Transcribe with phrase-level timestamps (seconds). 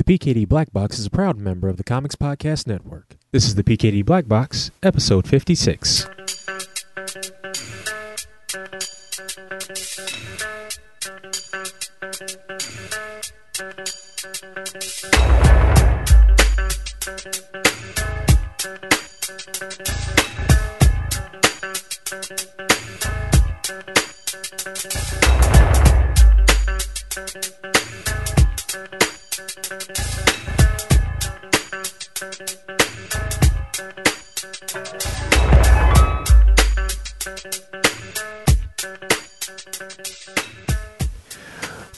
[0.00, 3.18] The PKD Black Box is a proud member of the Comics Podcast Network.
[3.32, 6.08] This is the PKD Black Box, episode 56.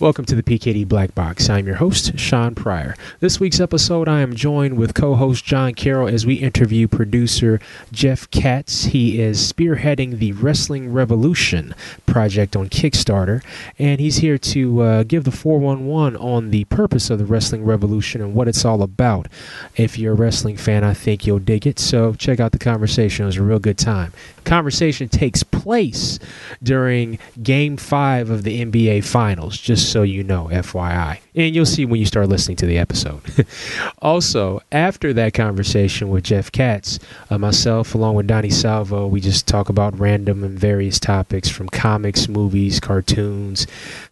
[0.03, 1.49] Welcome to the PKD Black Box.
[1.49, 2.97] I'm your host, Shawn Pryor.
[3.21, 7.61] This week's episode, I am joined with co host Jon Carroll as we interview producer
[7.93, 8.87] Jeff Katz.
[8.87, 11.73] He is spearheading the Wrestling Revolution
[12.05, 13.45] project on Kickstarter,
[13.79, 18.21] and he's here to uh, give the 411 on the purpose of the Wrestling Revolution
[18.21, 19.29] and what it's all about.
[19.77, 23.23] If you're a wrestling fan, I think you'll dig it, so check out the conversation.
[23.23, 24.13] It was a real good time.
[24.43, 26.19] Conversation takes place
[26.61, 31.19] during Game 5 of the NBA Finals, just so you know, FYI.
[31.35, 33.21] And you'll see when you start listening to the episode.
[34.03, 39.47] also, after that conversation with Jeff Katz, uh, myself, along with Donny Salvo, we just
[39.47, 43.67] talk about random and various topics from comics, movies, cartoons,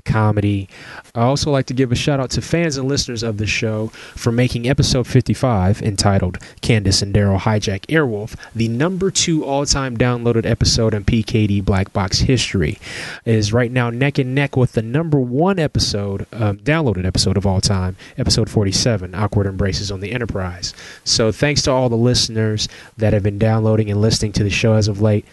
[0.04, 0.68] comedy.
[1.14, 3.88] I also like to give a shout out to fans and listeners of the show
[3.88, 9.96] for making episode 55, entitled Candace and Daryl Hijack Airwolf, the number two all time
[9.96, 12.78] downloaded episode in PKD Black Box history.
[13.24, 17.36] It is right now neck and neck with the number one episode, um, downloaded episode
[17.36, 20.74] of all time, episode 47, Awkward Embraces on the Enterprise.
[21.04, 24.74] So thanks to all the listeners that have been downloading and listening to the show
[24.74, 25.24] as of late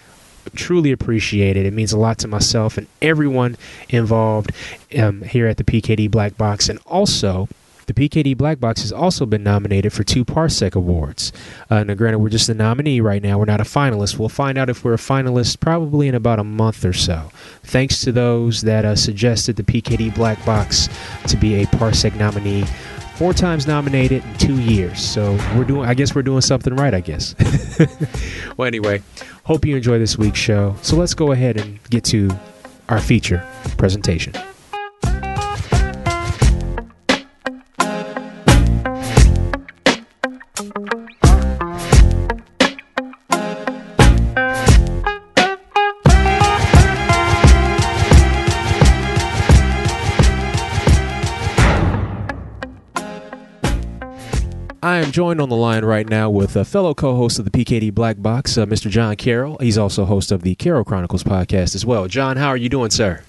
[0.56, 1.66] truly appreciate it.
[1.66, 3.58] It means a lot to myself and everyone
[3.90, 4.52] involved
[4.98, 6.70] um, here at the PKD Black Box.
[6.70, 7.48] And also,
[7.88, 11.32] the PKD Black Box has also been nominated for two Parsec Awards.
[11.70, 13.40] Uh, now, granted, we're just a nominee right now.
[13.40, 14.20] We're not a finalist.
[14.20, 17.32] We'll find out if we're a finalist probably in about a month or so.
[17.64, 20.90] Thanks to those that uh, suggested the PKD Black Box
[21.28, 22.66] to be a Parsec nominee
[23.18, 25.00] four times nominated in two years.
[25.02, 25.88] So we're doing.
[25.88, 26.94] I guess we're doing something right.
[26.94, 27.36] I guess.
[28.58, 29.02] well, anyway,
[29.48, 30.76] hope you enjoy this week's show.
[30.82, 32.30] So let's go ahead and get to
[32.90, 33.48] our feature
[33.78, 34.34] presentation.
[55.08, 57.94] I am joined on the line right now with a fellow co-host of the PKD
[57.94, 58.90] Black Box, uh, Mr.
[58.90, 59.58] Jon Carroll.
[59.62, 62.10] He's also host of the Carroll Chronicles podcast as well.
[62.10, 63.24] Jon, how are you doing, sir?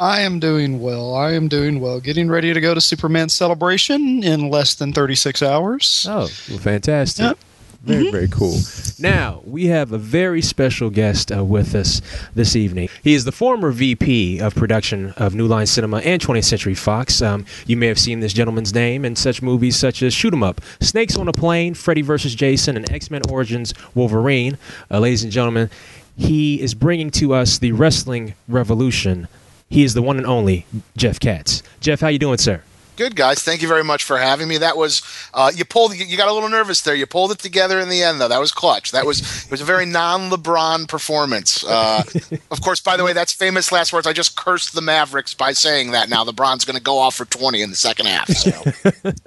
[0.00, 1.14] I am doing well.
[1.14, 2.00] I am doing well.
[2.00, 6.06] Getting ready to go to Superman Celebration in less than 36 hours.
[6.08, 7.26] Oh, well, fantastic.
[7.26, 7.38] Yep.
[7.82, 8.56] Very, very cool.
[9.00, 12.00] Now, we have a very special guest uh, with us
[12.32, 12.88] this evening.
[13.02, 17.20] He is the former VP of production of New Line Cinema and 20th Century Fox.
[17.20, 20.44] Um, you may have seen this gentleman's name in such movies such as Shoot 'em
[20.44, 22.36] Up, Snakes on a Plane, Freddy vs.
[22.36, 24.58] Jason, and X Men Origins Wolverine.
[24.88, 25.68] Uh, ladies and gentlemen,
[26.16, 29.26] he is bringing to us the wrestling revolution.
[29.68, 30.66] He is the one and only
[30.96, 31.64] Jeff Katz.
[31.80, 32.62] Jeff, how you doing, sir?
[32.96, 34.58] Good guys, thank you very much for having me.
[34.58, 35.96] That was uh, you pulled.
[35.96, 36.94] You got a little nervous there.
[36.94, 38.28] You pulled it together in the end, though.
[38.28, 38.92] That was clutch.
[38.92, 41.64] That was it was a very non-LeBron performance.
[41.64, 42.02] Uh,
[42.50, 44.06] of course, by the way, that's famous last words.
[44.06, 46.10] I just cursed the Mavericks by saying that.
[46.10, 48.28] Now LeBron's going to go off for twenty in the second half.
[48.28, 48.50] So.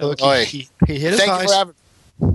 [0.00, 1.42] Look, he, he, he, hit his thank high.
[1.42, 1.74] You for having-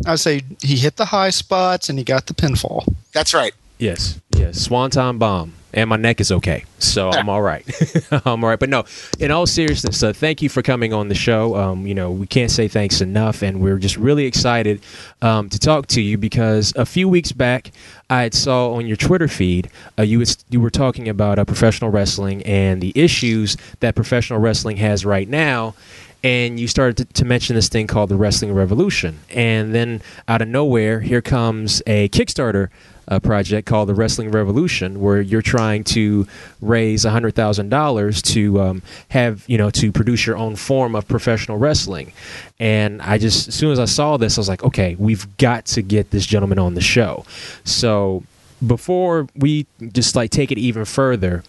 [0.06, 2.94] I say he hit the high spots and he got the pinfall.
[3.14, 3.54] That's right.
[3.80, 4.60] Yes, yes.
[4.60, 7.66] Swanton bomb and my neck is okay, so I'm all right.
[8.26, 8.60] I'm all right.
[8.60, 8.86] But no,
[9.20, 11.56] in all seriousness, uh, thank you for coming on the show.
[11.56, 14.82] Um, you know, we can't say thanks enough, and we're just really excited
[15.22, 17.72] um, to talk to you because a few weeks back,
[18.10, 21.90] I saw on your Twitter feed uh, you was, you were talking about uh, professional
[21.90, 25.76] wrestling and the issues that professional wrestling has right now
[26.24, 29.20] and you started to, to, mention this thing called the Wrestling Revolution.
[29.32, 32.70] And then out of nowhere, here comes a Kickstarter
[33.08, 36.28] uh, project called the Wrestling Revolution, where you're trying to
[36.62, 41.08] raise hundred thousand dollars to um, have you know to produce your own form of
[41.08, 42.14] professional wrestling.
[42.60, 45.66] And I just as soon as I saw this, I was like, okay, we've got
[45.68, 47.26] to get this gentleman on the show.
[47.64, 48.24] So
[48.66, 51.44] before we just like take it even further,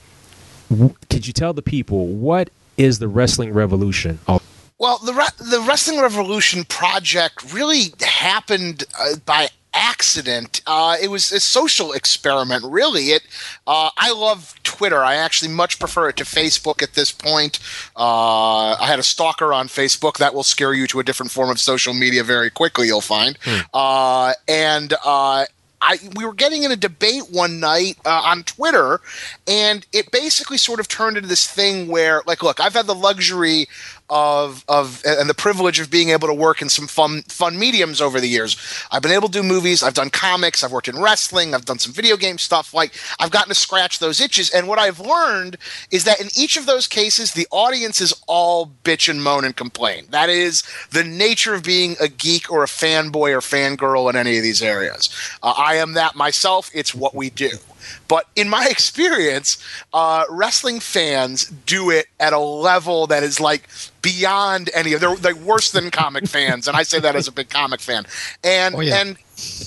[0.71, 4.19] w- could you tell the people what is the Wrestling Revolution?
[4.79, 10.61] Well, the Re- the Wrestling Revolution project really happened uh, by accident.
[10.67, 13.11] Uh, it was a social experiment, really.
[13.11, 13.23] It.
[13.67, 15.03] Uh, I love Twitter.
[15.03, 17.59] I actually much prefer it to Facebook at this point.
[17.97, 21.51] Uh, I had a stalker on Facebook that will scare you to a different form
[21.51, 22.87] of social media very quickly.
[22.87, 23.61] You'll find, hmm.
[23.73, 25.47] uh, and uh,
[25.83, 29.01] I, we were getting in a debate one night uh, on Twitter,
[29.49, 32.95] and it basically sort of turned into this thing where, like, look, I've had the
[32.95, 33.67] luxury
[34.11, 38.01] of of and the privilege of being able to work in some fun fun mediums
[38.01, 38.57] over the years.
[38.91, 41.79] I've been able to do movies, I've done comics, I've worked in wrestling, I've done
[41.79, 42.75] some video game stuff.
[42.75, 44.51] Like I've gotten to scratch those itches.
[44.51, 45.57] And what I've learned
[45.91, 49.57] is that in each of those cases, the audience is all bitch and moan and
[49.57, 50.07] complain.
[50.11, 54.37] That is the nature of being a geek or a fanboy or fangirl in any
[54.37, 55.09] of these areas.
[55.43, 56.71] Uh, I am that myself.
[56.75, 57.51] It's what we do.
[58.09, 59.63] But in my experience,
[59.93, 63.69] uh, wrestling fans do it at a level that is like
[64.01, 67.33] beyond any of they're like worse than comic fans, and I say that as a
[67.33, 68.05] big comic fan.
[68.43, 69.01] And oh, yeah.
[69.01, 69.17] and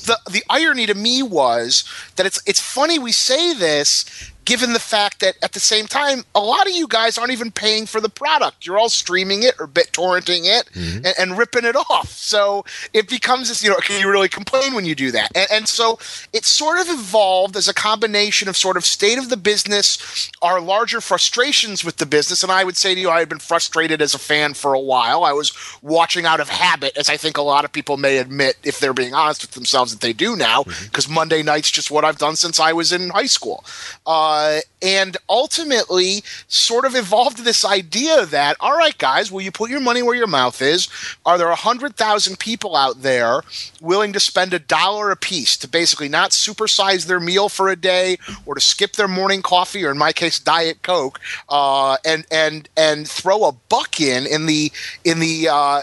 [0.06, 1.83] the the irony to me was
[2.16, 4.06] that it's it's funny we say this
[4.45, 7.51] given the fact that at the same time, a lot of you guys aren't even
[7.51, 8.66] paying for the product.
[8.66, 10.98] You're all streaming it or bit torrenting it mm-hmm.
[10.98, 12.10] and, and, ripping it off.
[12.10, 12.63] So
[12.94, 15.31] it becomes this, you know, can you really complain when you do that?
[15.36, 15.98] And, and, so
[16.31, 20.62] it sort of evolved as a combination of sort of state of the business, our
[20.62, 22.44] larger frustrations with the business.
[22.44, 24.80] And I would say to you, I had been frustrated as a fan for a
[24.80, 25.24] while.
[25.24, 25.51] I was
[25.81, 28.94] watching out of habit, as I think a lot of people may admit, if they're
[28.94, 31.15] being honest with themselves, that they do now, because mm-hmm.
[31.15, 33.63] Monday night's just what I've done since I was in high school.
[34.06, 39.51] Uh, uh, and ultimately sort of evolved this idea that, all right, guys, will you
[39.51, 40.88] put your money where your mouth is?
[41.25, 43.41] Are there 100,000 people out there
[43.81, 47.75] willing to spend a dollar a piece to basically not supersize their meal for a
[47.75, 51.19] day or to skip their morning coffee or in my case diet coke
[51.50, 54.71] uh, and and and throw a buck in in the
[55.03, 55.81] in the uh,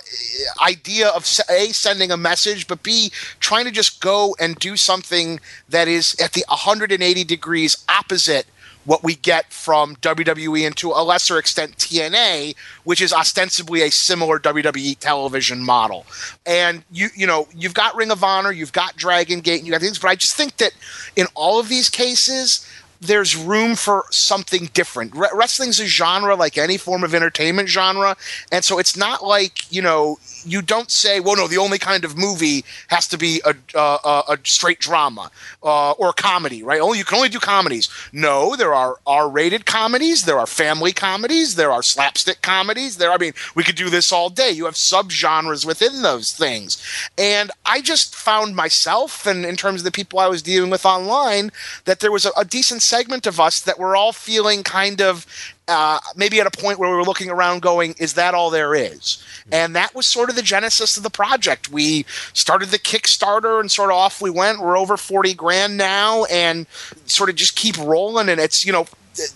[0.64, 5.40] idea of a sending a message but b trying to just go and do something
[5.68, 8.46] that is at the 180 degrees opposite
[8.84, 13.90] what we get from WWE and to a lesser extent TNA, which is ostensibly a
[13.90, 16.06] similar WWE television model.
[16.46, 19.72] And you you know you've got Ring of Honor, you've got Dragon Gate, and you
[19.72, 20.72] got things, but I just think that
[21.16, 22.66] in all of these cases
[23.00, 25.14] there's room for something different.
[25.14, 28.16] Re- wrestling's a genre like any form of entertainment genre,
[28.50, 32.04] and so it's not like you know you don't say, well, no, the only kind
[32.04, 35.30] of movie has to be a uh, a straight drama
[35.62, 36.80] uh, or comedy, right?
[36.80, 37.88] Only you can only do comedies.
[38.12, 42.96] No, there are R-rated comedies, there are family comedies, there are slapstick comedies.
[42.96, 44.50] There, I mean, we could do this all day.
[44.50, 46.82] You have subgenres within those things,
[47.16, 50.84] and I just found myself, and in terms of the people I was dealing with
[50.86, 51.50] online,
[51.84, 55.26] that there was a, a decent segment of us that were all feeling kind of
[55.72, 58.74] uh, maybe at a point where we were looking around going, is that all there
[58.74, 59.24] is?
[59.50, 61.70] And that was sort of the genesis of the project.
[61.70, 64.60] We started the Kickstarter and sort of off we went.
[64.60, 66.66] We're over 40 grand now and
[67.06, 68.28] sort of just keep rolling.
[68.28, 68.84] And it's, you know,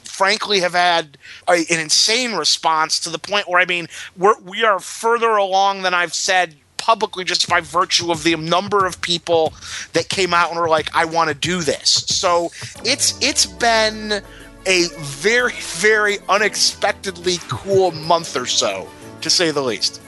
[0.04, 1.18] frankly have had
[1.48, 5.82] a, an insane response to the point where, I mean, we're, we are further along
[5.82, 9.52] than I've said publicly just by virtue of the number of people
[9.92, 11.90] that came out and were like, I want to do this.
[11.90, 12.52] So
[12.84, 14.22] it's it's been
[14.66, 18.88] a very, very unexpectedly cool month or so,
[19.20, 20.02] to say the least.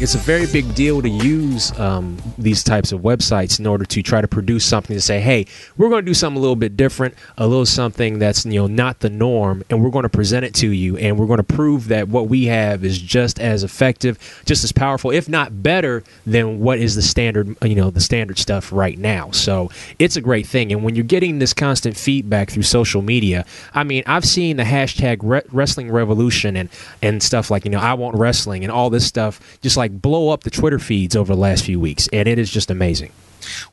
[0.00, 4.02] It's a very big deal to use um, these types of websites in order to
[4.02, 5.44] try to produce something to say, hey,
[5.76, 8.66] we're going to do something a little bit different, a little something that's you know
[8.66, 11.42] not the norm, and we're going to present it to you, and we're going to
[11.42, 16.02] prove that what we have is just as effective, just as powerful, if not better
[16.24, 19.30] than what is the standard, you know, the standard stuff right now.
[19.32, 23.44] So it's a great thing, and when you're getting this constant feedback through social media,
[23.74, 26.70] I mean, I've seen the hashtag re- wrestling revolution and
[27.02, 30.02] and stuff like you know I want wrestling and all this stuff, just like like
[30.02, 33.12] blow up the Twitter feeds over the last few weeks, and it is just amazing.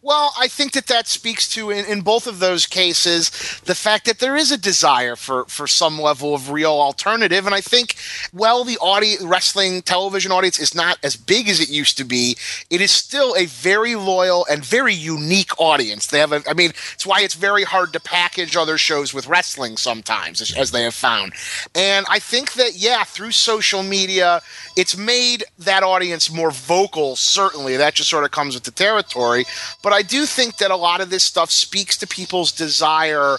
[0.01, 3.29] Well, I think that that speaks to, in, in both of those cases,
[3.65, 7.45] the fact that there is a desire for, for some level of real alternative.
[7.45, 7.95] And I think,
[8.33, 12.37] well, the audience, wrestling television audience is not as big as it used to be.
[12.69, 16.07] It is still a very loyal and very unique audience.
[16.07, 19.27] They have, a, I mean, it's why it's very hard to package other shows with
[19.27, 21.33] wrestling sometimes, as, as they have found.
[21.75, 24.41] And I think that, yeah, through social media,
[24.75, 27.77] it's made that audience more vocal, certainly.
[27.77, 29.45] That just sort of comes with the territory.
[29.81, 33.37] But I do think that a lot of this stuff speaks to people's desire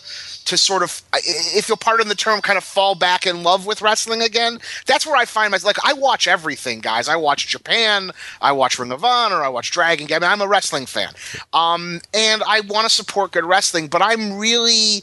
[0.48, 3.82] to sort of, if you'll pardon the term, kind of fall back in love with
[3.82, 4.58] wrestling again.
[4.86, 5.76] That's where I find myself.
[5.76, 7.06] Like I watch everything, guys.
[7.06, 10.16] I watch Japan, I watch Ring of Honor, I watch Dragon Gate.
[10.16, 11.12] I mean, I'm a wrestling fan,
[11.52, 13.88] um, and I want to support good wrestling.
[13.88, 15.02] But I'm really,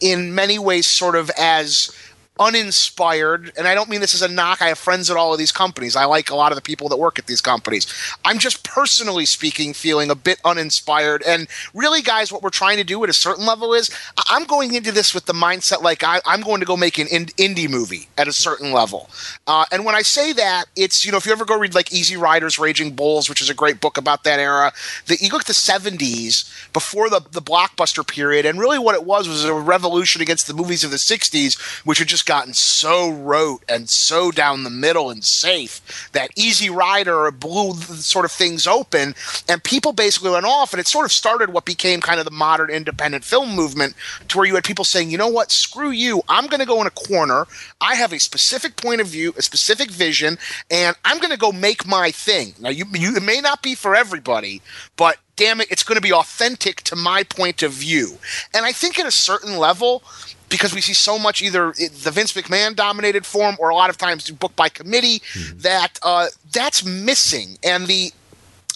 [0.00, 1.94] in many ways, sort of as
[2.40, 4.62] uninspired, and I don't mean this as a knock.
[4.62, 5.94] I have friends at all of these companies.
[5.94, 7.86] I like a lot of the people that work at these companies.
[8.24, 11.22] I'm just personally speaking, feeling a bit uninspired.
[11.26, 13.90] And really, guys, what we're trying to do at a certain level is
[14.30, 17.06] I'm going into this with the mindset like I, am going to go make an
[17.06, 19.10] indie movie at a certain level.
[19.46, 21.92] Uh, and when I say that, it's, you know, if you ever go read like
[21.92, 24.72] Easy Riders, Raging Bulls, which is a great book about that era,
[25.06, 29.04] that you look at the 70s before the, the blockbuster period, and really what it
[29.04, 33.10] was was a revolution against the movies of the 60s, which had just gotten so
[33.10, 38.68] rote and so down the middle and safe that Easy Rider blew sort of things
[38.68, 39.16] open,
[39.48, 42.30] and people basically went off, and it sort of started what became kind of the
[42.30, 43.96] modern independent film movement,
[44.28, 46.80] to where you had people saying, you know what, screw you, I'm going to go
[46.80, 47.48] in a corner,
[47.80, 50.38] I have a specific point of view, a specific vision,
[50.70, 52.54] and I'm going to go make my thing.
[52.60, 54.62] Now, you, you it may not be for everybody,
[54.96, 58.18] but damn it, it's going to be authentic to my point of view.
[58.54, 60.04] And I think at a certain level,
[60.50, 63.96] because we see so much either the Vince McMahon dominated form or a lot of
[63.96, 65.58] times book by committee mm-hmm.
[65.60, 67.56] that uh, that's missing.
[67.62, 68.12] And the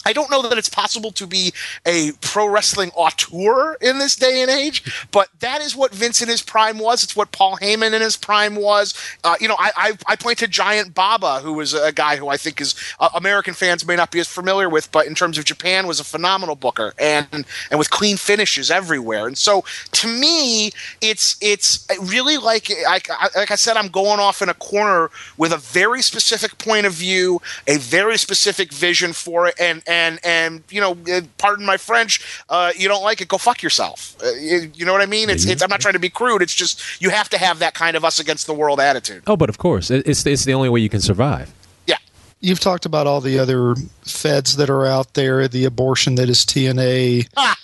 [0.05, 1.53] I don't know that it's possible to be
[1.85, 6.29] a pro wrestling auteur in this day and age, but that is what Vince in
[6.29, 7.03] his prime was.
[7.03, 8.93] It's what Paul Heyman in his prime was.
[9.23, 12.27] Uh, you know, I, I, I, point to Giant Baba, who was a guy who
[12.27, 15.37] I think is uh, American fans may not be as familiar with, but in terms
[15.37, 19.27] of Japan, was a phenomenal booker and and with clean finishes everywhere.
[19.27, 20.71] And so, to me,
[21.01, 23.01] it's it's really like I,
[23.35, 26.93] like I said, I'm going off in a corner with a very specific point of
[26.93, 31.65] view, a very specific vision for it, and, and and and you know, uh, pardon
[31.65, 34.15] my French, uh, you don't like it, go fuck yourself.
[34.23, 35.29] Uh, you, you, know what I mean?
[35.29, 36.41] It's, it's I'm not trying to be crude.
[36.41, 39.23] It's just you have to have that kind of us against the world attitude.
[39.27, 41.53] Oh, but of course, it's it's the only way you can survive.
[41.87, 41.97] Yeah.
[42.41, 46.45] You've talked about all the other feds that are out there, the abortion that is
[46.45, 47.29] TNA.
[47.37, 47.57] Ah!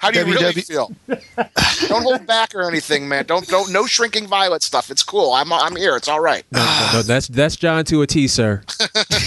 [0.00, 0.92] How do you WW- really feel?
[1.88, 3.24] don't hold back or anything, man.
[3.24, 4.90] Don't don't no shrinking violet stuff.
[4.90, 5.32] It's cool.
[5.32, 5.96] I'm I'm here.
[5.96, 6.44] It's all right.
[6.52, 8.62] No, no, no, that's that's Jon to a T, sir.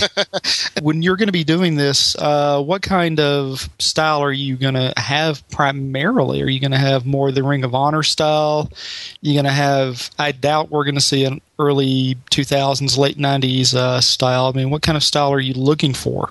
[0.82, 4.74] when you're going to be doing this, uh, what kind of style are you going
[4.74, 6.42] to have primarily?
[6.42, 8.72] Are you going to have more the Ring of Honor style?
[9.22, 10.10] You're going to have?
[10.18, 14.46] I doubt we're going to see an early 2000s, late 90s uh, style.
[14.48, 16.30] I mean, what kind of style are you looking for?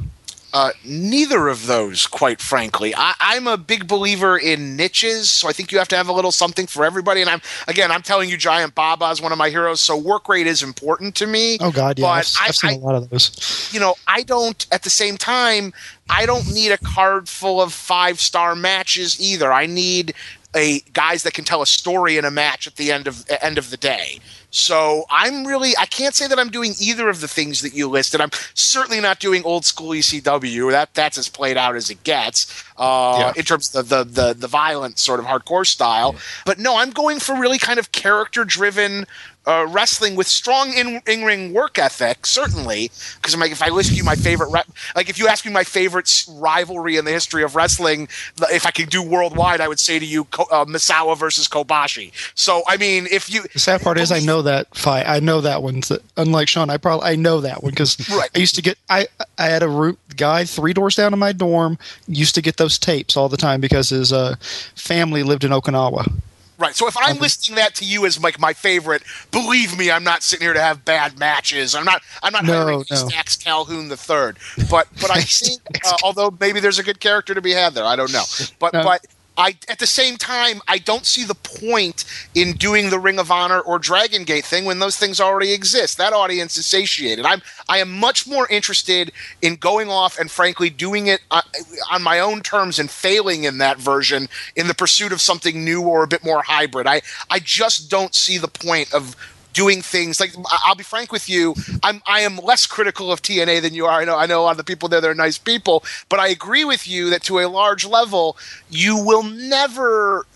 [0.52, 2.94] Uh, neither of those, quite frankly.
[2.96, 6.12] I, am a big believer in niches, so I think you have to have a
[6.12, 7.20] little something for everybody.
[7.20, 10.26] And I'm again, I'm telling you, Giant Baba is one of my heroes, so work
[10.26, 11.58] rate is important to me.
[11.60, 13.68] Oh God, yeah, I've, I've seen I, a lot of those.
[13.72, 14.66] You know, I don't.
[14.72, 15.74] At the same time,
[16.08, 19.52] I don't need a card full of five star matches either.
[19.52, 20.14] I need
[20.54, 23.58] a guys that can tell a story in a match at the end of end
[23.58, 24.20] of the day.
[24.50, 27.88] So I'm really I can't say that I'm doing either of the things that you
[27.88, 28.20] listed.
[28.20, 30.70] I'm certainly not doing old school ECW.
[30.70, 33.32] That that's as played out as it gets uh, yeah.
[33.36, 36.12] in terms of the, the the violent sort of hardcore style.
[36.14, 36.20] Yeah.
[36.46, 39.06] But no, I'm going for really kind of character driven
[39.48, 42.90] uh, wrestling with strong in, ring work ethic, certainly.
[43.16, 44.62] Because I'm like, if I list you my favorite, re-
[44.94, 48.08] like if you ask me my favorite rivalry in the history of wrestling,
[48.52, 52.12] if I could do worldwide, I would say to you uh, Misawa versus Kobashi.
[52.34, 55.40] So I mean, if you the sad part is I know that fight, I know
[55.40, 55.80] that one.
[56.16, 58.30] Unlike Shawn, I probably I know that one because right.
[58.34, 59.06] I used to get I
[59.38, 62.78] I had a root guy three doors down in my dorm used to get those
[62.78, 64.36] tapes all the time because his uh,
[64.74, 66.20] family lived in Okinawa.
[66.58, 66.74] Right.
[66.74, 67.20] So if I'm okay.
[67.20, 70.60] listing that to you as like my favorite, believe me, I'm not sitting here to
[70.60, 71.76] have bad matches.
[71.76, 72.02] I'm not.
[72.20, 72.96] I'm not no, hiring no.
[72.96, 74.38] Stacks Calhoun the third.
[74.68, 77.84] But but I think, uh, although maybe there's a good character to be had there,
[77.84, 78.24] I don't know.
[78.58, 78.82] But no.
[78.82, 79.06] but
[79.38, 82.04] I at the same time I don't see the point
[82.34, 85.96] in doing the Ring of Honor or Dragon Gate thing when those things already exist.
[85.96, 87.24] That audience is satiated.
[87.24, 91.42] I'm I am much more interested in going off and frankly doing it uh,
[91.90, 95.82] on my own terms and failing in that version in the pursuit of something new
[95.82, 96.86] or a bit more hybrid.
[96.86, 99.16] I I just don't see the point of
[99.58, 100.32] doing things like
[100.64, 104.00] I'll be frank with you, I'm I am less critical of TNA than you are.
[104.00, 106.28] I know I know a lot of the people there they're nice people, but I
[106.28, 108.36] agree with you that to a large level,
[108.70, 110.26] you will never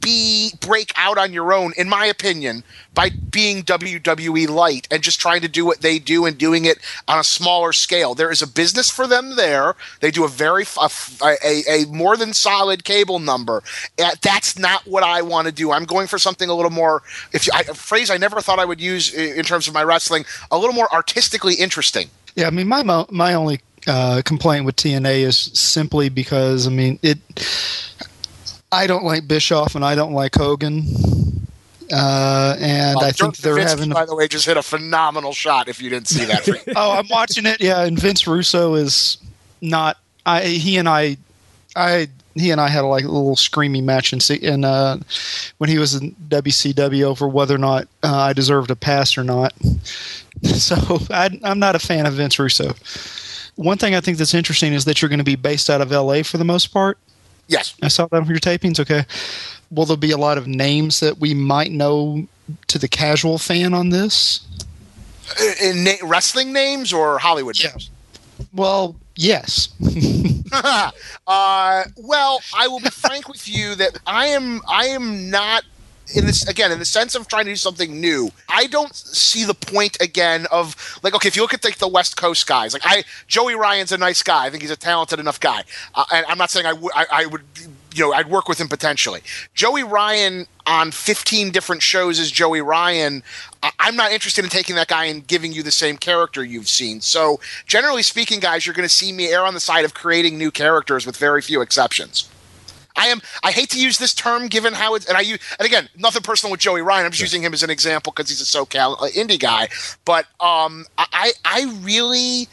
[0.00, 2.64] be break out on your own, in my opinion,
[2.94, 6.78] by being WWE light and just trying to do what they do and doing it
[7.08, 8.14] on a smaller scale.
[8.14, 9.74] There is a business for them there.
[10.00, 10.90] They do a very a,
[11.22, 13.62] a, a more than solid cable number.
[13.96, 15.72] That's not what I want to do.
[15.72, 17.02] I'm going for something a little more.
[17.32, 19.84] If you, I, a phrase I never thought I would use in terms of my
[19.84, 22.08] wrestling, a little more artistically interesting.
[22.34, 26.98] Yeah, I mean my my only uh, complaint with TNA is simply because I mean
[27.02, 27.18] it
[28.72, 30.84] I don't like Bischoff and I don't like Hogan.
[31.92, 33.90] Uh, and Uh, I think they're having.
[33.90, 35.68] by the way, just hit a phenomenal shot.
[35.68, 37.60] If you didn't see that, oh, I'm watching it.
[37.60, 39.18] Yeah, and Vince Russo is
[39.60, 39.96] not.
[40.24, 41.16] I he and I,
[41.74, 44.98] I he and I had a, like a little screaming match in in uh,
[45.58, 49.24] when he was in WCW over whether or not uh, I deserved a pass or
[49.24, 49.52] not.
[50.42, 50.76] So
[51.10, 52.72] I, I'm not a fan of Vince Russo.
[53.56, 55.90] One thing I think that's interesting is that you're going to be based out of
[55.90, 56.96] LA for the most part.
[57.50, 58.80] Yes, I saw that on your tapings.
[58.80, 59.04] Okay.
[59.70, 62.26] Will there be a lot of names that we might know
[62.68, 64.40] to the casual fan on this?
[65.62, 67.70] in na- wrestling names or Hollywood Yeah.
[67.70, 67.90] names.
[68.52, 69.68] Well, yes.
[70.52, 75.62] uh, well, I will be frank with you that I am I am not
[76.14, 78.30] in this again in the sense of trying to do something new.
[78.48, 81.88] I don't see the point again of like okay, if you look at like the
[81.88, 84.46] West Coast guys, like I Joey Ryan's a nice guy.
[84.46, 85.64] I think he's a talented enough guy,
[85.94, 87.42] uh, and I'm not saying I would I, I would
[87.94, 89.20] you know I'd work with him potentially.
[89.54, 93.22] Joey Ryan on 15 different shows as Joey Ryan.
[93.78, 97.00] I'm not interested in taking that guy and giving you the same character you've seen.
[97.00, 100.38] So, generally speaking, guys, you're going to see me err on the side of creating
[100.38, 102.28] new characters with very few exceptions.
[103.00, 103.22] I am.
[103.42, 106.22] I hate to use this term, given how it's, and I use, and again, nothing
[106.22, 107.06] personal with Joey Ryan.
[107.06, 109.68] I'm just using him as an example because he's a SoCal uh, indie guy.
[110.04, 112.48] But um, I, I really.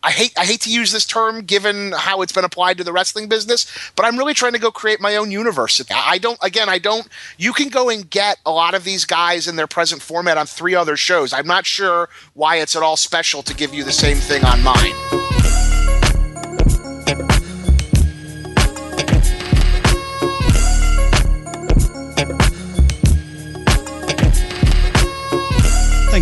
[0.00, 2.92] I hate I hate to use this term given how it's been applied to the
[2.92, 5.82] wrestling business, but I'm really trying to go create my own universe.
[5.92, 9.48] I don't again I don't you can go and get a lot of these guys
[9.48, 11.32] in their present format on three other shows.
[11.32, 14.62] I'm not sure why it's at all special to give you the same thing on
[14.62, 15.27] mine.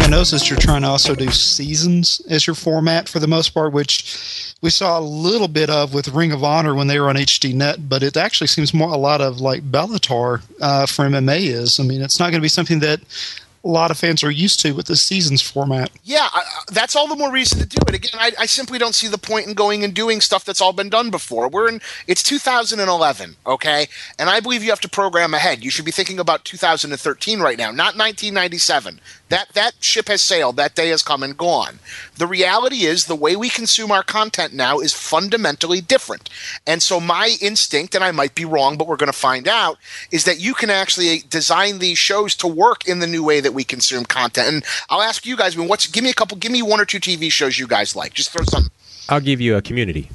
[0.06, 3.48] I noticed is you're trying to also do seasons as your format for the most
[3.48, 7.08] part, which we saw a little bit of with Ring of Honor when they were
[7.08, 11.48] on HDNet, but it actually seems more a lot of like Bellator uh, for MMA
[11.48, 11.80] is.
[11.80, 13.00] I mean, it's not going to be something that
[13.64, 15.90] a lot of fans are used to with the seasons format.
[16.04, 17.94] Yeah, I- that's all the more reason to do it.
[17.94, 20.72] Again, I, I simply don't see the point in going and doing stuff that's all
[20.72, 21.48] been done before.
[21.48, 23.88] We're in it's 2011, okay,
[24.20, 25.64] and I believe you have to program ahead.
[25.64, 29.00] You should be thinking about 2013 right now, not 1997.
[29.28, 30.56] That that ship has sailed.
[30.56, 31.80] That day has come and gone.
[32.16, 36.30] The reality is the way we consume our content now is fundamentally different.
[36.66, 39.78] And so my instinct, and I might be wrong, but we're going to find out,
[40.12, 43.52] is that you can actually design these shows to work in the new way that
[43.52, 44.48] we consume content.
[44.48, 46.80] And I'll ask you guys, I mean, what's give me a couple, give me one
[46.80, 48.14] or two TV shows you guys like.
[48.14, 48.70] Just throw something.
[49.08, 50.08] I'll give you a community.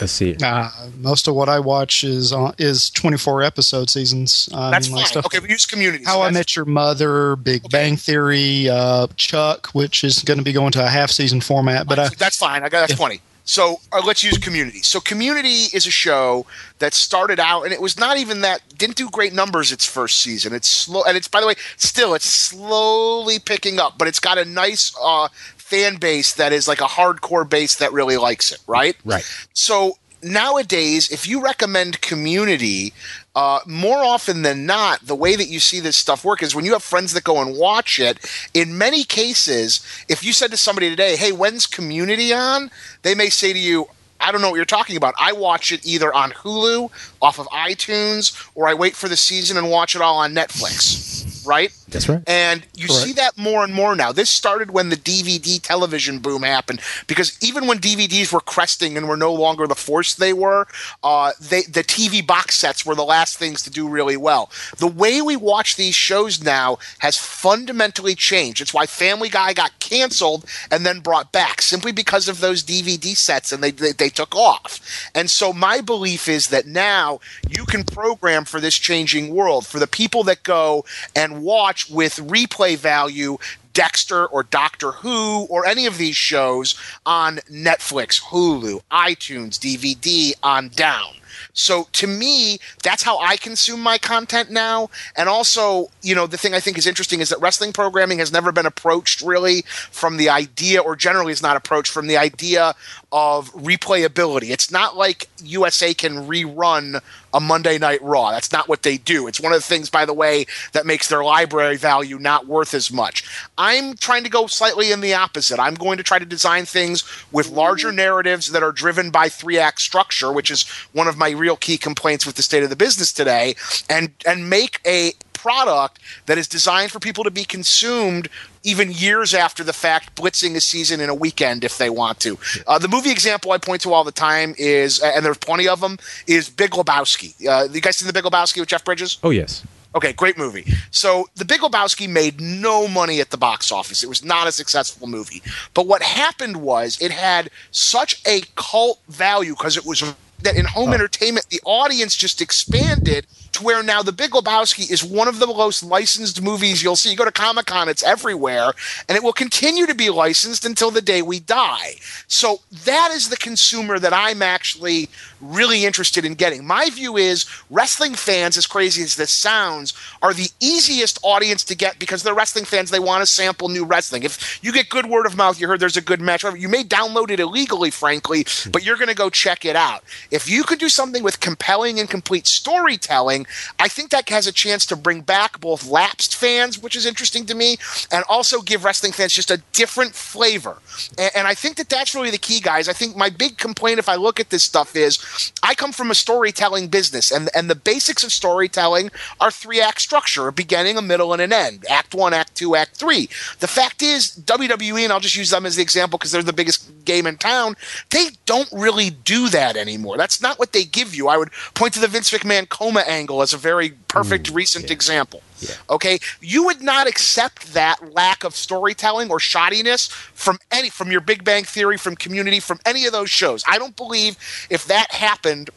[0.00, 0.36] Let's see.
[0.42, 4.48] Uh, most of what I watch is uh, is 24 episode seasons.
[4.54, 5.04] I That's fine.
[5.06, 6.04] stuff okay, we use community.
[6.04, 10.44] How so I Met Your Mother, Big Bang Theory, uh, Chuck, which is going to
[10.44, 11.86] be going to a half season format.
[11.86, 12.62] But I, that's fine.
[12.62, 12.96] I got that's Yeah.
[12.96, 13.20] twenty.
[13.44, 14.80] So uh, let's use Community.
[14.82, 16.46] So Community is a show
[16.78, 20.20] that started out, and it was not even that didn't do great numbers its first
[20.20, 20.54] season.
[20.54, 24.38] It's slow, and it's by the way, still it's slowly picking up, but it's got
[24.38, 25.28] a nice uh,
[25.70, 28.58] fan base that is like a hardcore base that really likes it.
[28.66, 28.96] Right.
[29.04, 29.24] Right.
[29.54, 32.92] So nowadays, if you recommend community,
[33.34, 36.64] uh, more often than not, the way that you see this stuff work is when
[36.64, 38.18] you have friends that go and watch it.
[38.52, 42.70] In many cases, if you said to somebody today, "Hey, when's community on?"
[43.02, 43.88] they may say to you,
[44.20, 45.14] I don't know what you're talking about.
[45.18, 49.56] I watch it either on Hulu, off of iTunes, or I wait for the season
[49.56, 51.46] and watch it all on Netflix.
[51.46, 51.72] Right?
[51.90, 52.22] That's right.
[52.26, 53.02] And you Correct.
[53.02, 54.12] see that more and more now.
[54.12, 59.08] This started when the DVD television boom happened because even when DVDs were cresting and
[59.08, 60.66] were no longer the force they were,
[61.02, 64.50] uh, they, the TV box sets were the last things to do really well.
[64.78, 68.60] The way we watch these shows now has fundamentally changed.
[68.60, 73.16] It's why Family Guy got canceled and then brought back simply because of those DVD
[73.16, 75.10] sets and they, they, they took off.
[75.14, 77.09] And so my belief is that now
[77.48, 80.84] you can program for this changing world for the people that go
[81.16, 83.38] and watch with replay value
[83.72, 86.74] Dexter or Doctor Who or any of these shows
[87.06, 91.14] on Netflix, Hulu, iTunes, DVD on down.
[91.52, 94.90] So to me, that's how I consume my content now.
[95.16, 98.32] And also, you know, the thing I think is interesting is that wrestling programming has
[98.32, 102.74] never been approached really from the idea, or generally is not approached from the idea
[103.12, 104.50] of replayability.
[104.50, 107.00] It's not like USA can rerun
[107.32, 108.30] a Monday Night Raw.
[108.30, 109.26] That's not what they do.
[109.26, 112.74] It's one of the things, by the way, that makes their library value not worth
[112.74, 113.24] as much.
[113.58, 115.60] I'm trying to go slightly in the opposite.
[115.60, 119.58] I'm going to try to design things with larger narratives that are driven by three
[119.58, 122.76] act structure, which is one of my real key complaints with the state of the
[122.76, 123.54] business today,
[123.88, 128.28] and and make a product that is designed for people to be consumed
[128.62, 132.38] even years after the fact, blitzing a season in a weekend if they want to.
[132.66, 135.80] Uh, the movie example I point to all the time is, and there's plenty of
[135.80, 137.34] them, is Big Lebowski.
[137.46, 139.18] Uh, you guys seen The Big Lebowski with Jeff Bridges?
[139.22, 139.64] Oh yes.
[139.94, 140.70] Okay, great movie.
[140.90, 144.04] So The Big Lebowski made no money at the box office.
[144.04, 145.42] It was not a successful movie.
[145.74, 150.64] But what happened was it had such a cult value because it was that in
[150.64, 150.94] home oh.
[150.94, 153.26] entertainment the audience just expanded
[153.60, 157.10] to where now The Big Lebowski is one of the most licensed movies you'll see.
[157.10, 158.72] You go to Comic Con, it's everywhere,
[159.08, 161.94] and it will continue to be licensed until the day we die.
[162.26, 165.08] So that is the consumer that I'm actually
[165.40, 166.66] really interested in getting.
[166.66, 171.74] My view is wrestling fans, as crazy as this sounds, are the easiest audience to
[171.74, 172.90] get because they're wrestling fans.
[172.90, 174.22] They want to sample new wrestling.
[174.22, 176.84] If you get good word of mouth, you heard there's a good match, you may
[176.84, 180.02] download it illegally, frankly, but you're going to go check it out.
[180.30, 183.46] If you could do something with compelling and complete storytelling,
[183.78, 187.46] I think that has a chance to bring back both lapsed fans, which is interesting
[187.46, 187.76] to me,
[188.12, 190.78] and also give wrestling fans just a different flavor.
[191.18, 192.88] And, and I think that that's really the key, guys.
[192.88, 196.10] I think my big complaint, if I look at this stuff, is I come from
[196.10, 199.10] a storytelling business, and and the basics of storytelling
[199.40, 201.84] are three act structure: a beginning, a middle, and an end.
[201.88, 203.28] Act one, act two, act three.
[203.58, 206.52] The fact is, WWE, and I'll just use them as the example because they're the
[206.52, 207.76] biggest game in town.
[208.10, 210.16] They don't really do that anymore.
[210.16, 211.28] That's not what they give you.
[211.28, 214.86] I would point to the Vince McMahon coma angle as a very perfect Ooh, recent
[214.86, 214.92] yeah.
[214.92, 215.42] example.
[215.60, 215.74] Yeah.
[215.88, 221.20] Okay, you would not accept that lack of storytelling or shoddiness from any from your
[221.20, 223.64] Big Bang Theory, from Community, from any of those shows.
[223.66, 224.36] I don't believe
[224.70, 225.70] if that happened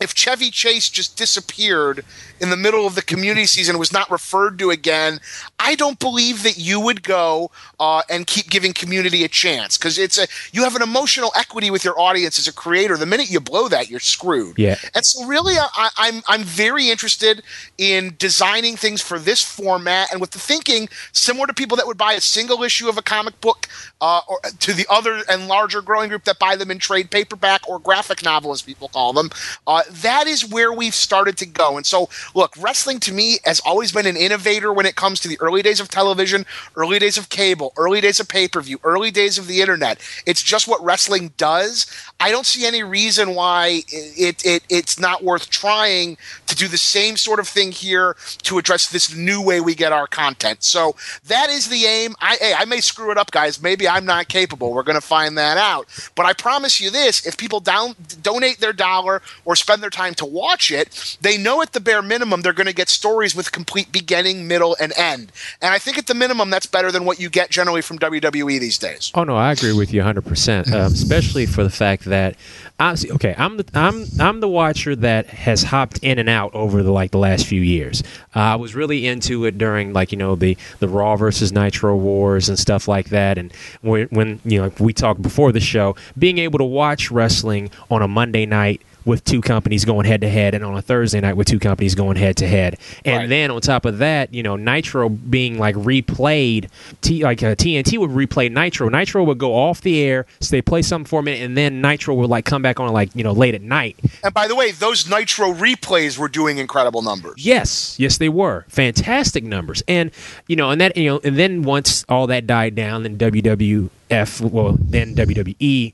[0.00, 2.04] if Chevy Chase just disappeared
[2.40, 5.20] in the middle of the community season was not referred to again,
[5.58, 7.50] I don't believe that you would go
[7.84, 11.70] uh, and keep giving community a chance because it's a you have an emotional equity
[11.70, 12.96] with your audience as a creator.
[12.96, 14.58] The minute you blow that, you're screwed.
[14.58, 14.76] Yeah.
[14.94, 17.42] And so really, I, I'm I'm very interested
[17.76, 21.98] in designing things for this format and with the thinking similar to people that would
[21.98, 23.68] buy a single issue of a comic book
[24.00, 27.68] uh, or to the other and larger growing group that buy them in trade paperback
[27.68, 29.28] or graphic novel, as people call them.
[29.66, 31.76] Uh, that is where we've started to go.
[31.76, 35.28] And so, look, wrestling to me has always been an innovator when it comes to
[35.28, 38.78] the early days of television, early days of cable, early days of pay per view,
[38.84, 40.00] early days of the internet.
[40.26, 41.86] It's just what wrestling does.
[42.20, 46.78] I don't see any reason why it, it it's not worth trying to do the
[46.78, 50.62] same sort of thing here to address this new way we get our content.
[50.62, 52.14] So that is the aim.
[52.20, 53.60] I hey, I may screw it up, guys.
[53.60, 54.72] Maybe I'm not capable.
[54.72, 55.86] We're going to find that out.
[56.14, 60.14] But I promise you this: if people down donate their dollar or spend their time
[60.14, 63.52] to watch it, they know at the bare minimum they're going to get stories with
[63.52, 65.32] complete beginning, middle, and end.
[65.60, 68.58] And I think at the minimum that's better than what you get generally from WWE
[68.58, 69.12] these days.
[69.14, 70.18] Oh no, I agree with you 100.
[70.18, 72.36] Um, percent Especially for the fact that
[72.80, 76.82] I okay, I'm the I'm I'm the watcher that has hopped in and out over
[76.82, 78.02] the like the last few years.
[78.34, 81.96] Uh, I was really into it during like you know the the Raw versus Nitro
[81.96, 83.38] wars and stuff like that.
[83.38, 87.70] And when, when you know we talked before the show, being able to watch wrestling
[87.90, 91.20] on a Monday night with two companies going head to head, and on a Thursday
[91.20, 92.78] night with two companies going head to head.
[93.04, 93.28] And right.
[93.28, 96.68] then on top of that, you know, Nitro being like replayed,
[97.00, 98.88] T, like uh, TNT would replay Nitro.
[98.88, 101.80] Nitro would go off the air, so they play something for a minute, and then
[101.80, 103.98] Nitro would like come back on like you know late at night.
[104.22, 107.34] And by the way, those Nitro replays were doing incredible numbers.
[107.36, 110.10] Yes, yes, they were fantastic numbers, and
[110.46, 114.40] you know, and that you know, and then once all that died down, then WWF,
[114.40, 115.92] well, then WWE.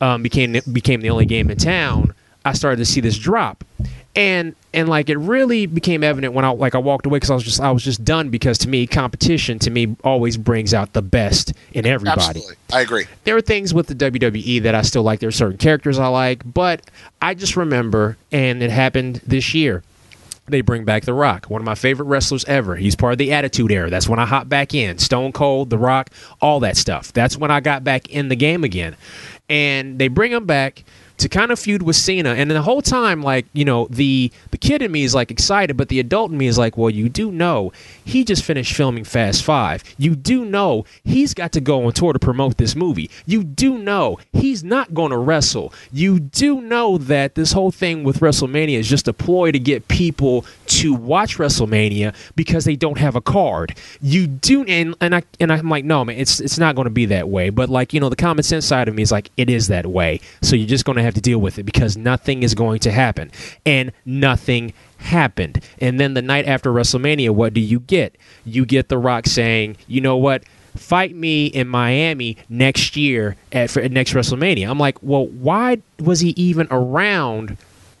[0.00, 2.14] Um, became became the only game in town
[2.48, 3.64] I started to see this drop.
[4.16, 7.34] And and like it really became evident when I like I walked away because I
[7.34, 10.92] was just I was just done because to me competition to me always brings out
[10.92, 12.40] the best in everybody.
[12.40, 13.06] Absolutely, I agree.
[13.24, 15.20] There are things with the WWE that I still like.
[15.20, 16.82] There are certain characters I like, but
[17.22, 19.84] I just remember, and it happened this year.
[20.46, 22.74] They bring back The Rock, one of my favorite wrestlers ever.
[22.76, 23.90] He's part of the Attitude Era.
[23.90, 24.98] That's when I hop back in.
[24.98, 27.12] Stone Cold, The Rock, all that stuff.
[27.12, 28.96] That's when I got back in the game again.
[29.50, 30.84] And they bring him back
[31.18, 32.30] to kind of feud with Cena.
[32.30, 35.76] And the whole time, like, you know, the the kid in me is like excited,
[35.76, 37.72] but the adult in me is like, well, you do know
[38.04, 39.82] he just finished filming Fast Five.
[39.98, 43.10] You do know he's got to go on tour to promote this movie.
[43.26, 45.72] You do know he's not going to wrestle.
[45.92, 49.88] You do know that this whole thing with WrestleMania is just a ploy to get
[49.88, 53.76] people to watch WrestleMania because they don't have a card.
[54.00, 56.90] You do, and and I and I'm like, no, man, it's it's not going to
[56.90, 57.50] be that way.
[57.50, 59.86] But like, you know, the common sense side of me is like, it is that
[59.86, 60.20] way.
[60.42, 62.90] So you're just going to have to deal with it because nothing is going to
[62.90, 63.30] happen.
[63.66, 65.64] And nothing happened.
[65.80, 68.16] And then the night after WrestleMania, what do you get?
[68.44, 70.44] You get The Rock saying, you know what?
[70.76, 74.68] Fight me in Miami next year at for, next WrestleMania.
[74.68, 77.56] I'm like, well, why was he even around?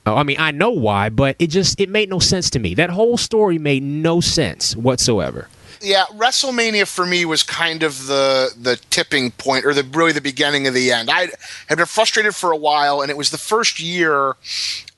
[0.06, 2.74] Oh, I mean, I know why, but it just it made no sense to me.
[2.74, 5.48] That whole story made no sense whatsoever.
[5.80, 10.20] Yeah, WrestleMania for me was kind of the the tipping point, or the really the
[10.20, 11.10] beginning of the end.
[11.10, 11.28] I
[11.68, 14.34] had been frustrated for a while, and it was the first year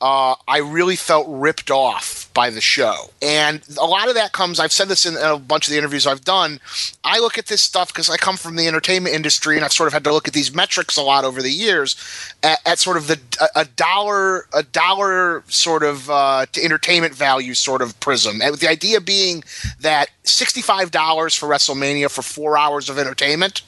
[0.01, 3.11] uh, I really felt ripped off by the show.
[3.21, 6.07] And a lot of that comes, I've said this in a bunch of the interviews
[6.07, 6.59] I've done.
[7.05, 9.89] I look at this stuff because I come from the entertainment industry and I've sort
[9.89, 11.97] of had to look at these metrics a lot over the years
[12.43, 17.15] at, at sort of the a, a, dollar, a dollar sort of uh, to entertainment
[17.15, 18.41] value sort of prism.
[18.41, 19.45] And with the idea being
[19.81, 23.61] that $65 for WrestleMania for four hours of entertainment,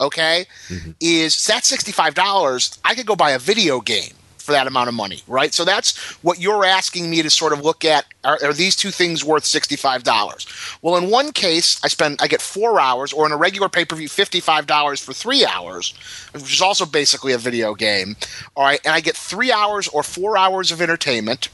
[0.00, 0.92] okay, mm-hmm.
[1.00, 4.12] is that $65, I could go buy a video game
[4.50, 5.54] for that amount of money, right?
[5.54, 8.04] So that's what you're asking me to sort of look at.
[8.24, 10.46] Are, are these two things worth sixty-five dollars?
[10.82, 14.08] Well, in one case, I spend I get four hours, or in a regular pay-per-view,
[14.08, 15.94] fifty-five dollars for three hours,
[16.32, 18.16] which is also basically a video game.
[18.56, 21.48] All right, and I get three hours or four hours of entertainment.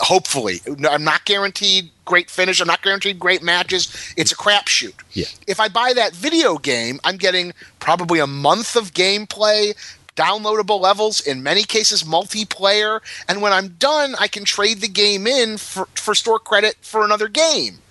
[0.00, 2.60] Hopefully, I'm not guaranteed great finish.
[2.60, 4.12] I'm not guaranteed great matches.
[4.16, 4.94] It's a crapshoot.
[5.12, 5.26] Yeah.
[5.46, 9.74] If I buy that video game, I'm getting probably a month of gameplay,
[10.16, 15.26] downloadable levels, in many cases multiplayer, and when I'm done, I can trade the game
[15.26, 17.81] in for, for store credit for another game.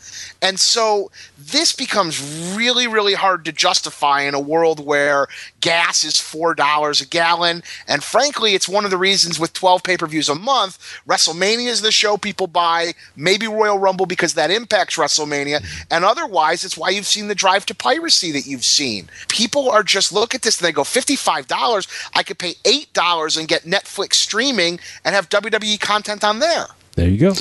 [0.41, 5.27] And so this becomes really, really hard to justify in a world where
[5.59, 7.61] gas is $4 a gallon.
[7.87, 11.67] And frankly, it's one of the reasons with 12 pay per views a month, WrestleMania
[11.67, 15.59] is the show people buy, maybe Royal Rumble because that impacts WrestleMania.
[15.59, 15.83] Mm-hmm.
[15.91, 19.09] And otherwise, it's why you've seen the drive to piracy that you've seen.
[19.27, 23.47] People are just look at this and they go, $55, I could pay $8 and
[23.47, 26.67] get Netflix streaming and have WWE content on there.
[26.95, 27.33] There you go.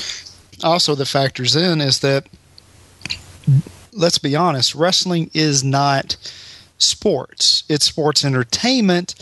[0.63, 2.27] Also, the factors in is that
[3.93, 6.17] let's be honest, wrestling is not
[6.79, 7.65] sports.
[7.69, 9.15] It's sports entertainment.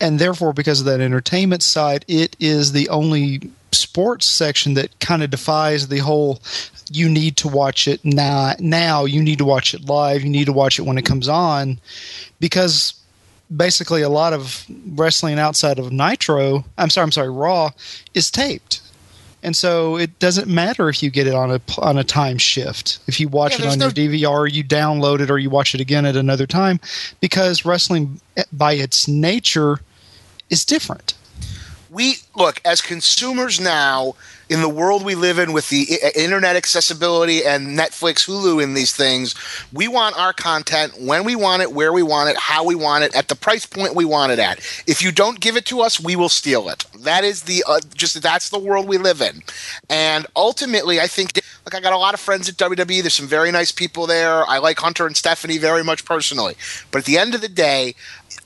[0.00, 5.22] And therefore, because of that entertainment side, it is the only sports section that kind
[5.22, 6.40] of defies the whole
[6.90, 10.46] you need to watch it now now you need to watch it live you need
[10.46, 11.78] to watch it when it comes on
[12.40, 12.94] because
[13.54, 17.70] basically a lot of wrestling outside of nitro i'm sorry i'm sorry raw
[18.14, 18.80] is taped
[19.42, 22.98] and so it doesn't matter if you get it on a on a time shift.
[23.06, 25.74] If you watch yeah, it on no- your DVR, you download it, or you watch
[25.74, 26.80] it again at another time,
[27.20, 29.80] because wrestling, eh, by its nature,
[30.50, 31.14] is different.
[31.90, 34.14] We look as consumers now
[34.48, 38.94] in the world we live in with the internet accessibility and Netflix, Hulu, and these
[38.94, 39.34] things,
[39.72, 43.04] we want our content when we want it, where we want it, how we want
[43.04, 44.58] it, at the price point we want it at.
[44.86, 46.84] If you don't give it to us, we will steal it.
[47.00, 49.42] That is the uh, just that's the world we live in,
[49.88, 51.40] and ultimately, I think.
[51.68, 53.02] Like I got a lot of friends at WWE.
[53.02, 54.42] There's some very nice people there.
[54.48, 56.54] I like Hunter and Stephanie very much personally.
[56.90, 57.94] But at the end of the day,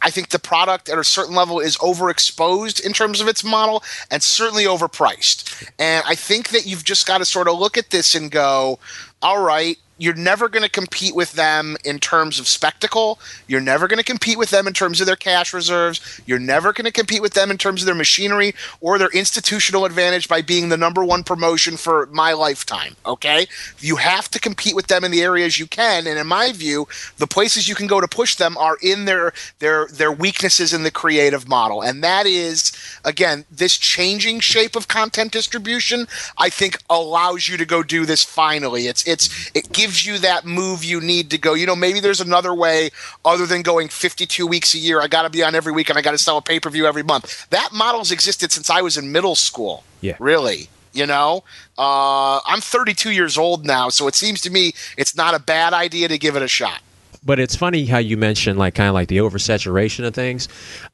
[0.00, 3.85] I think the product at a certain level is overexposed in terms of its model
[4.11, 5.70] and certainly overpriced.
[5.78, 8.80] And I think that you've just got to sort of look at this and go,
[9.22, 13.20] all right, you're never going to compete with them in terms of spectacle.
[13.46, 16.20] You're never going to compete with them in terms of their cash reserves.
[16.26, 19.85] You're never going to compete with them in terms of their machinery or their institutional
[19.85, 22.96] advantage by being the number one promotion for my lifetime.
[23.07, 23.46] Okay?
[23.78, 26.07] You have to compete with them in the areas you can.
[26.07, 29.33] And in my view, the places you can go to push them are in their
[29.59, 31.83] their their weaknesses in the creative model.
[31.83, 32.72] And that is,
[33.05, 36.07] again, this changing shape of content distribution,
[36.38, 38.87] I think allows you to go do this finally.
[38.87, 41.52] It's it's it gives gives you that move you need to go.
[41.52, 42.90] You know, maybe there's another way
[43.26, 45.02] other than going 52 weeks a year.
[45.02, 46.70] I got to be on every week and I got to sell a pay per
[46.70, 47.46] view every month.
[47.50, 49.85] That model's existed since I was in middle school.
[50.00, 50.16] Yeah.
[50.18, 50.70] Really.
[50.94, 51.44] You know,
[51.78, 55.72] uh, I'm 32 years old now, so it seems to me it's not a bad
[55.72, 56.83] idea to give it a shot.
[57.24, 60.48] But it's funny how you mentioned like kind of like the oversaturation of things.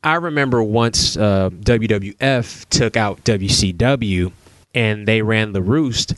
[0.04, 4.30] I remember once uh, WWF took out WCW
[4.72, 6.14] and they ran the roost.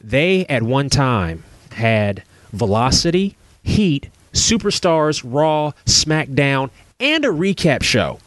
[0.00, 1.42] They at one time
[1.76, 8.18] had Velocity, Heat, Superstars, Raw, SmackDown, and a recap show.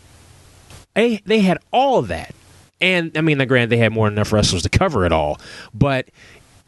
[0.96, 2.34] They they had all of that,
[2.82, 5.40] and I mean, granted, they had more than enough wrestlers to cover it all.
[5.74, 6.08] But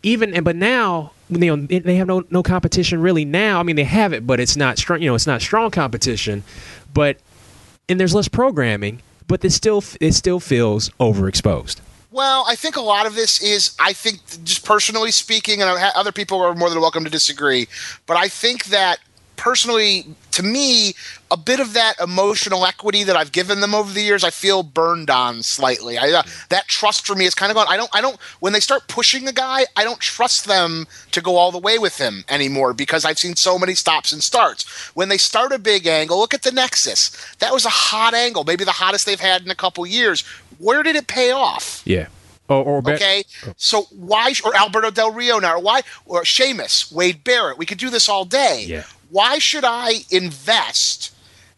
[0.04, 3.60] even and but now you know they have no no competition really now.
[3.60, 5.02] I mean, they have it, but it's not strong.
[5.02, 6.44] You know, it's not strong competition.
[6.94, 7.17] But
[7.89, 11.82] and there's less programming, but it still it still feels overexposed.
[12.12, 16.12] Well, I think a lot of this is, I think, just personally speaking, and other
[16.12, 17.69] people are more than welcome to disagree,
[18.06, 19.00] but I think that
[19.38, 20.93] personally, to me,
[21.32, 24.62] a bit of that emotional equity that I've given them over the years, I feel
[24.62, 25.97] burned on slightly.
[25.97, 27.65] I, uh, that trust for me is kind of gone.
[27.69, 28.19] I don't, I don't.
[28.41, 31.80] When they start pushing a guy, I don't trust them to go all the way
[31.80, 34.63] with him anymore because I've seen so many stops and starts.
[34.95, 37.10] When they start a big angle, look at the Nexus.
[37.39, 40.24] That was a hot angle, maybe the hottest they've had in a couple years
[40.62, 41.82] where did it pay off?
[41.86, 42.08] Yeah.
[42.50, 43.24] Oh, or bet- Okay,
[43.56, 45.56] so why or Alberto Del Rio now?
[45.56, 47.58] Or why or Sheamus, Wade Barrett?
[47.58, 48.65] We could do this all day.
[48.67, 48.84] Yeah.
[49.10, 51.13] Why should I invest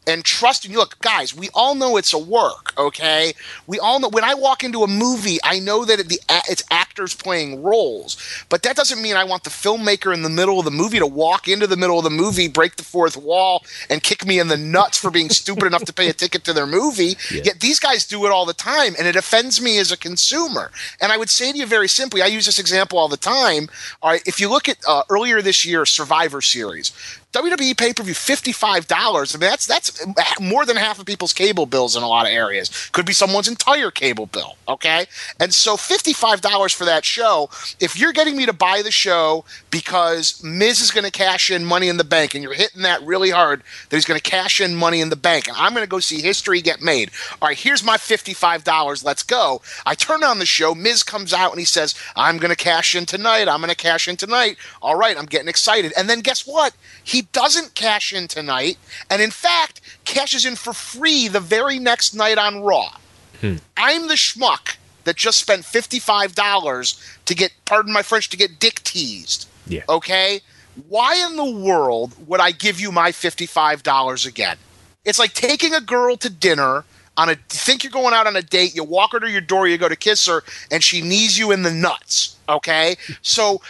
[0.08, 0.78] and trust in you?
[0.78, 2.74] Look, guys, we all know it's a work.
[2.78, 3.34] Okay,
[3.68, 6.64] we all know when I walk into a movie, I know that it, the it's
[6.72, 8.18] actors playing roles,
[8.50, 11.08] but that doesn't mean I want the filmmaker in the middle of the movie to
[11.08, 14.48] walk into the middle of the movie, break the fourth wall, and kick me in
[14.48, 17.16] the nuts for being stupid enough to pay a ticket to their movie.
[17.32, 17.42] Yeah.
[17.46, 20.72] Yet these guys do it all the time, and it offends me as a consumer.
[21.02, 23.70] And I would say to you very simply, I use this example all the time.
[24.02, 26.92] All right, if you look at uh, earlier this year, Survivor Series.
[27.34, 29.36] WWE pay per view fifty five dollars.
[29.36, 32.32] I mean that's that's more than half of people's cable bills in a lot of
[32.32, 32.90] areas.
[32.92, 34.56] Could be someone's entire cable bill.
[34.68, 35.08] Okay,
[35.40, 37.50] and so fifty five dollars for that show.
[37.80, 41.66] If you're getting me to buy the show because Miz is going to cash in
[41.66, 44.62] Money in the Bank, and you're hitting that really hard that he's going to cash
[44.62, 47.10] in Money in the Bank, and I'm going to go see history get made.
[47.42, 49.04] All right, here's my fifty five dollars.
[49.04, 49.62] Let's go.
[49.88, 50.76] I turn on the show.
[50.76, 53.48] Miz comes out and he says, "I'm going to cash in tonight.
[53.48, 55.94] I'm going to cash in tonight." All right, I'm getting excited.
[55.98, 56.76] And then guess what?
[57.04, 58.78] He doesn't cash in tonight,
[59.10, 62.98] and in fact, cashes in for free the very next night on Raw.
[63.42, 63.58] Hmm.
[63.78, 68.84] I'm the schmuck that just spent $55 to get, pardon my French, to get dick
[68.84, 69.48] teased.
[69.68, 69.84] Yeah.
[69.90, 70.42] Okay?
[70.88, 74.58] Why in the world would I give you my $55 again?
[75.06, 78.42] It's like taking a girl to dinner on a think you're going out on a
[78.42, 81.38] date, you walk her to your door, you go to kiss her, and she knees
[81.38, 82.38] you in the nuts.
[82.50, 82.96] Okay?
[83.22, 83.62] So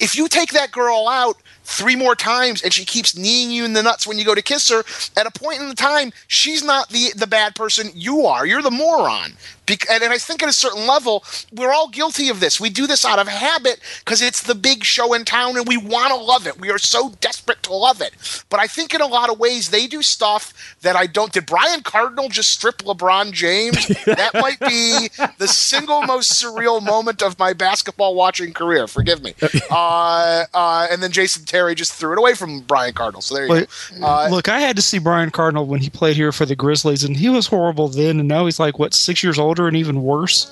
[0.00, 3.72] if you take that girl out three more times and she keeps kneeing you in
[3.72, 4.84] the nuts when you go to kiss her,
[5.16, 7.90] at a point in the time, she's not the the bad person.
[7.94, 8.46] You are.
[8.46, 9.32] You're the moron.
[9.66, 12.60] Bec- and, and I think at a certain level, we're all guilty of this.
[12.60, 15.76] We do this out of habit because it's the big show in town and we
[15.76, 16.60] want to love it.
[16.60, 18.12] We are so desperate to love it.
[18.48, 21.32] But I think in a lot of ways, they do stuff that I don't.
[21.32, 23.88] Did Brian Cardinal just strip LeBron James?
[24.04, 25.08] that might be
[25.38, 28.86] the single most surreal moment of my basketball watching career.
[28.86, 29.34] Forgive me.
[29.70, 33.22] Uh, uh, and then Jason Terry just threw it away from Brian Cardinal.
[33.22, 33.66] So there you
[33.98, 34.06] go.
[34.06, 37.04] Uh, Look, I had to see Brian Cardinal when he played here for the Grizzlies,
[37.04, 40.02] and he was horrible then, and now he's like what six years older and even
[40.02, 40.50] worse.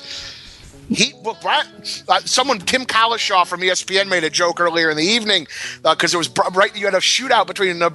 [0.88, 1.66] He, well, Brian,
[2.09, 5.47] uh, someone, Tim Kalishaw from ESPN made a joke earlier in the evening
[5.83, 6.77] because it was right.
[6.77, 7.90] You had a shootout between uh,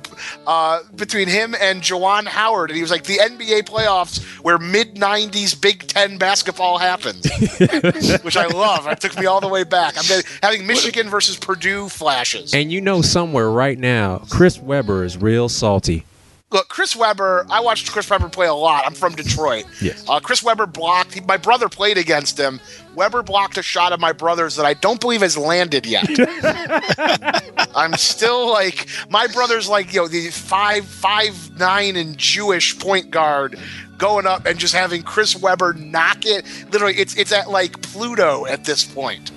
[0.47, 4.95] uh, between him and Juwan Howard, and he was like the NBA playoffs where mid
[4.95, 7.30] '90s Big Ten basketball happens,
[8.23, 8.88] which I love.
[8.88, 9.95] It took me all the way back.
[9.97, 12.54] I'm having Michigan versus Purdue flashes.
[12.54, 16.06] And you know somewhere right now, Chris Webber is real salty.
[16.51, 18.83] Look, Chris Webber, I watched Chris Webber play a lot.
[18.85, 19.65] I'm from Detroit.
[19.81, 20.03] Yes.
[20.09, 21.13] Uh, Chris Webber blocked.
[21.13, 22.59] He, my brother played against him.
[22.95, 26.07] Webber blocked a shot of my brother's that I don't believe has landed yet.
[27.75, 33.12] I'm still like my brother's like you know the five five nine and Jewish point
[33.12, 33.57] guard
[33.99, 36.45] going up and just having Chris Webber knock it.
[36.71, 39.31] Literally, it's it's at like Pluto at this point.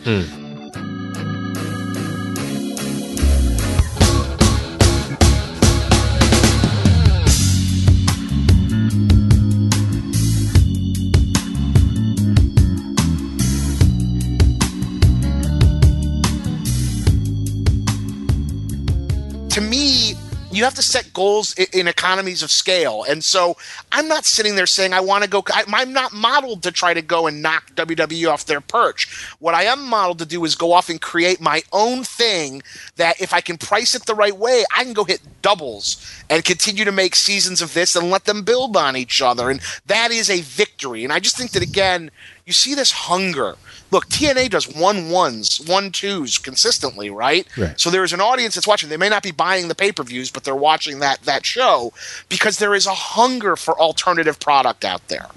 [19.53, 20.15] To me,
[20.51, 23.05] you have to set goals in economies of scale.
[23.07, 23.57] And so
[23.91, 25.45] I'm not sitting there saying I want to go.
[25.55, 29.35] I'm not modeled to try to go and knock WWE off their perch.
[29.41, 32.63] What I am modeled to do is go off and create my own thing
[32.97, 35.99] that if I can price it the right way, I can go hit doubles
[36.31, 39.51] and continue to make seasons of this and let them build on each other.
[39.51, 41.05] And that is a victory.
[41.05, 42.11] And I just think that, again,
[42.47, 43.57] you see this hunger.
[43.93, 47.47] Look, TNA does one ones, one twos consistently, right?
[47.59, 47.79] Right.
[47.79, 48.89] So there is an audience that's watching.
[48.89, 51.93] They may not be buying the pay per views, but they're watching that that show
[52.31, 55.29] because there is a hunger for alternative product out there.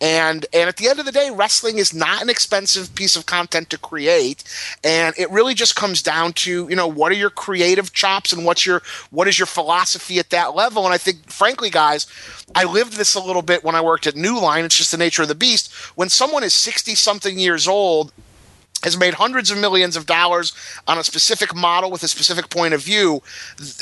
[0.00, 3.24] And and at the end of the day, wrestling is not an expensive piece of
[3.24, 4.44] content to create,
[4.84, 8.44] and it really just comes down to you know what are your creative chops and
[8.44, 10.84] what's your what is your philosophy at that level.
[10.84, 12.06] And I think, frankly, guys,
[12.54, 14.66] I lived this a little bit when I worked at New Line.
[14.66, 15.72] It's just the nature of the beast.
[15.96, 18.12] When someone is sixty something years old
[18.86, 20.52] has made hundreds of millions of dollars
[20.86, 23.20] on a specific model with a specific point of view.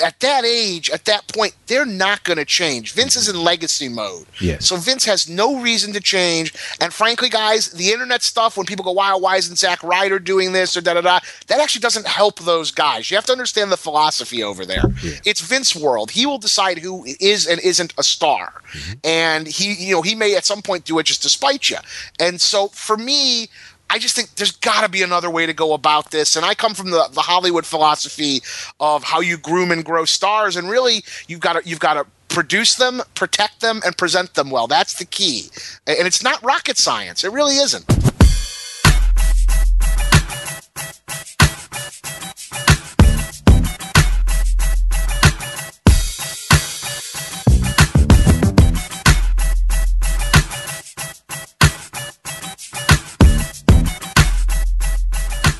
[0.02, 2.94] At that age, at that point, they're not going to change.
[2.94, 4.24] Vince is in legacy mode.
[4.40, 4.66] Yes.
[4.66, 6.54] So Vince has no reason to change.
[6.80, 10.52] And frankly, guys, the internet stuff, when people go, wow, why isn't Zack Ryder doing
[10.52, 13.10] this or da da da, that actually doesn't help those guys.
[13.10, 14.84] You have to understand the philosophy over there.
[15.26, 16.12] It's Vince world.
[16.12, 18.62] He will decide who is and isn't a star.
[18.72, 18.92] Mm-hmm.
[19.04, 21.76] And he, you know, he may at some point do it just to spite you.
[22.18, 23.48] And so for me,
[23.94, 26.34] I just think there's got to be another way to go about this.
[26.34, 28.42] And I come from the, the Hollywood philosophy
[28.80, 32.06] of how you groom and grow stars, and really you've got to you've got to
[32.28, 34.66] produce them, protect them, and present them well.
[34.66, 35.44] That's the key.
[35.86, 37.22] And it's not rocket science.
[37.22, 37.84] It really isn't.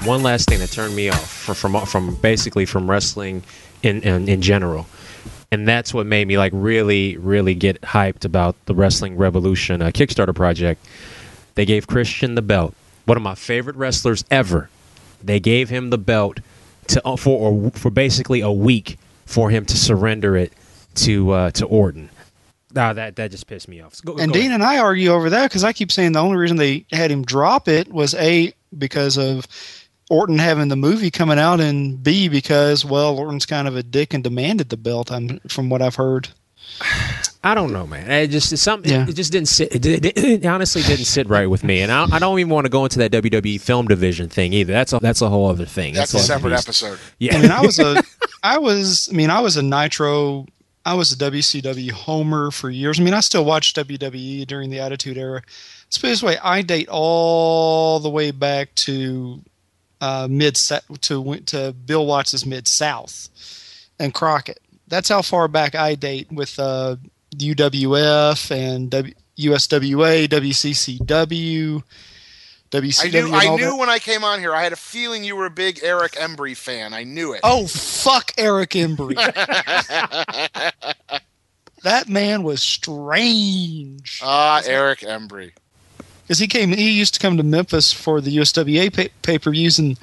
[0.05, 3.43] One last thing that turned me off from from, from basically from wrestling
[3.83, 4.87] in, in in general,
[5.51, 9.87] and that's what made me like really really get hyped about the Wrestling Revolution uh,
[9.87, 10.85] Kickstarter project.
[11.55, 12.75] They gave Christian the belt,
[13.05, 14.69] one of my favorite wrestlers ever.
[15.23, 16.41] They gave him the belt
[16.89, 20.53] to uh, for for basically a week for him to surrender it
[20.97, 22.11] to uh, to Orton.
[22.75, 24.03] Nah, that that just pissed me off.
[24.05, 24.55] Go, and go Dean ahead.
[24.61, 27.25] and I argue over that because I keep saying the only reason they had him
[27.25, 29.47] drop it was a because of
[30.11, 34.13] Orton having the movie coming out, and B because well Orton's kind of a dick
[34.15, 35.11] and demanded the belt.
[35.11, 36.29] I'm from what I've heard.
[37.45, 38.11] I don't know, man.
[38.11, 38.91] It just it's something.
[38.91, 39.07] Yeah.
[39.07, 39.75] It just didn't sit.
[39.75, 42.65] It, did- it honestly didn't sit right with me, and I, I don't even want
[42.65, 44.73] to go into that WWE film division thing either.
[44.73, 45.93] That's a that's a whole other thing.
[45.93, 46.99] That's a separate episode.
[47.19, 48.03] Yeah, I mean, I was a,
[48.43, 50.47] I was, I mean, I was a Nitro,
[50.87, 52.99] I was a WCW homer for years.
[52.99, 55.43] I mean, I still watch WWE during the Attitude Era.
[55.87, 59.43] Let's put it this way: I date all the way back to
[60.05, 63.29] uh, mid to to Bill Watts's Mid South
[63.99, 64.61] and Crockett.
[64.87, 66.97] That's how far back I date with uh,
[67.35, 71.83] UWF and w, USWA, WCCW.
[72.71, 73.35] WCW I knew.
[73.35, 73.79] I knew that.
[73.79, 74.55] when I came on here.
[74.55, 76.93] I had a feeling you were a big Eric Embry fan.
[76.93, 77.41] I knew it.
[77.43, 79.15] Oh fuck, Eric Embry.
[81.83, 85.53] that man was strange Ah, Eric Embry.
[86.25, 89.99] Because he came he used to come to memphis for the uswa pay, pay-per-views and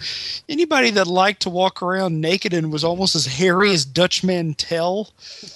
[0.48, 5.10] anybody that liked to walk around naked and was almost as hairy as dutch mantell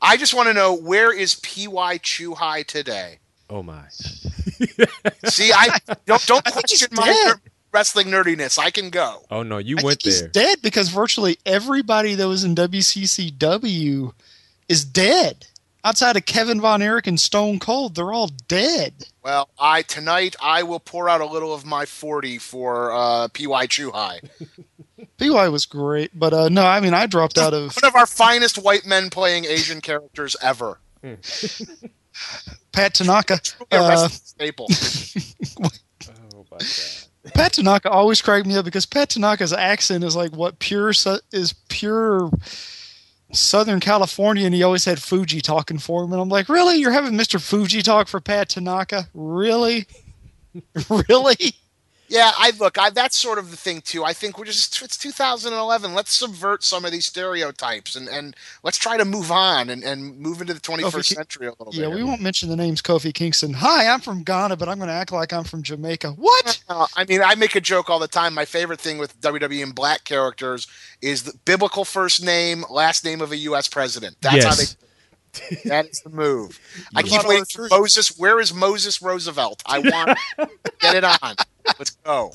[0.00, 1.66] I just want to know where is Py
[2.02, 3.18] Chew High today?
[3.50, 3.84] Oh my.
[5.24, 7.36] See, I don't don't I think he's question my dead.
[7.72, 8.58] wrestling nerdiness.
[8.58, 9.22] I can go.
[9.30, 10.28] Oh no, you I went think he's there.
[10.28, 14.12] dead because virtually everybody that was in wccw
[14.68, 15.46] is dead
[15.84, 20.62] outside of kevin von erich and stone cold they're all dead Well, I tonight I
[20.62, 24.20] will pour out a little of my forty for uh, Py Chew High,
[25.18, 28.06] PY was great, but uh, no, I mean I dropped out of one of our
[28.06, 30.78] finest white men playing Asian characters ever.
[32.72, 33.40] Pat Tanaka.
[33.70, 34.68] Uh, staple.
[36.34, 36.66] Oh my god.
[37.34, 41.18] Pat Tanaka always cracked me up because Pat Tanaka's accent is like what pure su-
[41.32, 42.30] is pure
[43.32, 46.92] Southern California, and he always had Fuji talking for him, and I'm like, really, you're
[46.92, 47.40] having Mr.
[47.40, 49.08] Fuji talk for Pat Tanaka?
[49.14, 49.86] Really,
[51.08, 51.54] really?
[52.10, 52.78] Yeah, I look.
[52.78, 54.02] I, that's sort of the thing too.
[54.02, 55.92] I think we're just it's 2011.
[55.94, 60.18] Let's subvert some of these stereotypes and and let's try to move on and, and
[60.18, 61.02] move into the 21st Okay.
[61.14, 61.88] century a little Yeah, bit.
[61.90, 63.52] Yeah, we won't mention the names Kofi Kingston.
[63.54, 66.12] Hi, I'm from Ghana, but I'm going to act like I'm from Jamaica.
[66.12, 66.62] What?
[66.68, 68.32] Uh, I mean, I make a joke all the time.
[68.32, 70.66] My favorite thing with WWE and black characters
[71.02, 73.68] is the biblical first name, last name of a U.S.
[73.68, 74.16] president.
[74.22, 74.74] That's how Yes.
[74.74, 74.87] they.
[75.64, 76.58] That is the move.
[76.94, 77.68] I keep waiting for?
[77.68, 78.18] Moses.
[78.18, 79.62] Where is Moses Roosevelt?
[79.66, 80.18] I want
[80.80, 81.34] get it on.
[81.78, 82.32] Let's go.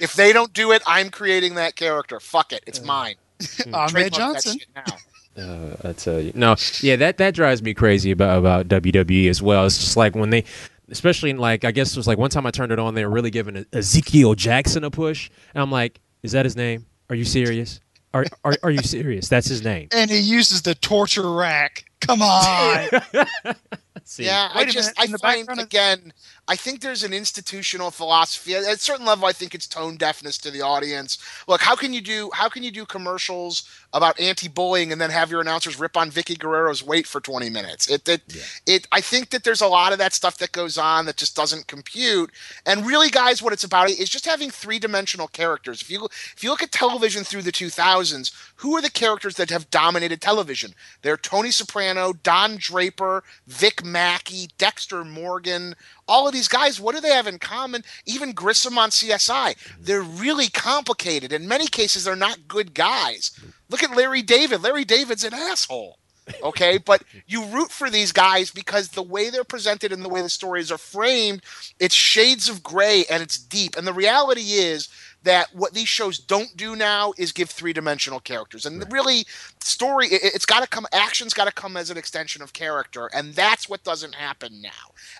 [0.00, 2.20] If they don't do it, I'm creating that character.
[2.20, 3.16] Fuck it, it's mine.
[3.72, 4.58] Ahmed Trademark Johnson.
[4.58, 4.68] shit.
[5.38, 9.42] Uh, I tell you, no, yeah, that that drives me crazy about about WWE as
[9.42, 9.66] well.
[9.66, 10.44] It's just like when they,
[10.88, 13.04] especially in like I guess it was like one time I turned it on, they
[13.04, 16.86] were really giving Ezekiel Jackson a push, and I'm like, is that his name?
[17.10, 17.80] Are you serious?
[18.14, 19.28] Are are, are you serious?
[19.28, 19.88] That's his name.
[19.92, 21.84] And he uses the torture rack.
[22.00, 22.88] Come on.
[24.04, 26.12] See, Yeah, I Wait just I find again.
[26.48, 29.26] I think there's an institutional philosophy at a certain level.
[29.26, 31.18] I think it's tone deafness to the audience.
[31.48, 35.30] Look, how can you do how can you do commercials about anti-bullying and then have
[35.30, 37.90] your announcers rip on Vickie Guerrero's weight for 20 minutes?
[37.90, 38.22] It it,
[38.64, 41.34] it I think that there's a lot of that stuff that goes on that just
[41.34, 42.30] doesn't compute.
[42.64, 45.82] And really, guys, what it's about is just having three-dimensional characters.
[45.82, 49.50] If you if you look at television through the 2000s, who are the characters that
[49.50, 50.74] have dominated television?
[51.02, 55.74] They're Tony Soprano, Don Draper, Vic Mackey, Dexter Morgan.
[56.08, 57.84] All of these guys, what do they have in common?
[58.04, 59.56] Even Grissom on CSI.
[59.80, 61.32] They're really complicated.
[61.32, 63.38] In many cases, they're not good guys.
[63.68, 64.62] Look at Larry David.
[64.62, 65.98] Larry David's an asshole.
[66.42, 70.22] Okay, but you root for these guys because the way they're presented and the way
[70.22, 71.42] the stories are framed,
[71.78, 73.76] it's shades of gray and it's deep.
[73.76, 74.88] And the reality is
[75.26, 78.64] that what these shows don't do now is give three-dimensional characters.
[78.64, 79.24] And really,
[79.60, 83.10] story it, it's got to come action's got to come as an extension of character,
[83.12, 84.70] and that's what doesn't happen now.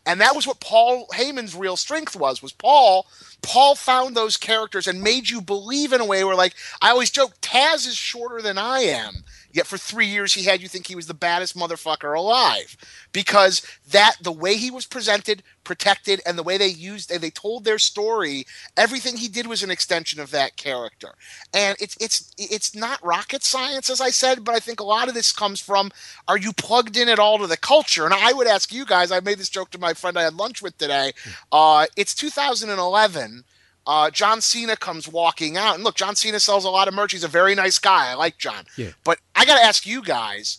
[0.06, 2.40] And that was what Paul Heyman's real strength was.
[2.40, 3.06] Was Paul?
[3.42, 7.10] Paul found those characters and made you believe in a way where, like, I always
[7.10, 9.24] joke, Taz is shorter than I am.
[9.56, 12.76] Yet for three years he had you think he was the baddest motherfucker alive
[13.10, 17.30] because that the way he was presented, protected, and the way they used and they
[17.30, 18.44] told their story,
[18.76, 21.14] everything he did was an extension of that character.
[21.54, 25.08] And it's it's it's not rocket science, as I said, but I think a lot
[25.08, 25.90] of this comes from
[26.28, 28.04] are you plugged in at all to the culture?
[28.04, 29.10] And I would ask you guys.
[29.10, 31.12] I made this joke to my friend I had lunch with today.
[31.50, 33.44] Uh, it's 2011.
[33.86, 37.12] Uh, John Cena comes walking out, and look, John Cena sells a lot of merch.
[37.12, 38.10] He's a very nice guy.
[38.10, 38.64] I like John.
[38.76, 38.90] Yeah.
[39.04, 40.58] But I got to ask you guys: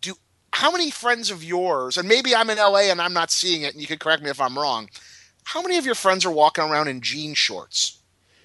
[0.00, 0.14] Do
[0.52, 3.72] how many friends of yours, and maybe I'm in LA and I'm not seeing it,
[3.72, 4.88] and you can correct me if I'm wrong.
[5.44, 8.00] How many of your friends are walking around in jean shorts?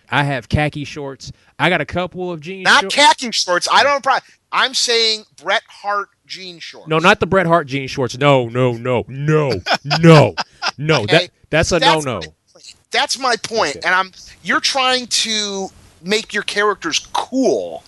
[0.10, 1.32] I have khaki shorts.
[1.58, 2.66] I got a couple of jeans.
[2.66, 2.96] Not shorts.
[2.96, 3.68] khaki shorts.
[3.72, 4.04] I don't.
[4.04, 4.18] Pro-
[4.52, 6.88] I'm saying Bret Hart jean shorts.
[6.88, 8.18] No, not the Bret Hart jean shorts.
[8.18, 10.36] No, no, no, no, no,
[10.78, 11.02] no.
[11.04, 11.28] Okay.
[11.28, 12.22] That that's a no, no.
[12.92, 13.78] That's my point.
[13.78, 13.86] Okay.
[13.86, 14.12] And I'm
[14.44, 15.70] you're trying to
[16.02, 17.84] make your characters cool.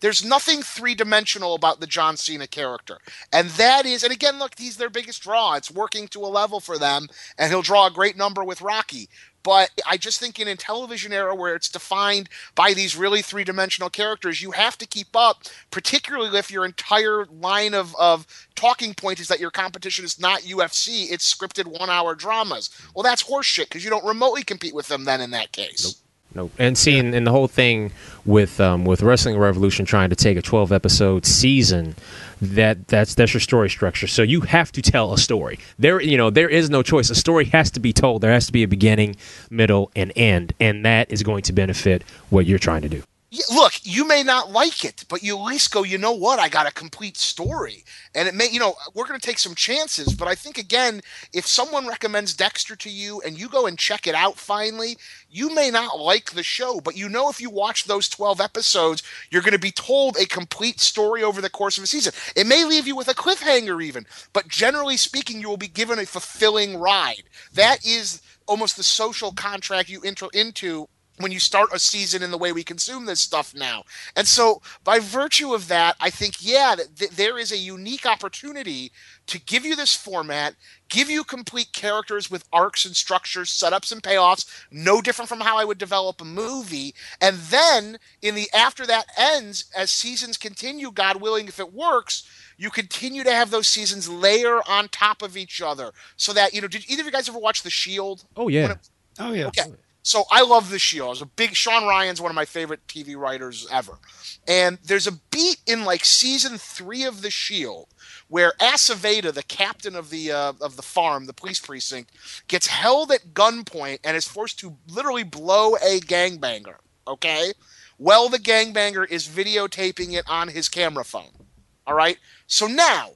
[0.00, 2.98] There's nothing three dimensional about the John Cena character.
[3.32, 5.54] And that is, and again, look, he's their biggest draw.
[5.54, 7.08] It's working to a level for them,
[7.38, 9.08] and he'll draw a great number with Rocky.
[9.46, 13.44] But I just think in a television era where it's defined by these really three
[13.44, 18.26] dimensional characters, you have to keep up, particularly if your entire line of, of
[18.56, 22.70] talking point is that your competition is not UFC, it's scripted one hour dramas.
[22.92, 26.02] Well, that's horseshit because you don't remotely compete with them then in that case.
[26.36, 27.92] No, and seeing and the whole thing
[28.26, 31.94] with um, with Wrestling Revolution trying to take a twelve episode season,
[32.42, 34.06] that that's that's your story structure.
[34.06, 35.58] So you have to tell a story.
[35.78, 37.08] There, you know, there is no choice.
[37.08, 38.20] A story has to be told.
[38.20, 39.16] There has to be a beginning,
[39.48, 43.02] middle, and end, and that is going to benefit what you're trying to do.
[43.50, 46.38] Look, you may not like it, but you at least go, you know what?
[46.38, 47.84] I got a complete story.
[48.14, 51.00] And it may, you know, we're going to take some chances, but I think, again,
[51.32, 54.96] if someone recommends Dexter to you and you go and check it out finally,
[55.30, 59.02] you may not like the show, but you know, if you watch those 12 episodes,
[59.30, 62.12] you're going to be told a complete story over the course of a season.
[62.34, 65.98] It may leave you with a cliffhanger, even, but generally speaking, you will be given
[65.98, 67.24] a fulfilling ride.
[67.52, 70.88] That is almost the social contract you enter into
[71.18, 73.84] when you start a season in the way we consume this stuff now.
[74.16, 78.04] And so, by virtue of that, I think, yeah, th- th- there is a unique
[78.06, 78.92] opportunity
[79.26, 80.54] to give you this format,
[80.88, 85.56] give you complete characters with arcs and structures, setups and payoffs, no different from how
[85.56, 86.94] I would develop a movie.
[87.20, 92.28] And then, in the after that ends, as seasons continue, God willing, if it works,
[92.58, 96.60] you continue to have those seasons layer on top of each other so that, you
[96.60, 98.24] know, did either of you guys ever watch The Shield?
[98.36, 99.46] Oh yeah, it- Oh yeah.
[99.46, 99.62] Okay.
[100.06, 101.06] So I love the Shield.
[101.08, 103.98] I was a big Shawn Ryan's one of my favorite TV writers ever.
[104.46, 107.88] And there's a beat in like season three of the Shield
[108.28, 112.12] where Aceveda, the captain of the uh, of the farm, the police precinct,
[112.46, 116.76] gets held at gunpoint and is forced to literally blow a gangbanger.
[117.08, 117.52] Okay.
[117.98, 121.48] Well, the gangbanger is videotaping it on his camera phone.
[121.84, 122.18] All right.
[122.46, 123.14] So now,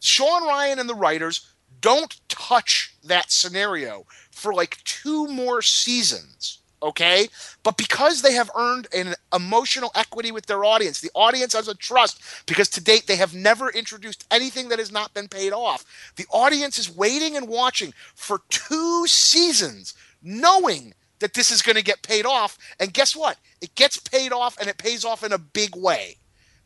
[0.00, 4.06] Sean Ryan and the writers don't touch that scenario
[4.40, 6.58] for like two more seasons.
[6.82, 7.28] Okay.
[7.62, 11.74] But because they have earned an emotional equity with their audience, the audience has a
[11.74, 15.84] trust because to date they have never introduced anything that has not been paid off.
[16.16, 21.84] The audience is waiting and watching for two seasons, knowing that this is going to
[21.84, 22.56] get paid off.
[22.78, 23.36] And guess what?
[23.60, 26.16] It gets paid off and it pays off in a big way.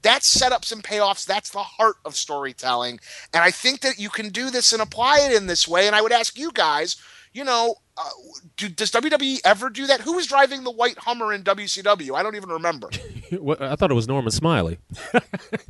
[0.03, 1.27] That's setups and payoffs.
[1.27, 3.01] That's the heart of storytelling.
[3.33, 5.87] And I think that you can do this and apply it in this way.
[5.87, 6.97] And I would ask you guys,
[7.35, 8.09] you know, uh,
[8.57, 10.01] do, does WWE ever do that?
[10.01, 12.15] Who was driving the white Hummer in WCW?
[12.17, 12.89] I don't even remember.
[13.61, 14.79] I thought it was Norman Smiley.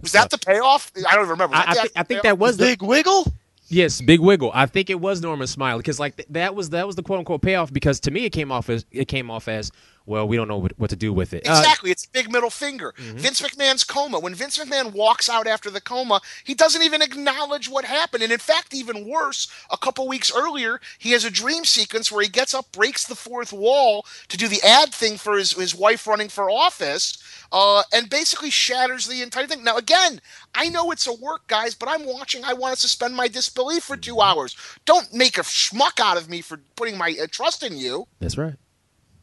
[0.01, 0.93] Was that the payoff?
[0.97, 1.57] I don't even remember.
[1.57, 2.23] I, I, that the think, I think payoff?
[2.23, 3.33] that was the Big Wiggle.
[3.75, 4.51] Yes, Big Wiggle.
[4.55, 7.19] I think it was Norman Smiley because like th- that was that was the quote
[7.19, 9.71] unquote payoff because to me it came off as it came off as
[10.07, 11.49] well we don't know what, what to do with it.
[11.49, 11.91] Uh, Exactly.
[11.91, 12.93] it's a big middle finger.
[12.99, 14.19] Vince McMahon's coma.
[14.19, 18.23] When Vince McMahon walks out after the coma, he doesn't even acknowledge what happened.
[18.23, 22.23] And in fact, even worse, a couple weeks earlier, he has a dream sequence where
[22.23, 25.75] he gets up, breaks the fourth wall to do the ad thing for his, his
[25.75, 27.17] wife running for office,
[27.55, 29.63] uh, and basically shatters the entire thing.
[29.63, 30.21] Now, again,
[30.57, 32.43] I know it's a work, guys, but I'm watching.
[32.43, 34.57] I want to suspend my disbelief for two hours.
[34.87, 38.09] Don't make a schmuck out of me for putting my uh, trust in you.
[38.19, 38.55] that's right.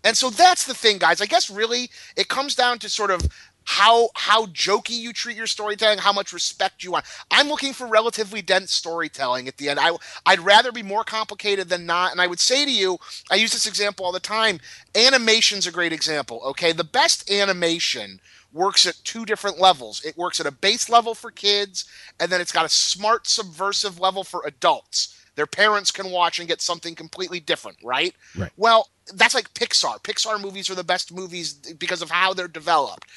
[0.03, 1.21] And so that's the thing, guys.
[1.21, 3.27] I guess really it comes down to sort of
[3.63, 7.05] how how jokey you treat your storytelling, how much respect you want.
[7.29, 9.79] I'm looking for relatively dense storytelling at the end.
[9.79, 9.95] I
[10.25, 12.11] I'd rather be more complicated than not.
[12.11, 12.97] And I would say to you,
[13.29, 14.59] I use this example all the time.
[14.95, 16.41] Animation's a great example.
[16.45, 18.19] Okay, the best animation
[18.53, 20.03] works at two different levels.
[20.03, 21.85] It works at a base level for kids,
[22.19, 25.17] and then it's got a smart subversive level for adults.
[25.35, 28.13] Their parents can watch and get something completely different, right?
[28.37, 28.51] Right.
[28.57, 30.01] Well, that's like Pixar.
[30.03, 33.07] Pixar movies are the best movies because of how they're developed.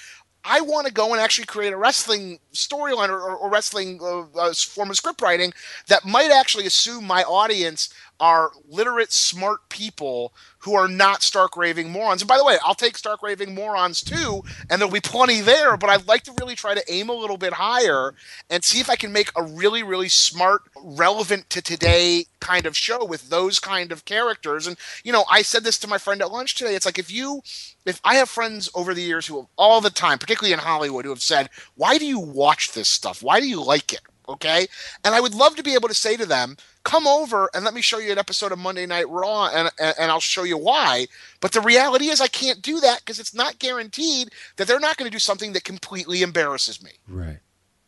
[0.44, 4.24] I want to go and actually create a wrestling storyline or, or, or wrestling uh,
[4.38, 5.52] uh, form of script writing
[5.88, 7.88] that might actually assume my audience
[8.20, 10.32] are literate, smart people
[10.64, 12.22] who are not stark raving morons.
[12.22, 15.76] And by the way, I'll take stark raving morons too, and there'll be plenty there,
[15.76, 18.14] but I'd like to really try to aim a little bit higher
[18.48, 22.76] and see if I can make a really, really smart, relevant to today kind of
[22.76, 24.66] show with those kind of characters.
[24.66, 26.74] And, you know, I said this to my friend at lunch today.
[26.74, 27.42] It's like if you,
[27.84, 31.04] if I have friends over the years who have all the time, particularly in Hollywood,
[31.04, 33.22] who have said, why do you watch this stuff?
[33.22, 34.00] Why do you like it?
[34.28, 34.66] Okay.
[35.04, 37.74] And I would love to be able to say to them, come over and let
[37.74, 40.58] me show you an episode of Monday Night Raw and, and, and I'll show you
[40.58, 41.06] why.
[41.40, 44.96] But the reality is, I can't do that because it's not guaranteed that they're not
[44.96, 46.92] going to do something that completely embarrasses me.
[47.08, 47.38] Right.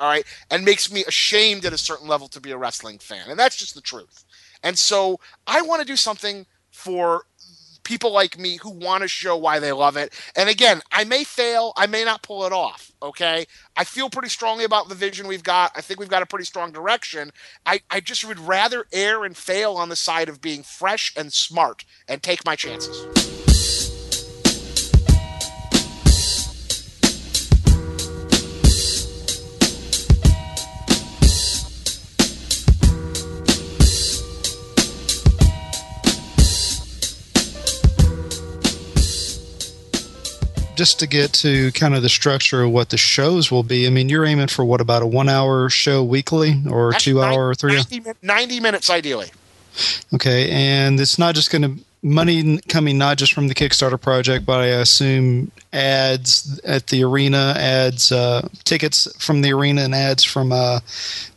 [0.00, 0.24] All right.
[0.50, 3.30] And makes me ashamed at a certain level to be a wrestling fan.
[3.30, 4.24] And that's just the truth.
[4.62, 7.24] And so I want to do something for
[7.86, 10.12] people like me who want to show why they love it.
[10.34, 12.90] And again, I may fail, I may not pull it off.
[13.00, 13.46] Okay.
[13.76, 15.70] I feel pretty strongly about the vision we've got.
[15.76, 17.30] I think we've got a pretty strong direction.
[17.64, 21.32] I, I just would rather err and fail on the side of being fresh and
[21.32, 23.25] smart and take my chances.
[40.76, 43.90] Just to get to kind of the structure of what the shows will be, I
[43.90, 47.34] mean, you're aiming for what about a one hour show weekly or That's two 90
[47.34, 47.76] hour or three?
[47.76, 49.30] 90, min- 90 minutes ideally.
[50.14, 54.46] Okay, and it's not just going to money coming not just from the Kickstarter project,
[54.46, 60.22] but I assume ads at the arena, ads uh, tickets from the arena, and ads
[60.24, 60.80] from uh,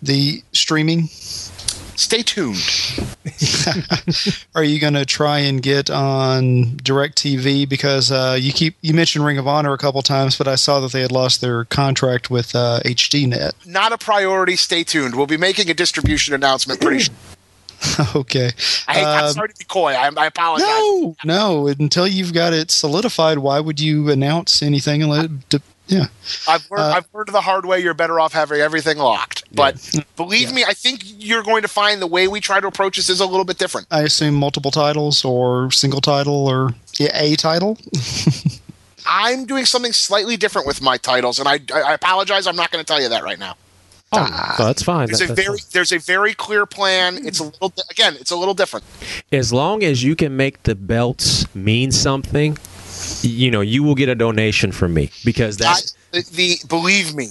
[0.02, 1.10] the streaming.
[2.00, 2.56] Stay tuned.
[4.56, 9.26] Are you going to try and get on DirecTV because uh, you keep you mentioned
[9.26, 12.30] Ring of Honor a couple times, but I saw that they had lost their contract
[12.32, 13.52] with uh, HDNet.
[13.68, 14.56] Not a priority.
[14.56, 15.16] Stay tuned.
[15.16, 17.16] We'll be making a distribution announcement pretty soon.
[18.16, 18.52] okay.
[18.88, 19.94] I hate, I'm Um, sorry to be coy.
[19.94, 20.68] I, I apologize.
[20.68, 21.68] No, no.
[21.68, 25.02] Until you've got it solidified, why would you announce anything?
[25.02, 26.06] And let, d- yeah.
[26.48, 27.80] I've learned, Uh, I've learned the hard way.
[27.82, 29.44] You're better off having everything locked.
[29.54, 29.76] But
[30.16, 30.56] believe Yeah.
[30.56, 33.20] me, I think you're going to find the way we try to approach this is
[33.20, 33.88] a little bit different.
[33.92, 37.78] I assume multiple titles or single title or a title.
[39.06, 42.46] I'm doing something slightly different with my titles, and I, I apologize.
[42.48, 43.56] I'm not going to tell you that right now.
[44.12, 45.08] Oh, so that's fine.
[45.08, 45.68] There's That- a that's very fine.
[45.72, 47.26] there's a very clear plan.
[47.28, 48.84] It's a little again, it's a little different.
[49.32, 52.58] As long as you can make the belts mean something,
[53.22, 57.16] you know, you will get a donation from me because that's I, the, the believe
[57.16, 57.30] me,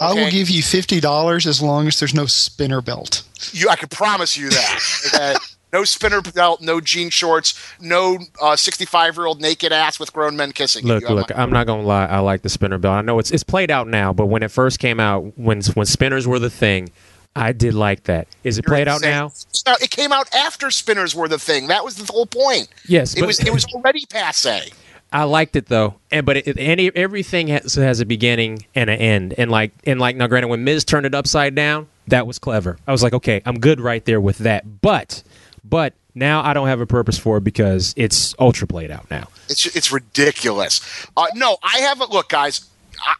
[0.00, 3.22] I will give you fifty dollars as long as there's no spinner belt.
[3.52, 4.80] you I can promise you that.
[5.14, 5.34] okay?
[5.72, 10.36] No spinner belt, no jean shorts, no uh, 65 year old naked ass with grown
[10.36, 10.86] men kissing.
[10.86, 11.34] Look, You look.
[11.34, 12.06] my- I'm not gonna lie.
[12.06, 12.94] I like the spinner belt.
[12.94, 15.84] I know it's it's played out now, but when it first came out, when when
[15.86, 16.90] spinners were the thing,
[17.34, 18.28] I did like that.
[18.44, 19.32] Is it you're played out now?
[19.66, 21.66] No, it came out after spinners were the thing.
[21.66, 22.68] That was the whole point.
[22.86, 24.70] Yes, It was it was already passe.
[25.14, 28.98] I liked it though, and but it, any everything has, has a beginning and an
[28.98, 32.40] end, and like and like now, granted, when Miz turned it upside down, that was
[32.40, 32.78] clever.
[32.84, 34.80] I was like, okay, I'm good right there with that.
[34.80, 35.22] But
[35.62, 39.28] but now I don't have a purpose for it because it's ultra played out now.
[39.48, 40.80] It's it's ridiculous.
[41.16, 42.68] Uh, no, I have a look, guys.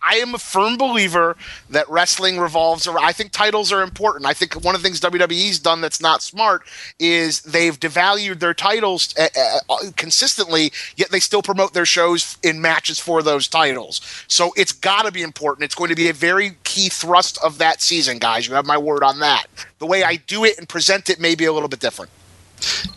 [0.02, 1.36] I, am a firm believer
[1.70, 3.04] that wrestling revolves around.
[3.04, 4.26] I think titles are important.
[4.26, 6.62] I think one of the things WWE's done that's not smart
[6.98, 9.28] is they've devalued their titles uh,
[9.68, 14.00] uh, consistently, yet they still promote their shows in matches for those titles.
[14.28, 15.64] So it's got to be important.
[15.64, 18.46] It's going to be a very key thrust of that season, guys.
[18.46, 19.46] You have my word on that.
[19.78, 22.10] The way I do it and present it may be a little bit different.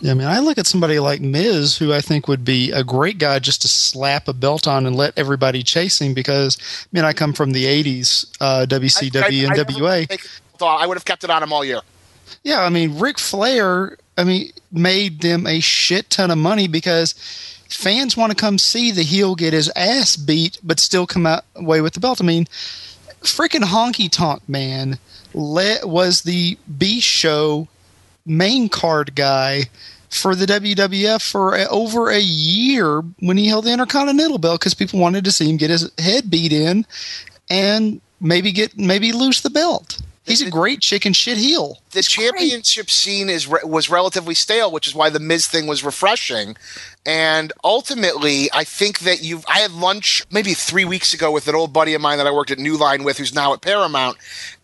[0.01, 2.83] Yeah, I mean, I look at somebody like Miz, who I think would be a
[2.83, 6.13] great guy just to slap a belt on and let everybody chase him.
[6.13, 9.71] Because I mean, I come from the '80s, uh, WCW I- I- I and never
[9.83, 10.05] WA.
[10.05, 10.25] take
[10.61, 11.81] I would have kept it on him all year.
[12.43, 17.13] Yeah, I mean, Ric Flair, I mean, made them a shit ton of money because
[17.69, 21.45] fans want to come see the heel get his ass beat, but still come out
[21.55, 22.19] away with the belt.
[22.21, 22.47] I mean,
[23.21, 24.97] freaking Honky Tonk Man
[25.33, 27.67] was the B show
[28.27, 29.63] main card guy
[30.09, 34.73] for the WWF for a, over a year when he held the Intercontinental belt because
[34.73, 36.85] people wanted to see him get his head beat in
[37.49, 39.99] and maybe get maybe lose the belt.
[40.25, 41.79] He's a great chicken shit heel.
[41.97, 45.83] The championship scene is re- was relatively stale, which is why the Miz thing was
[45.83, 46.55] refreshing.
[47.07, 49.43] And ultimately, I think that you've.
[49.47, 52.31] I had lunch maybe three weeks ago with an old buddy of mine that I
[52.31, 54.17] worked at New Line with, who's now at Paramount,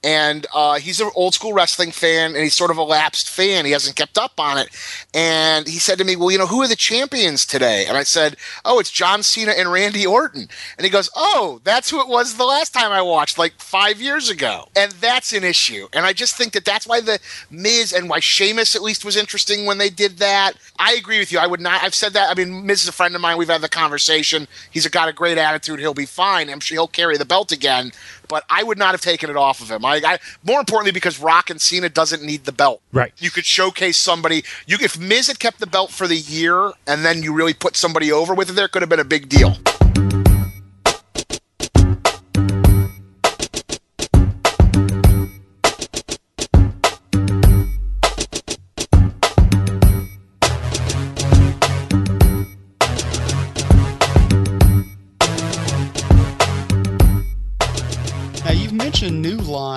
[0.03, 3.65] and uh, he's an old school wrestling fan, and he's sort of a lapsed fan.
[3.65, 4.67] He hasn't kept up on it,
[5.13, 8.03] and he said to me, "Well, you know, who are the champions today?" And I
[8.03, 12.09] said, "Oh, it's John Cena and Randy Orton." And he goes, "Oh, that's who it
[12.09, 15.87] was the last time I watched, like five years ago." And that's an issue.
[15.93, 17.19] And I just think that that's why the
[17.49, 20.53] Miz and why Sheamus at least was interesting when they did that.
[20.79, 21.39] I agree with you.
[21.39, 21.83] I would not.
[21.83, 22.29] I've said that.
[22.29, 23.37] I mean, Miz is a friend of mine.
[23.37, 24.47] We've had the conversation.
[24.71, 25.79] He's got a great attitude.
[25.79, 26.49] He'll be fine.
[26.49, 27.91] I'm sure he'll carry the belt again.
[28.27, 29.85] But I would not have taken it off of him.
[29.85, 32.81] I, I more importantly because Rock and Cena doesn't need the belt.
[32.91, 33.13] Right.
[33.17, 34.43] You could showcase somebody.
[34.65, 37.75] You if Miz had kept the belt for the year and then you really put
[37.75, 39.57] somebody over with it, there could have been a big deal.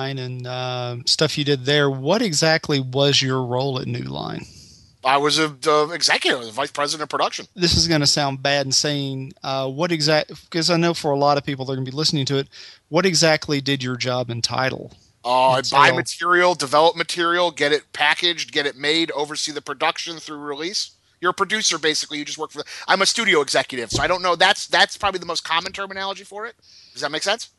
[0.07, 1.89] Line and uh, stuff you did there.
[1.89, 4.45] What exactly was your role at New Line?
[5.03, 7.45] I was a uh, executive, the vice president of production.
[7.55, 11.11] This is going to sound bad and saying uh, what exact because I know for
[11.11, 12.49] a lot of people they're going to be listening to it.
[12.89, 14.93] What exactly did your job entitle?
[15.23, 20.37] Uh, buy material, develop material, get it packaged, get it made, oversee the production through
[20.37, 20.91] release.
[21.21, 22.19] You're a producer, basically.
[22.19, 22.63] You just work for.
[22.87, 24.35] I'm a studio executive, so I don't know.
[24.35, 26.55] That's that's probably the most common terminology for it.
[26.93, 27.49] Does that make sense?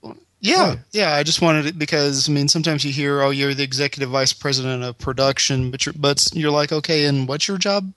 [0.40, 1.14] Yeah, yeah.
[1.14, 4.32] I just wanted it because I mean sometimes you hear, oh, you're the executive vice
[4.32, 7.92] president of production, but you're but you're like, okay, and what's your job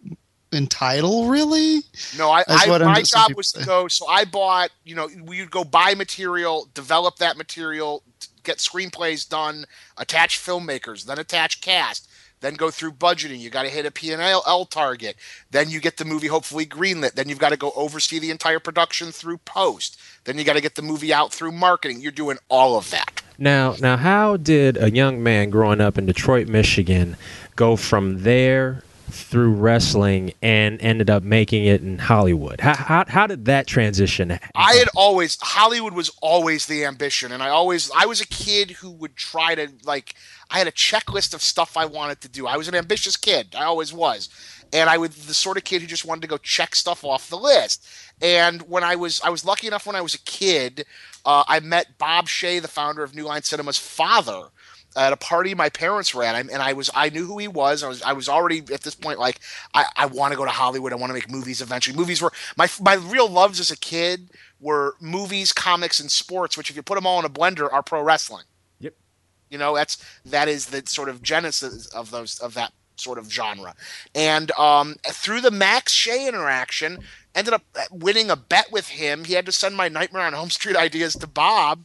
[0.51, 1.81] entitle really?
[2.17, 3.87] No, I, I what my job people was to go.
[3.87, 8.03] So I bought, you know, we'd go buy material, develop that material,
[8.43, 9.65] get screenplays done,
[9.97, 12.09] attach filmmakers, then attach cast,
[12.41, 13.39] then go through budgeting.
[13.39, 15.15] You got to hit a P and L L target.
[15.51, 17.13] Then you get the movie hopefully greenlit.
[17.13, 19.99] Then you've got to go oversee the entire production through post.
[20.25, 22.01] Then you got to get the movie out through marketing.
[22.01, 23.21] You're doing all of that.
[23.37, 27.17] Now, now, how did a young man growing up in Detroit, Michigan,
[27.55, 32.61] go from there through wrestling and ended up making it in Hollywood?
[32.61, 34.29] How how, how did that transition?
[34.29, 34.49] Happen?
[34.55, 38.71] I had always Hollywood was always the ambition, and I always I was a kid
[38.71, 40.13] who would try to like
[40.51, 42.45] I had a checklist of stuff I wanted to do.
[42.45, 43.55] I was an ambitious kid.
[43.57, 44.29] I always was,
[44.73, 47.29] and I was the sort of kid who just wanted to go check stuff off
[47.29, 47.87] the list.
[48.21, 50.85] And when I was I was lucky enough when I was a kid,
[51.25, 54.49] uh, I met Bob Shaye, the founder of New Line Cinema's father.
[54.93, 57.81] At a party my parents at, and I was I knew who he was.
[57.81, 59.39] I was I was already at this point like
[59.73, 60.91] I, I want to go to Hollywood.
[60.91, 61.95] I want to make movies eventually.
[61.95, 64.29] Movies were my my real loves as a kid
[64.59, 66.57] were movies, comics, and sports.
[66.57, 68.43] Which if you put them all in a blender, are pro wrestling.
[69.51, 73.31] You know that's that is the sort of genesis of those of that sort of
[73.31, 73.75] genre.
[74.15, 76.99] And um, through the Max Shaye interaction,
[77.35, 79.25] ended up winning a bet with him.
[79.25, 81.83] He had to send my Nightmare on Elm Street ideas to Bob.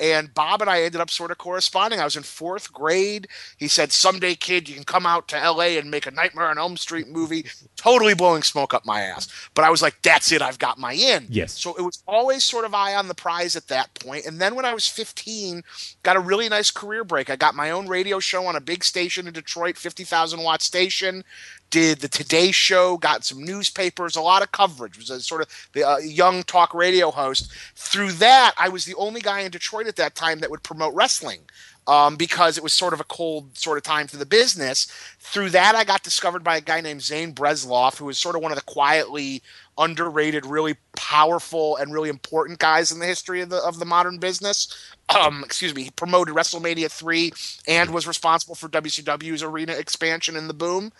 [0.00, 2.00] And Bob and I ended up sort of corresponding.
[2.00, 3.28] I was in fourth grade.
[3.56, 6.58] He said, Someday, kid, you can come out to LA and make a Nightmare on
[6.58, 7.46] Elm Street movie.
[7.76, 9.28] Totally blowing smoke up my ass.
[9.54, 10.42] But I was like, That's it.
[10.42, 11.26] I've got my in.
[11.28, 11.58] Yes.
[11.58, 14.26] So it was always sort of eye on the prize at that point.
[14.26, 15.62] And then when I was 15,
[16.02, 17.30] got a really nice career break.
[17.30, 21.24] I got my own radio show on a big station in Detroit, 50,000 watt station.
[21.70, 24.96] Did the Today Show, got some newspapers, a lot of coverage.
[24.96, 27.52] Was a sort of the uh, young talk radio host.
[27.74, 30.94] Through that, I was the only guy in Detroit at that time that would promote
[30.94, 31.40] wrestling
[31.88, 34.86] um, because it was sort of a cold sort of time for the business.
[35.18, 38.42] Through that, I got discovered by a guy named Zane Bresloff, who was sort of
[38.42, 39.42] one of the quietly
[39.78, 44.18] underrated, really powerful, and really important guys in the history of the of the modern
[44.18, 44.68] business.
[45.08, 47.32] Um, excuse me, he promoted WrestleMania three
[47.66, 50.92] and was responsible for WCW's arena expansion in the boom.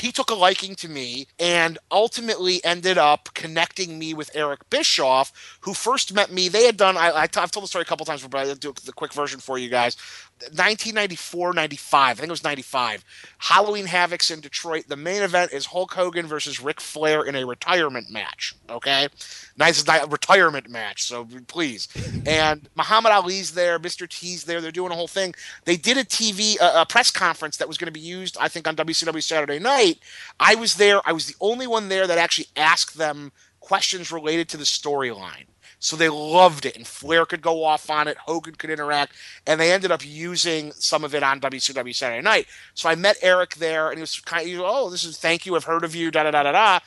[0.00, 5.58] He took a liking to me and ultimately ended up connecting me with Eric Bischoff,
[5.60, 6.48] who first met me.
[6.48, 8.54] They had done, I, I t- I've told the story a couple times, but I'll
[8.54, 9.96] do the quick version for you guys.
[10.38, 13.04] 1994, 95, I think it was 95.
[13.38, 14.84] Halloween Havocs in Detroit.
[14.86, 18.54] The main event is Hulk Hogan versus Ric Flair in a retirement match.
[18.68, 19.08] Okay,
[19.56, 21.04] nice retirement match.
[21.04, 21.88] So please,
[22.26, 24.06] and Muhammad Ali's there, Mr.
[24.06, 24.60] T's there.
[24.60, 25.34] They're doing a whole thing.
[25.64, 28.68] They did a TV a press conference that was going to be used, I think,
[28.68, 29.85] on WCW Saturday Night.
[30.38, 31.00] I was there.
[31.04, 35.46] I was the only one there that actually asked them questions related to the storyline.
[35.78, 38.16] So they loved it, and Flair could go off on it.
[38.16, 39.12] Hogan could interact,
[39.46, 42.46] and they ended up using some of it on WCW Saturday Night.
[42.74, 45.54] So I met Eric there, and he was kind of, oh, this is thank you,
[45.54, 46.78] I've heard of you, da da da da da.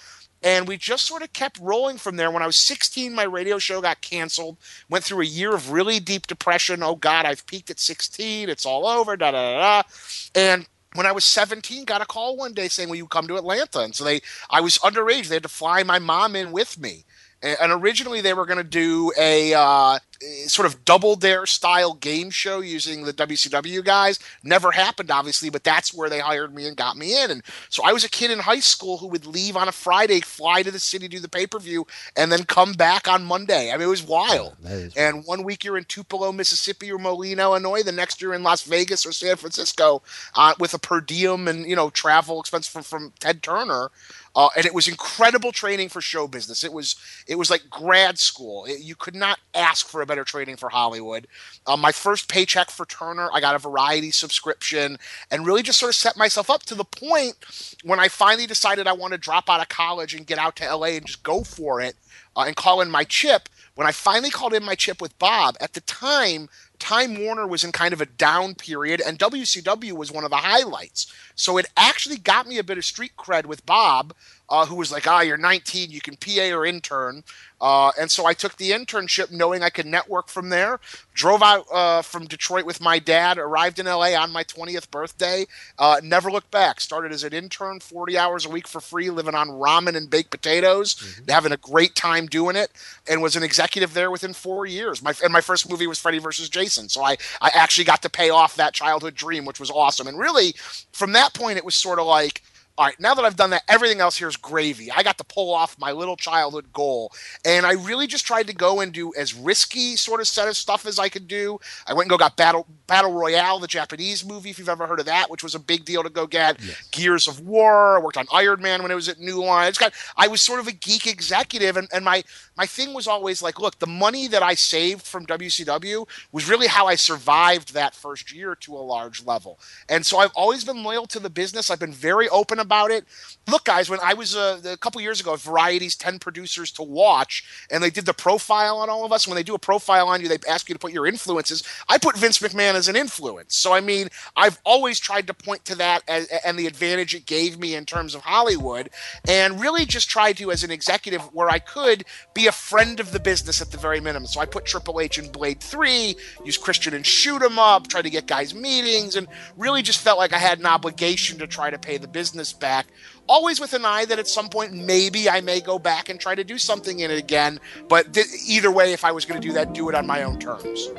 [0.41, 2.31] And we just sort of kept rolling from there.
[2.31, 4.57] When I was 16, my radio show got canceled.
[4.89, 6.81] Went through a year of really deep depression.
[6.81, 8.47] Oh God, I've peaked at 16.
[8.47, 9.17] It's all over.
[9.17, 9.89] Da da da da.
[10.33, 13.37] And when I was 17, got a call one day saying, "Will you come to
[13.37, 15.27] Atlanta?" And so they, I was underage.
[15.27, 17.05] They had to fly my mom in with me.
[17.41, 19.99] And originally they were going to do a uh,
[20.47, 24.19] sort of double dare style game show using the WCW guys.
[24.43, 27.31] Never happened, obviously, but that's where they hired me and got me in.
[27.31, 30.19] And so I was a kid in high school who would leave on a Friday,
[30.19, 31.87] fly to the city, do the pay per view,
[32.17, 33.71] and then come back on Monday.
[33.71, 34.57] I mean, it was wild.
[34.97, 37.83] and one week you're in Tupelo, Mississippi, or Moline, Illinois.
[37.83, 40.01] The next you're in Las Vegas or San Francisco
[40.35, 43.91] uh, with a per diem and you know travel expense from from Ted Turner.
[44.39, 46.63] Uh, and it was incredible training for show business.
[46.63, 46.95] It was
[47.27, 48.63] it was like grad school.
[48.63, 51.27] It, you could not ask for a better training for Hollywood.
[51.67, 54.97] Uh, my first paycheck for Turner, I got a variety subscription,
[55.29, 57.35] and really just sort of set myself up to the point
[57.83, 60.73] when I finally decided I want to drop out of college and get out to
[60.73, 61.97] LA and just go for it
[62.37, 63.49] uh, and call in my chip.
[63.75, 66.47] When I finally called in my chip with Bob, at the time
[66.79, 70.37] Time Warner was in kind of a down period, and WCW was one of the
[70.37, 71.13] highlights.
[71.35, 74.13] So it actually got me a bit of street cred with Bob,
[74.49, 77.23] uh, who was like, "Ah, you're 19, you can PA or intern."
[77.61, 80.79] Uh, and so I took the internship knowing I could network from there.
[81.13, 85.45] Drove out uh, from Detroit with my dad, arrived in LA on my 20th birthday,
[85.77, 86.79] uh, never looked back.
[86.79, 90.31] Started as an intern, 40 hours a week for free, living on ramen and baked
[90.31, 91.29] potatoes, mm-hmm.
[91.29, 92.71] having a great time doing it,
[93.09, 95.03] and was an executive there within four years.
[95.03, 96.87] My, and my first movie was Freddy versus Jason.
[96.87, 100.07] So I, I actually got to pay off that childhood dream, which was awesome.
[100.07, 100.53] And really,
[100.93, 102.41] from that point, it was sort of like,
[102.79, 104.89] all right, now that I've done that, everything else here is gravy.
[104.89, 107.11] I got to pull off my little childhood goal.
[107.43, 110.55] And I really just tried to go and do as risky sort of set of
[110.55, 111.59] stuff as I could do.
[111.85, 115.01] I went and go got Battle Battle Royale, the Japanese movie, if you've ever heard
[115.01, 116.57] of that, which was a big deal to go get.
[116.63, 116.87] Yes.
[116.91, 117.97] Gears of War.
[117.97, 119.67] I worked on Iron Man when it was at New Line.
[119.67, 122.23] I, got, I was sort of a geek executive, and, and my
[122.55, 126.67] my thing was always like, look, the money that I saved from WCW was really
[126.67, 129.59] how I survived that first year to a large level.
[129.89, 131.69] And so I've always been loyal to the business.
[131.69, 133.05] I've been very open about it.
[133.49, 137.43] Look, guys, when I was uh, a couple years ago, Variety's 10 producers to watch,
[137.71, 139.27] and they did the profile on all of us.
[139.27, 141.63] When they do a profile on you, they ask you to put your influences.
[141.87, 143.55] I put Vince McMahon as an influence.
[143.55, 147.25] So, I mean, I've always tried to point to that as, and the advantage it
[147.25, 148.89] gave me in terms of Hollywood,
[149.27, 153.11] and really just tried to, as an executive, where I could be a friend of
[153.11, 154.27] the business at the very minimum.
[154.27, 156.15] So I put Triple H in Blade 3,
[156.45, 160.19] use Christian and shoot him up, try to get guys meetings, and really just felt
[160.19, 162.87] like I had an obligation to try to pay the business back.
[163.27, 166.35] Always with an eye that at some point maybe I may go back and try
[166.35, 167.59] to do something in it again.
[167.87, 170.23] But th- either way, if I was going to do that, do it on my
[170.23, 170.89] own terms.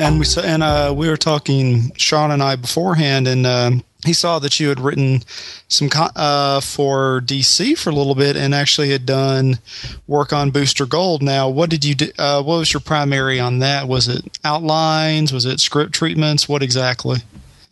[0.00, 3.70] and we and uh, we were talking Sean and I beforehand, and uh,
[4.04, 5.22] he saw that you had written
[5.68, 9.58] some uh, for DC for a little bit, and actually had done
[10.06, 11.22] work on Booster Gold.
[11.22, 12.10] Now, what did you do?
[12.18, 13.88] Uh, what was your primary on that?
[13.88, 15.32] Was it outlines?
[15.32, 16.48] Was it script treatments?
[16.48, 17.18] What exactly?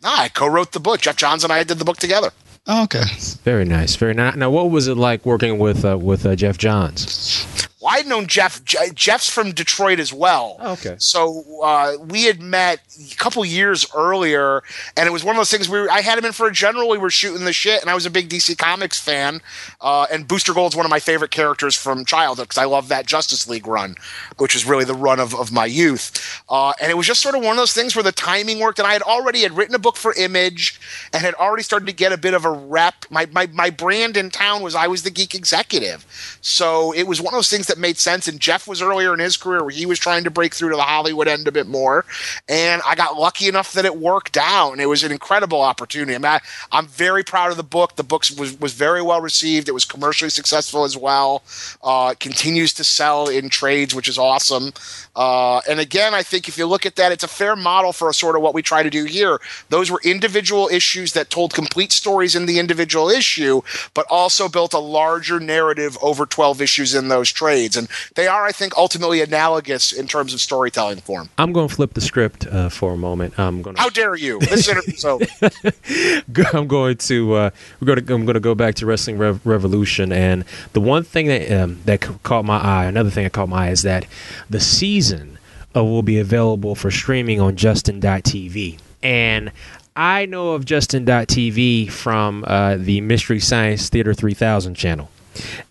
[0.03, 1.01] I co-wrote the book.
[1.01, 2.31] Geoff Johns and I did the book together.
[2.67, 3.03] Oh, okay.
[3.43, 3.95] Very nice.
[3.95, 4.35] Very nice.
[4.35, 7.45] Now, what was it like working with uh, with uh, Geoff Johns?
[7.81, 8.61] Well, I'd known Geoff.
[8.65, 10.57] Geoff's from Detroit as well.
[10.59, 10.95] Oh, okay.
[10.99, 14.63] So uh, we had met a couple years earlier,
[14.97, 15.69] and it was one of those things.
[15.69, 16.89] We were, I had him in for a general.
[16.89, 19.41] We were shooting the shit, and I was a big DC Comics fan.
[19.79, 23.05] Uh, and Booster Gold's one of my favorite characters from childhood because I love that
[23.05, 23.95] Justice League run,
[24.37, 26.43] which is really the run of, of my youth.
[26.49, 28.79] Uh, and it was just sort of one of those things where the timing worked,
[28.79, 30.81] and I had already had written a book for Image,
[31.13, 33.05] and had already started to get a bit of a rep.
[33.09, 36.05] My my my brand in town was I was the geek executive,
[36.41, 38.27] so it was one of those things that made sense.
[38.27, 40.75] And Geoff was earlier in his career where he was trying to break through to
[40.75, 42.05] the Hollywood end a bit more.
[42.47, 44.79] And I got lucky enough that it worked out.
[44.79, 46.13] It was an incredible opportunity.
[46.15, 47.95] I mean, I, am very proud of the book.
[47.95, 49.69] The book was, was very well received.
[49.69, 51.43] It was commercially successful as well.
[51.81, 54.73] Uh, continues to sell in trades, which is awesome.
[55.15, 58.09] Uh, and again, I think if you look at that, it's a fair model for
[58.09, 59.39] a sort of what we try to do here.
[59.69, 63.61] Those were individual issues that told complete stories in the individual issue,
[63.93, 67.58] but also built a larger narrative over 12 issues in those trades.
[67.75, 71.29] And they are, I think, ultimately analogous in terms of storytelling form.
[71.37, 73.37] I'm going to flip the script uh, for a moment.
[73.37, 73.75] I'm going.
[73.75, 73.81] To...
[73.81, 74.39] How dare you?
[74.39, 74.95] This interview.
[74.95, 75.19] So
[76.57, 77.49] I'm going to uh,
[77.79, 81.03] we're going to I'm going to go back to Wrestling Rev- Revolution, and the one
[81.03, 84.05] thing that um, that caught my eye, another thing that caught my eye, is that
[84.49, 85.37] the season
[85.75, 89.51] uh, will be available for streaming on Justin.tv, and
[89.95, 95.09] I know of Justin.tv from uh, the Mystery Science Theater 3000 channel,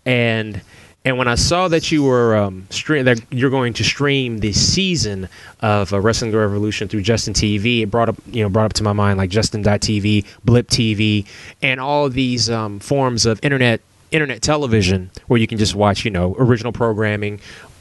[0.05, 0.63] and
[1.05, 4.53] and when I saw that you were um, stream that you're going to stream the
[4.53, 5.29] season
[5.61, 8.83] of uh, Wrestling Revolution through Justin TV, it brought up you know brought up to
[8.83, 11.27] my mind like Justin.tv, Blip TV,
[11.63, 13.81] and all these um, forms of internet
[14.11, 17.41] internet television where you can just watch you know original programming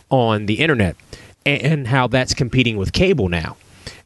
[0.10, 0.96] on the internet.
[1.46, 3.56] and, and how that's competing with cable now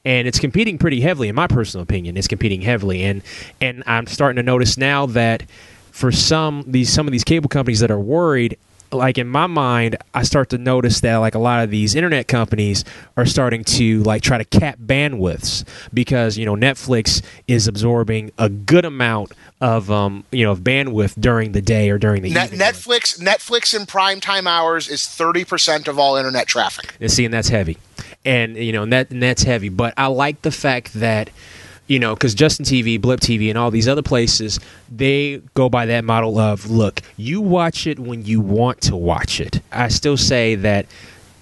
[0.05, 3.21] and it's competing pretty heavily in my personal opinion it's competing heavily and
[3.59, 5.43] and i'm starting to notice now that
[5.91, 8.57] for some these some of these cable companies that are worried
[8.91, 12.27] like in my mind i start to notice that like a lot of these internet
[12.27, 12.83] companies
[13.17, 15.63] are starting to like try to cap bandwidths
[15.93, 19.31] because you know netflix is absorbing a good amount
[19.61, 22.59] of um you know of bandwidth during the day or during the Net- evening.
[22.59, 26.95] Netflix Netflix in prime time hours is 30% of all internet traffic.
[26.99, 27.77] And see, and that's heavy,
[28.25, 29.69] and you know, and that and that's heavy.
[29.69, 31.29] But I like the fact that
[31.87, 34.59] you know, because Justin TV, Blip TV, and all these other places,
[34.89, 39.39] they go by that model of look, you watch it when you want to watch
[39.41, 39.61] it.
[39.71, 40.85] I still say that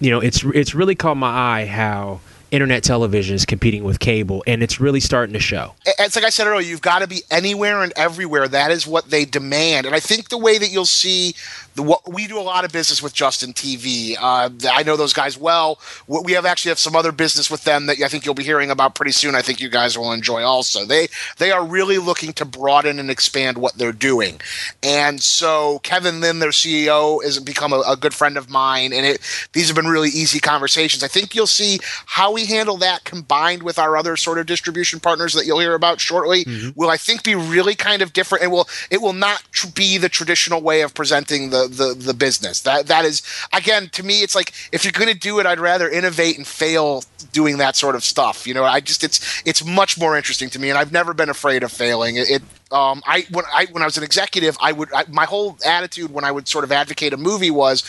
[0.00, 1.28] you know, it's it's really caught my
[1.60, 2.20] eye how
[2.50, 5.74] internet television is competing with cable, and it's really starting to show.
[5.86, 8.48] it's like I said earlier, you've got to be anywhere and everywhere.
[8.48, 9.86] That is what they demand.
[9.86, 11.34] And I think the way that you'll see
[11.74, 14.16] the what we do a lot of business with Justin TV.
[14.20, 15.78] Uh, I know those guys well.
[16.06, 18.70] We have actually have some other business with them that I think you'll be hearing
[18.70, 19.34] about pretty soon.
[19.34, 20.84] I think you guys will enjoy also.
[20.84, 24.40] They they are really looking to broaden and expand what they're doing.
[24.82, 29.06] And so Kevin Lin, their CEO, has become a, a good friend of mine, and
[29.06, 31.02] it these have been really easy conversations.
[31.02, 35.00] I think you'll see how we handle that combined with our other sort of distribution
[35.00, 36.44] partners that you'll hear about shortly.
[36.74, 38.44] Will I think be really kind of different?
[38.44, 42.14] It will it will not tr- be the traditional way of presenting the the the
[42.14, 42.62] business.
[42.62, 43.22] That that is
[43.52, 46.46] again to me, it's like if you're going to do it, I'd rather innovate and
[46.46, 48.46] fail doing that sort of stuff.
[48.46, 51.28] You know, I just it's it's much more interesting to me, and I've never been
[51.28, 52.16] afraid of failing.
[52.16, 55.24] It, it um, I when I when I was an executive, I would I, my
[55.24, 57.82] whole attitude when I would sort of advocate a movie was,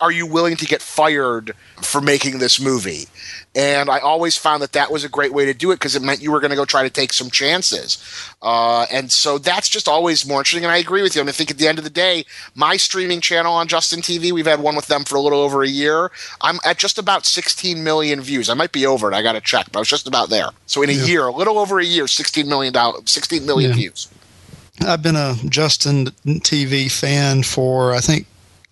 [0.00, 3.08] are you willing to get fired for making this movie?
[3.54, 6.02] And I always found that that was a great way to do it because it
[6.02, 7.98] meant you were going to go try to take some chances.
[8.42, 10.64] Uh, and so that's just always more interesting.
[10.64, 11.22] And I agree with you.
[11.22, 12.24] I, mean, I think at the end of the day,
[12.54, 15.62] my streaming channel on Justin TV, we've had one with them for a little over
[15.62, 16.10] a year.
[16.40, 18.48] I'm at just about 16 million views.
[18.48, 19.14] I might be over it.
[19.14, 20.50] I got to check, but I was just about there.
[20.66, 22.74] So in a year, a little over a year, 16 million,
[23.06, 23.76] 16 million Yeah.
[23.76, 24.08] views.
[24.86, 28.26] I've been a Justin TV fan for I think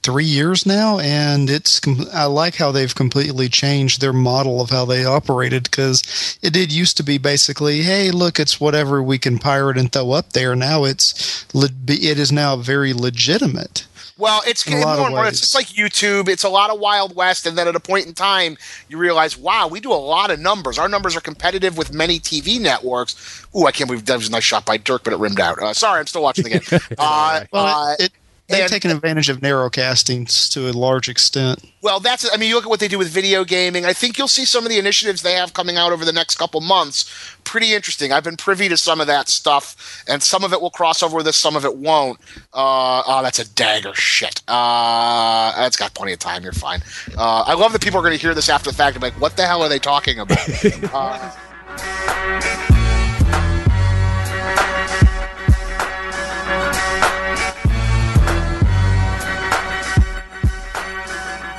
[0.07, 1.81] three years now, and it's
[2.15, 6.73] I like how they've completely changed their model of how they operated because it did
[6.73, 10.55] used to be basically, hey, look, it's whatever we can pirate and throw up there.
[10.55, 13.89] Now it's it is now very legitimate.
[14.17, 15.27] Well, it's more and more.
[15.27, 16.29] It's just like YouTube.
[16.29, 18.57] It's a lot of Wild West, and then at a point in time,
[18.89, 20.79] you realize, wow, we do a lot of numbers.
[20.79, 23.45] Our numbers are competitive with many TV networks.
[23.55, 25.59] Ooh, I can't believe that was a nice shot by Dirk, but it rimmed out.
[25.61, 26.81] Uh, sorry, I'm still watching the game.
[26.99, 28.13] Uh, Well, uh, it, it,
[28.49, 31.65] they've and- taken advantage of narrow castings to a large extent.
[31.83, 32.29] well, that's.
[32.33, 33.85] I mean, you look at what they do with video gaming.
[33.85, 36.37] I think you'll see some of the initiatives they have coming out over the next
[36.37, 37.05] couple months.
[37.45, 38.13] Pretty interesting.
[38.13, 41.17] I've been privy to some of that stuff, and some of it will cross over
[41.17, 42.19] with this, some of it won't.
[42.53, 43.95] Uh, oh, that's a dagger.
[43.95, 44.43] Shit.
[44.49, 46.43] Uh, it's got plenty of time.
[46.43, 46.83] You're fine.
[47.17, 49.11] Uh, I love that people are going to hear this after the fact and be
[49.11, 50.39] like, "What the hell are they talking about?"
[50.93, 51.33] uh,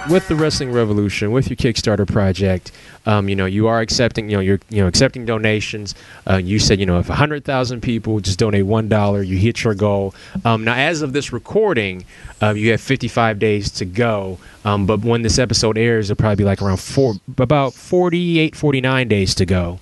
[0.09, 2.71] with the Wrestling Revolution, with your Kickstarter project,
[3.05, 5.95] um, you know, you are accepting, you know, you're, you know, accepting donations.
[6.29, 9.63] Uh, you said, you know, if hundred thousand people just donate one dollar, you hit
[9.63, 10.13] your goal.
[10.45, 12.05] Um, now, as of this recording,
[12.41, 14.37] uh, you have 55 days to go.
[14.65, 19.07] Um, but when this episode airs, it'll probably be like around four, about 48, 49
[19.07, 19.79] days to go.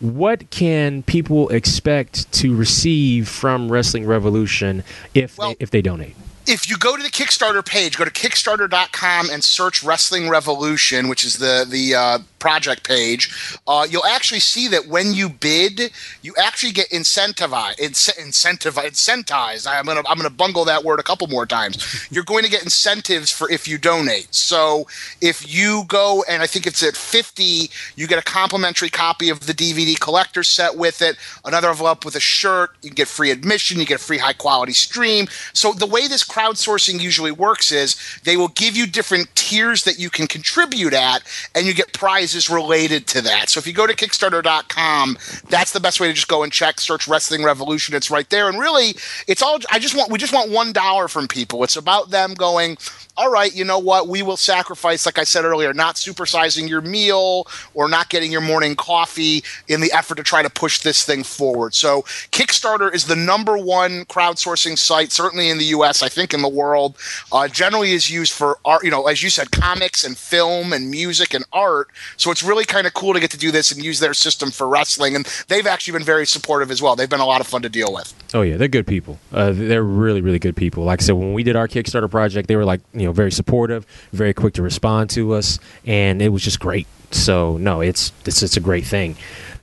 [0.00, 6.16] What can people expect to receive from Wrestling Revolution if Well- they, if they donate?
[6.46, 11.24] If you go to the Kickstarter page, go to Kickstarter.com and search Wrestling Revolution, which
[11.24, 15.90] is the the uh, project page, uh, you'll actually see that when you bid,
[16.22, 17.78] you actually get incentivized.
[17.78, 18.92] Incentivized.
[18.94, 19.66] Incentivized.
[19.66, 22.06] I'm gonna I'm gonna bungle that word a couple more times.
[22.08, 24.32] You're going to get incentives for if you donate.
[24.32, 24.86] So
[25.20, 29.40] if you go and I think it's at 50, you get a complimentary copy of
[29.48, 31.16] the DVD collector set with it.
[31.44, 32.70] Another envelope with a shirt.
[32.82, 33.80] You get free admission.
[33.80, 35.26] You get a free high quality stream.
[35.52, 39.98] So the way this crowdsourcing usually works is they will give you different tiers that
[39.98, 41.22] you can contribute at,
[41.54, 43.48] and you get prizes related to that.
[43.50, 45.18] So if you go to Kickstarter.com,
[45.48, 47.94] that's the best way to just go and check, search Wrestling Revolution.
[47.94, 48.94] It's right there, and really,
[49.26, 49.58] it's all.
[49.70, 51.64] I just want we just want one dollar from people.
[51.64, 52.76] It's about them going.
[53.18, 54.08] All right, you know what?
[54.08, 58.42] We will sacrifice, like I said earlier, not supersizing your meal or not getting your
[58.42, 61.74] morning coffee in the effort to try to push this thing forward.
[61.74, 66.02] So, Kickstarter is the number one crowdsourcing site, certainly in the U.S.
[66.02, 66.96] I think in the world.
[67.32, 68.84] Uh, generally, is used for art.
[68.84, 71.88] You know, as you said, comics and film and music and art.
[72.16, 74.50] So it's really kind of cool to get to do this and use their system
[74.50, 75.16] for wrestling.
[75.16, 76.96] And they've actually been very supportive as well.
[76.96, 78.14] They've been a lot of fun to deal with.
[78.34, 79.18] Oh yeah, they're good people.
[79.32, 80.84] Uh, they're really, really good people.
[80.84, 83.32] Like I said, when we did our Kickstarter project, they were like, you know, very
[83.32, 86.86] supportive, very quick to respond to us, and it was just great.
[87.10, 89.16] So no, it's it's it's a great thing.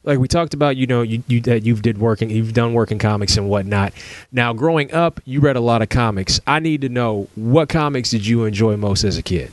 [0.06, 2.92] Like we talked about, you know, you, you that you've did working, you've done work
[2.92, 3.94] in comics and whatnot.
[4.32, 6.42] Now, growing up, you read a lot of comics.
[6.46, 9.52] I need to know what comics did you enjoy most as a kid?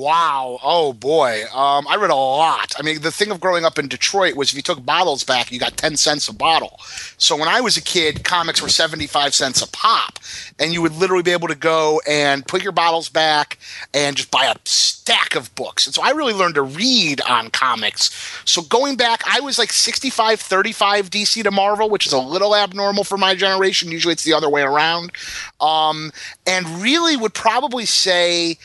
[0.00, 0.58] Wow.
[0.62, 1.42] Oh boy.
[1.54, 2.72] Um, I read a lot.
[2.78, 5.52] I mean, the thing of growing up in Detroit was if you took bottles back,
[5.52, 6.80] you got 10 cents a bottle.
[7.18, 10.18] So when I was a kid, comics were 75 cents a pop.
[10.58, 13.58] And you would literally be able to go and put your bottles back
[13.92, 15.84] and just buy a stack of books.
[15.84, 18.10] And so I really learned to read on comics.
[18.46, 22.56] So going back, I was like 65 35 DC to Marvel, which is a little
[22.56, 23.92] abnormal for my generation.
[23.92, 25.12] Usually it's the other way around.
[25.60, 26.10] Um,
[26.46, 28.56] and really would probably say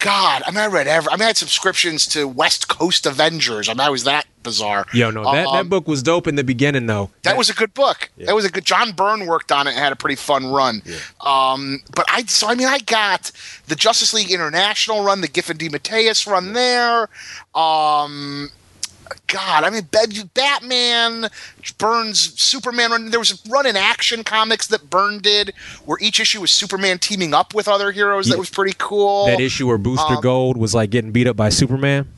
[0.00, 1.10] God, I mean, I read every.
[1.10, 3.68] I mean, I had subscriptions to West Coast Avengers.
[3.68, 4.86] I mean, I was that bizarre.
[4.92, 7.10] Yo, no, that, um, that book was dope in the beginning, though.
[7.22, 8.10] That, that was a good book.
[8.16, 8.26] Yeah.
[8.26, 8.64] That was a good.
[8.64, 10.82] John Byrne worked on it and had a pretty fun run.
[10.84, 10.96] Yeah.
[11.20, 13.32] Um, but I, so I mean, I got
[13.66, 17.08] the Justice League International run, the Giffen DeMatteis run there.
[17.54, 18.50] Um,
[19.26, 19.88] God, I mean,
[20.34, 21.28] Batman,
[21.78, 23.10] Byrne's Superman run.
[23.10, 25.52] There was a run in Action Comics that Byrne did
[25.84, 28.28] where each issue was Superman teaming up with other heroes.
[28.28, 29.26] That was pretty cool.
[29.26, 32.08] That issue where Booster um, Gold was like getting beat up by Superman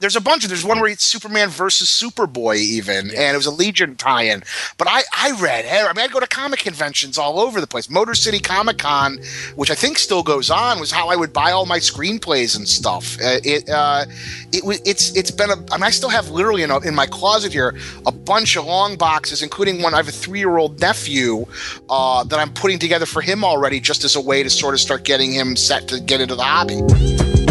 [0.00, 3.14] there's a bunch of there's one where it's Superman versus Superboy even, yes.
[3.14, 4.42] and it was a Legion tie-in.
[4.76, 7.90] But I I read I mean I'd go to comic conventions all over the place.
[7.90, 9.18] Motor City Comic Con,
[9.56, 12.68] which I think still goes on, was how I would buy all my screenplays and
[12.68, 13.16] stuff.
[13.20, 14.04] Uh, it uh,
[14.52, 17.06] it it's it's been a I mean I still have literally in, a, in my
[17.06, 17.76] closet here
[18.06, 21.46] a bunch of long boxes, including one I have a three year old nephew
[21.90, 24.80] uh, that I'm putting together for him already, just as a way to sort of
[24.80, 27.47] start getting him set to get into the hobby.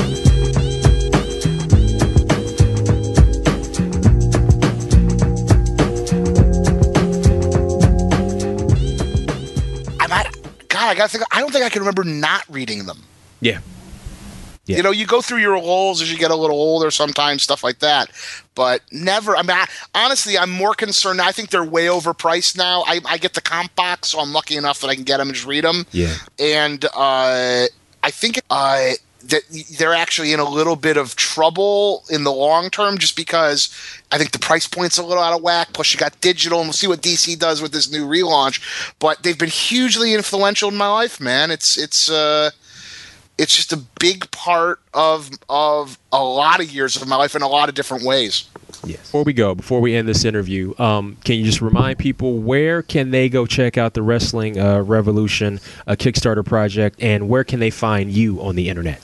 [10.88, 11.24] I gotta think.
[11.32, 13.04] I don't think I can remember not reading them.
[13.40, 13.60] Yeah.
[14.68, 14.78] Yeah.
[14.78, 17.64] You know, you go through your lulls as you get a little older, sometimes stuff
[17.64, 18.12] like that.
[18.54, 19.36] But never.
[19.36, 19.66] I mean, I,
[19.96, 21.22] honestly, I'm more concerned.
[21.22, 22.84] I think they're way overpriced now.
[22.86, 25.30] I, I, get the comp box, so I'm lucky enough that I can get them
[25.30, 25.86] and just read them.
[25.92, 26.14] Yeah.
[26.38, 27.68] And uh,
[28.04, 28.92] I think uh,
[29.30, 29.44] that
[29.78, 33.70] they're actually in a little bit of trouble in the long term, just because
[34.12, 35.70] I think the price point's a little out of whack.
[35.74, 38.94] Plus, you got digital, and we'll see what DC does with this new relaunch.
[39.00, 41.52] But they've been hugely influential in my life, man.
[41.52, 42.10] It's it's.
[42.10, 42.52] Uh,
[43.38, 47.44] it's just a big part of of a lot of years of my life in
[47.44, 48.46] a lot of different ways.
[48.86, 49.00] Yes.
[49.00, 52.82] Before we go, before we end this interview, um, can you just remind people where
[52.82, 57.60] can they go check out the Wrestling uh, Revolution uh, Kickstarter project, and where can
[57.60, 59.02] they find you on the internet?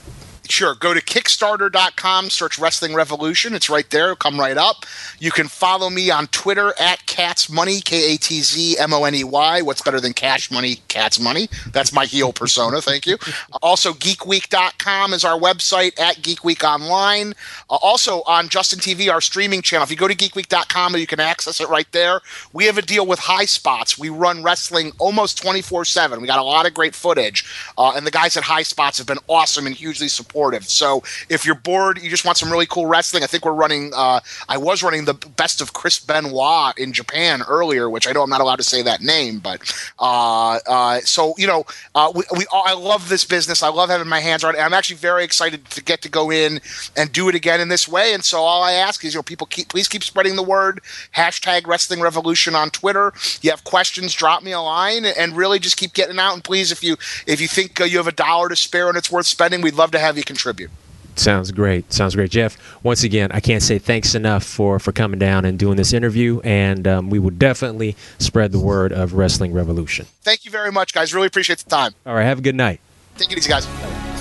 [0.49, 0.75] Sure.
[0.75, 3.53] Go to Kickstarter.com, search Wrestling Revolution.
[3.53, 4.13] It's right there.
[4.13, 4.85] Come right up.
[5.17, 9.05] You can follow me on Twitter at Katz Money, K A T Z M O
[9.05, 9.61] N E Y.
[9.61, 10.81] What's better than Cash Money?
[10.89, 11.47] Katz Money.
[11.71, 12.81] That's my heel persona.
[12.81, 13.17] Thank you.
[13.61, 17.33] Also, GeekWeek.com is our website at Geek Week Online.
[17.69, 19.83] Uh, also, on Justin TV, our streaming channel.
[19.83, 22.19] If you go to GeekWeek.com, you can access it right there.
[22.51, 23.97] We have a deal with High Spots.
[23.97, 26.19] We run wrestling almost 24 7.
[26.19, 27.45] We got a lot of great footage.
[27.77, 30.63] Uh, and the guys at High Spots have been awesome and hugely supportive supportive.
[30.67, 33.23] So if you're bored, you just want some really cool wrestling.
[33.23, 33.91] I think we're running.
[33.95, 34.19] Uh,
[34.49, 38.29] I was running the best of Chris Benoit in Japan earlier, which I know I'm
[38.31, 39.61] not allowed to say that name, but
[39.99, 43.61] uh, uh, so you know, uh, we, we I love this business.
[43.61, 44.59] I love having my hands on it.
[44.59, 46.59] I'm actually very excited to get to go in
[46.97, 48.13] and do it again in this way.
[48.13, 50.81] And so all I ask is, you know, people keep please keep spreading the word.
[51.15, 53.13] Hashtag Wrestling Revolution on Twitter.
[53.41, 56.33] You have questions, drop me a line, and really just keep getting out.
[56.33, 58.97] And please, if you if you think uh, you have a dollar to spare and
[58.97, 60.71] it's worth spending, we'd love to have you contribute.
[61.15, 61.93] Sounds great.
[61.93, 62.57] Sounds great, Jeff.
[62.83, 66.39] Once again, I can't say thanks enough for for coming down and doing this interview,
[66.43, 70.07] and um, we will definitely spread the word of Wrestling Revolution.
[70.21, 71.13] Thank you very much, guys.
[71.13, 71.93] Really appreciate the time.
[72.05, 72.79] All right, have a good night.
[73.17, 74.12] Take it easy, guys.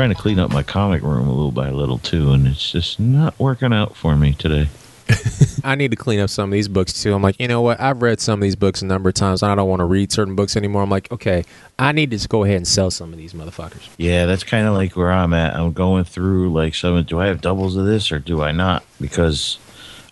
[0.00, 2.98] Trying to clean up my comic room a little by little too, and it's just
[2.98, 4.66] not working out for me today.
[5.62, 7.12] I need to clean up some of these books too.
[7.12, 7.78] I'm like, you know what?
[7.78, 9.42] I've read some of these books a number of times.
[9.42, 10.82] And I don't want to read certain books anymore.
[10.82, 11.44] I'm like, okay,
[11.78, 13.90] I need to just go ahead and sell some of these motherfuckers.
[13.98, 15.54] Yeah, that's kind of like where I'm at.
[15.54, 17.02] I'm going through like some.
[17.02, 18.82] Do I have doubles of this or do I not?
[19.02, 19.58] Because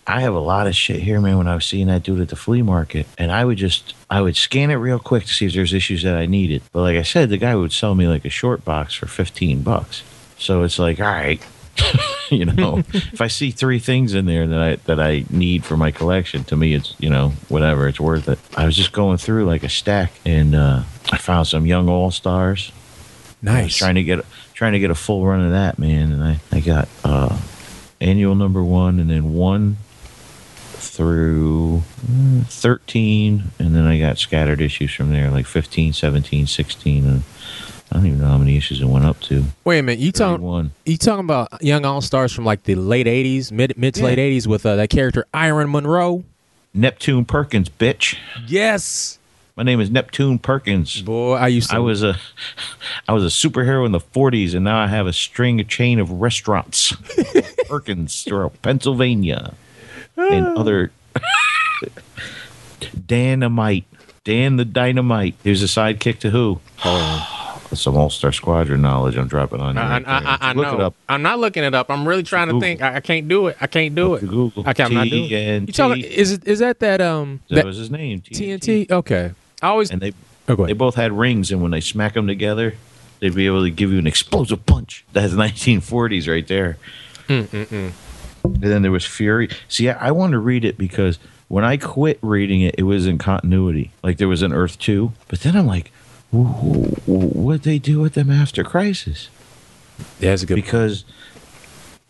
[0.09, 1.37] I have a lot of shit here, man.
[1.37, 4.21] When I was seeing that dude at the flea market, and I would just I
[4.21, 6.63] would scan it real quick to see if there's issues that I needed.
[6.71, 9.61] But like I said, the guy would sell me like a short box for fifteen
[9.61, 10.03] bucks.
[10.37, 11.41] So it's like, all right,
[12.31, 15.77] you know, if I see three things in there that I that I need for
[15.77, 18.39] my collection, to me it's you know whatever, it's worth it.
[18.57, 22.09] I was just going through like a stack, and uh, I found some young all
[22.11, 22.71] stars.
[22.71, 23.77] I was Nice.
[23.77, 26.59] trying to get trying to get a full run of that man, and I I
[26.61, 27.37] got uh,
[28.01, 29.77] annual number one, and then one
[30.79, 37.05] through mm, 13 and then i got scattered issues from there like 15 17 16
[37.05, 37.23] and
[37.91, 39.99] i don't even know how many issues it went up to Wait a minute.
[39.99, 40.71] You talking?
[40.85, 44.07] You talking about young all stars from like the late '80s, mid mid to Yeah.
[44.07, 46.23] late '80s with uh, that character Iron Munro?
[46.73, 48.15] neptune perkins bitch
[48.47, 49.17] Yes.
[49.55, 51.75] my name is neptune perkins Boy, I used to.
[51.77, 52.17] I was a,
[53.07, 55.99] I was a superhero in the '40s, and now I have a string, a chain
[55.99, 56.93] of restaurants,
[57.67, 59.53] Perkins throughout Pennsylvania,
[60.19, 60.55] and oh.
[60.55, 60.91] other
[63.05, 63.85] Dynamite,
[64.23, 65.35] Dan the Dynamite.
[65.43, 66.59] Here's a sidekick to who?
[66.85, 69.81] Oh, that's some All Star Squadron knowledge I'm dropping on you.
[69.81, 70.73] I, right I, I, I Look know.
[70.75, 70.95] It up.
[71.07, 71.89] I'm not looking it up.
[71.89, 72.61] I'm really trying to Google.
[72.61, 72.81] think.
[72.81, 73.57] I, can't do it.
[73.59, 74.27] I can't do Look it.
[74.27, 74.63] Google.
[74.65, 74.93] I can't.
[74.93, 75.31] Not doing.
[75.31, 75.67] it.
[75.67, 76.03] You talking?
[76.03, 76.09] TNT.
[76.09, 76.47] Is it?
[76.47, 78.21] Is that that um That that was his name.
[78.21, 78.89] TNT?
[78.89, 79.31] Okay.
[79.61, 79.91] I always.
[79.91, 80.13] And they
[80.49, 82.73] Oh, They both had rings, and when they smack them together,
[83.19, 85.05] they'd be able to give you an explosive punch.
[85.13, 86.77] That's 1940s right there.
[87.27, 87.91] Mm-mm-mm.
[88.43, 89.49] And then there was Fury.
[89.67, 93.07] See, I, I wanted to read it because when I quit reading it, it was
[93.07, 93.91] in continuity.
[94.03, 95.11] Like there was an Earth 2.
[95.27, 95.91] But then I'm like,
[96.31, 99.29] what they do with them after Crisis?
[100.19, 100.55] Yeah, that's a good.
[100.55, 101.03] Because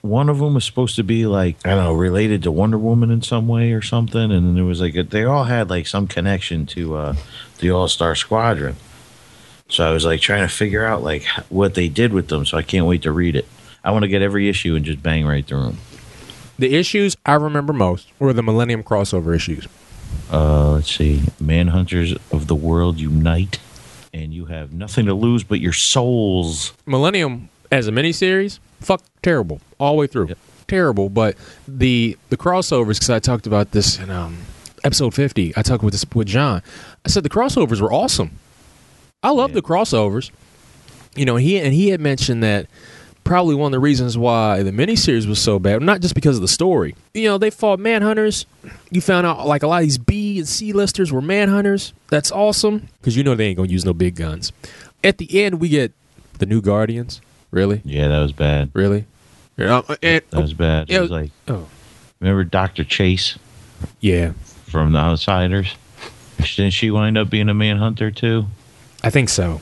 [0.01, 3.11] one of them was supposed to be like, I don't know, related to Wonder Woman
[3.11, 4.31] in some way or something.
[4.31, 7.15] And then there was like, a, they all had like some connection to uh,
[7.59, 8.75] the All Star Squadron.
[9.69, 12.45] So I was like trying to figure out like what they did with them.
[12.45, 13.47] So I can't wait to read it.
[13.83, 15.77] I want to get every issue and just bang right through them.
[16.59, 19.67] The issues I remember most were the Millennium crossover issues.
[20.31, 21.21] Uh, let's see.
[21.41, 23.59] Manhunters of the world unite,
[24.13, 26.73] and you have nothing to lose but your souls.
[26.85, 30.27] Millennium as a miniseries, fuck terrible all the way through.
[30.27, 30.37] Yep.
[30.67, 31.35] Terrible, but
[31.67, 34.39] the the crossovers because I talked about this in um,
[34.83, 35.51] episode fifty.
[35.55, 36.61] I talked with this with John.
[37.05, 38.31] I said the crossovers were awesome.
[39.23, 39.55] I love Yeah.
[39.55, 40.29] the crossovers.
[41.15, 42.67] You know, he and he had mentioned that
[43.29, 46.41] probably one of the reasons why the miniseries was so bad, not just because of
[46.41, 46.95] the story.
[47.13, 48.45] You know, they fought manhunters.
[48.89, 51.93] You found out like a lot of these B and C listers were manhunters.
[52.07, 54.51] That's awesome because you know they ain't gonna use no big guns.
[55.03, 55.93] At the end, we get
[56.39, 57.21] the new Guardians.
[57.51, 58.71] Really, Yeah, that was bad.
[58.73, 59.05] really.
[59.57, 60.89] Yeah, uh, and, That was bad.
[60.89, 61.67] Yeah, it was like, oh,
[62.19, 63.37] remember Doctor Jace
[63.99, 64.31] yeah,
[64.65, 65.75] from The Outsiders?
[66.37, 68.45] Didn't she wind up being a manhunter too?
[69.03, 69.61] I think so.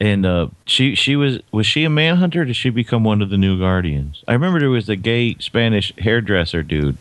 [0.00, 2.42] And uh, she she was was she a manhunter?
[2.42, 4.22] Or did she become one of the new guardians?
[4.28, 6.96] I remember there was the gay Spanish hairdresser dude.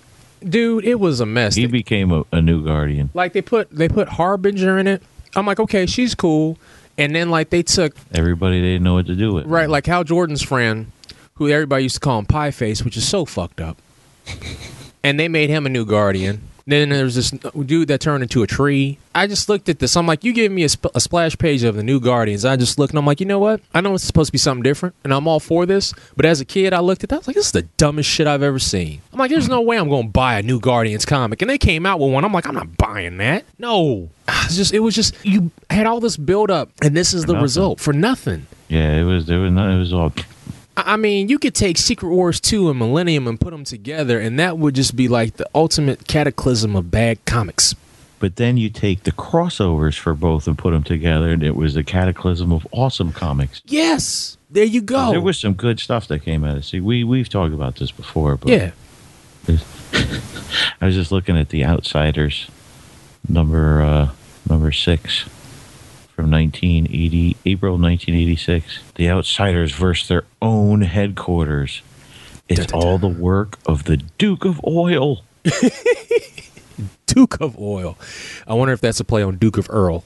[0.48, 1.56] Dude, it was a mess.
[1.56, 3.10] He became a, a new guardian.
[3.14, 5.04] like they put they put Harbinger in it.
[5.36, 6.58] I'm like, okay, she's cool.
[6.98, 9.46] And then like they took Everybody they didn't know what to do with.
[9.46, 10.92] right like Hal Jordan's friend,
[11.36, 13.78] who everybody used to call him Pie Face, which is so fucked up.
[15.04, 16.42] and they made him a new guardian.
[16.68, 18.98] Then there's this dude that turned into a tree.
[19.16, 19.96] I just looked at this.
[19.96, 22.44] I'm like, you give me a, sp- a splash page of the new Guardians.
[22.44, 23.62] I just looked and I'm like, you know what?
[23.74, 25.94] I know it's supposed to be something different, and I'm all for this.
[26.18, 27.16] But as a kid, I looked at that.
[27.16, 29.02] I was like, this is the dumbest shit I've ever seen.
[29.14, 31.42] I'm like, there's no way I'm going to buy a new Guardians comic.
[31.42, 32.26] And they came out with one.
[32.26, 33.46] I'm like, I'm not buying that.
[33.58, 34.10] No.
[34.28, 37.24] Ah, it's just, it was just, you had all this build up, and this is
[37.24, 37.44] the nothing.
[37.44, 38.46] result for nothing.
[38.68, 40.12] Yeah, it was there was not, it was all
[40.78, 44.40] I mean, you could take Secret Wars 2 and Millennium and put them together, and
[44.40, 47.74] that would just be like the ultimate cataclysm of bad comics.
[48.20, 51.76] But then you take the crossovers for both and put them together, and it was
[51.76, 53.62] a cataclysm of awesome comics.
[53.66, 55.10] Yes, there you go.
[55.10, 56.58] There was some good stuff that came out of.
[56.60, 56.66] It.
[56.66, 58.72] See, we we've talked about this before, but yeah,
[60.82, 62.50] I was just looking at the Outsiders
[63.28, 64.10] number uh,
[64.48, 65.26] number six
[66.18, 68.80] from 1980 April 1986.
[68.96, 71.84] The Outsiders versus their own headquarters.
[72.50, 75.24] It's all the work of the Duke of Oil.
[77.06, 78.00] Duke of Oil.
[78.48, 80.04] I wonder if that's a play on Duke of Earl.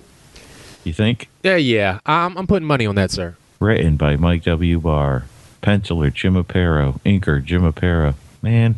[0.83, 1.29] You think?
[1.43, 1.99] Yeah, yeah.
[2.05, 3.37] I'm, I'm putting money on that, sir.
[3.61, 4.81] Written by Mike W.
[4.81, 5.23] Barr,
[5.63, 8.15] penciler Jim Aparo, inker Jim Aparo.
[8.41, 8.75] Man,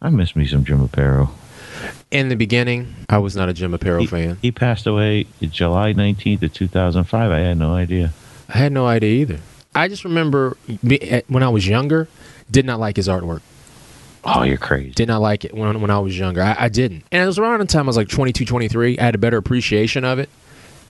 [0.00, 1.30] I miss me some Jim Aparo.
[2.10, 4.38] In the beginning, I was not a Jim Aparo He, fan.
[4.40, 7.30] he passed away July 19th of 2005.
[7.32, 8.12] I had no idea.
[8.48, 9.40] I had no idea either.
[9.74, 10.56] I just remember
[10.88, 12.08] eh, when I was younger,
[12.50, 13.40] did not like his artwork.
[14.24, 14.90] Oh, you're crazy.
[14.92, 16.42] Did not like it when, when I was younger.
[16.42, 17.04] I, I didn't.
[17.12, 18.98] And it was around the time I was like 22, 23.
[18.98, 20.28] I had a better appreciation of it.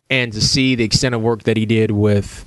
[0.08, 2.44] And to see the extent of work that he did with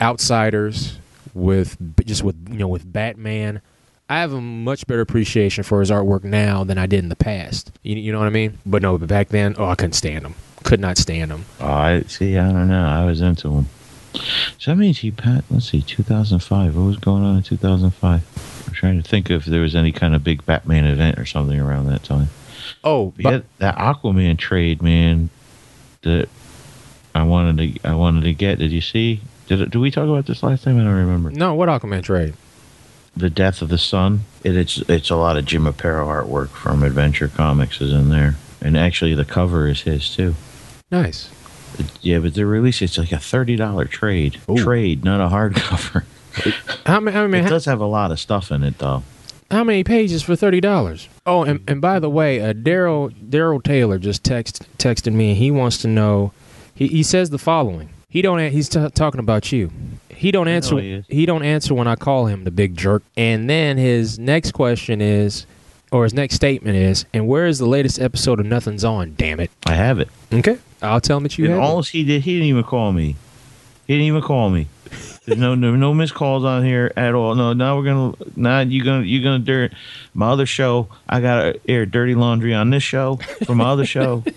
[0.00, 0.98] Outsiders,
[1.34, 3.62] with just with, you know, with Batman,
[4.08, 7.16] I have a much better appreciation for his artwork now than I did in the
[7.16, 7.72] past.
[7.82, 8.58] You, you know what I mean?
[8.64, 10.34] But no, but back then, oh, I couldn't stand him.
[10.62, 11.44] Could not stand him.
[11.60, 12.36] Oh, I see.
[12.38, 12.84] I don't know.
[12.84, 13.66] I was into him.
[14.58, 15.44] So that means he pat.
[15.50, 16.76] Let's see, 2005.
[16.76, 18.64] What was going on in 2005?
[18.68, 21.58] I'm trying to think if there was any kind of big Batman event or something
[21.60, 22.28] around that time.
[22.82, 25.30] Oh, But yeah, that Aquaman trade, man,
[26.02, 26.28] that
[27.14, 28.58] I wanted to I wanted to get.
[28.58, 29.20] Did you see?
[29.48, 30.80] Did it, did we talk about this last time?
[30.80, 31.30] I don't remember.
[31.30, 32.34] no, what Aquaman trade?
[33.16, 34.20] The Death of the Sun.
[34.44, 38.36] It, it's it's a lot of Jim Aparo artwork from Adventure Comics is in there,
[38.60, 40.34] and actually the cover is his too.
[40.90, 41.30] Nice.
[42.00, 44.40] Yeah, but the release it's like a thirty dollar trade.
[44.50, 44.56] Ooh.
[44.56, 46.04] Trade, not a hardcover.
[46.86, 47.38] How many?
[47.38, 49.02] It does have a lot of stuff in it though.
[49.50, 51.08] How many pages for thirty dollars?
[51.24, 55.34] Oh, and, and by the way, uh, Daryl Daryl Taylor just text texted me.
[55.34, 56.32] He wants to know.
[56.74, 57.88] He, he says the following.
[58.08, 58.38] He don't.
[58.52, 59.70] He's t- talking about you.
[60.08, 60.78] He don't answer.
[60.78, 63.02] he he don't answer when I call him the big jerk.
[63.16, 65.44] And then his next question is,
[65.92, 69.14] or his next statement is, and where is the latest episode of Nothing's On?
[69.16, 69.50] Damn it.
[69.66, 70.08] I have it.
[70.32, 71.62] Okay, I'll tell him that you and have.
[71.62, 71.88] all it.
[71.88, 73.16] he did, he didn't even call me.
[73.86, 74.68] He didn't even call me.
[75.26, 77.34] There's no no no missed calls on here at all.
[77.34, 79.72] No, now we're gonna now you're gonna you're gonna dirt
[80.14, 80.88] my other show.
[81.08, 84.22] I gotta air dirty laundry on this show from my other show.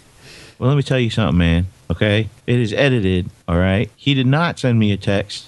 [0.57, 1.67] Well, let me tell you something, man.
[1.91, 3.29] Okay, it is edited.
[3.47, 3.89] All right.
[3.95, 5.47] He did not send me a text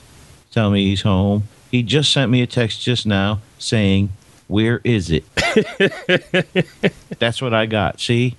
[0.51, 1.43] tell me he's home.
[1.69, 4.09] He just sent me a text just now saying,
[4.47, 5.23] "Where is it?"
[7.19, 7.99] That's what I got.
[8.01, 8.35] See,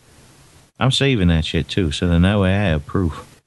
[0.81, 1.91] I'm saving that shit too.
[1.93, 3.27] So then that way I have proof.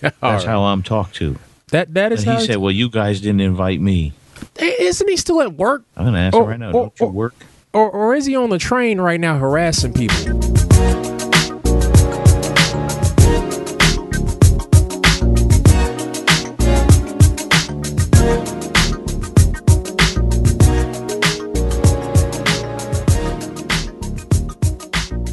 [0.00, 0.44] That's right.
[0.44, 1.36] how I'm talked to.
[1.70, 2.40] that that is And how.
[2.40, 4.12] he said, "Well, you guys didn't invite me."
[4.58, 6.68] isn't he still at work, I'm gonna ask Oh, him right now.
[6.68, 7.34] oh, Don't you work?
[7.72, 11.17] or or is he on the train right now harassing people?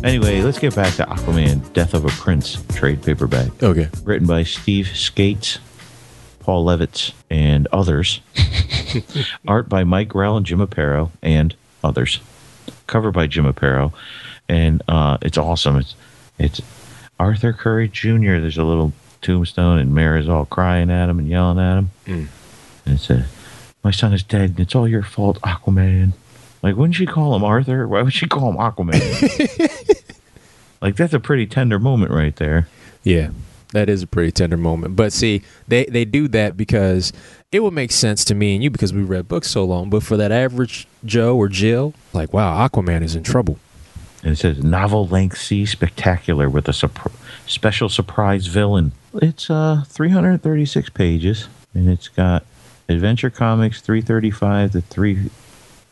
[0.06, 3.90] Anyway, let's get back to Aquaman: Death of a Prince trade paperback, Okay.
[4.04, 5.58] written by Steve Skeates,
[6.40, 8.22] Paul Levitz, and others.
[9.48, 12.20] Art by Mike Grell and Jim Aparo and others.
[12.86, 13.94] Cover by Jim Aparo,
[14.48, 15.78] and uh, it's awesome.
[15.78, 15.96] It's
[16.38, 16.62] it's
[17.20, 18.38] Arthur Curry Jr.
[18.38, 21.92] There's a little tombstone, and Mera's all crying at him and yelling at him.
[22.06, 22.28] Mm.
[22.86, 23.26] And it said,
[23.84, 26.14] "My son is dead, and it's all your fault, Aquaman."
[26.66, 27.88] Like, wouldn't she call him Arthur?
[27.88, 29.00] Why would she call him Aquaman?
[30.82, 32.68] like, that's a pretty tender moment right there.
[33.04, 33.30] Yeah,
[33.74, 34.96] that is a pretty tender moment.
[34.96, 37.14] But see, they they do that because
[37.52, 39.92] it would make sense to me and you because we read books so long.
[39.92, 43.60] But for that average Joe or Jill, like, wow, Aquaman is in trouble.
[44.24, 47.12] And it says novel length C spectacular with a surp-
[47.46, 48.92] special surprise villain.
[49.14, 52.44] It's uh 336 pages and it's got
[52.90, 55.30] Adventure Comics 335 to 3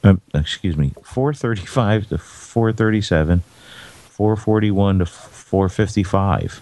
[0.03, 6.61] um, excuse me, 435 to 437, 441 to 455.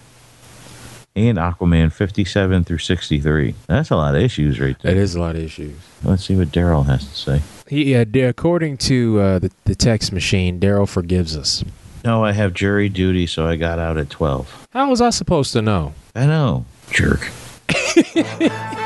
[1.14, 3.54] And Aquaman 57 through 63.
[3.66, 4.94] That's a lot of issues right there.
[4.94, 5.76] That is a lot of issues.
[6.02, 7.42] Let's see what Daryl has to say.
[7.68, 11.64] He, yeah, according to uh, the the text machine, Daryl forgives us.
[12.04, 14.68] No, I have jury duty, so I got out at 12.
[14.72, 15.94] How was I supposed to know?
[16.14, 16.64] I know.
[16.90, 17.30] Jerk.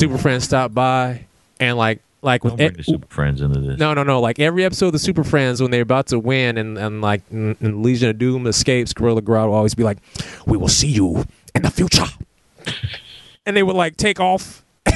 [0.00, 1.26] Super Friends stopped by
[1.60, 3.78] and like like with Don't bring e- the Super Friends into this.
[3.78, 4.20] No, no, no.
[4.20, 7.22] Like every episode of the Super Friends, when they're about to win, and, and like
[7.30, 9.98] and, and Legion of Doom escapes, Gorilla Grodd will always be like,
[10.46, 12.06] "We will see you in the future,"
[13.46, 14.64] and they would like take off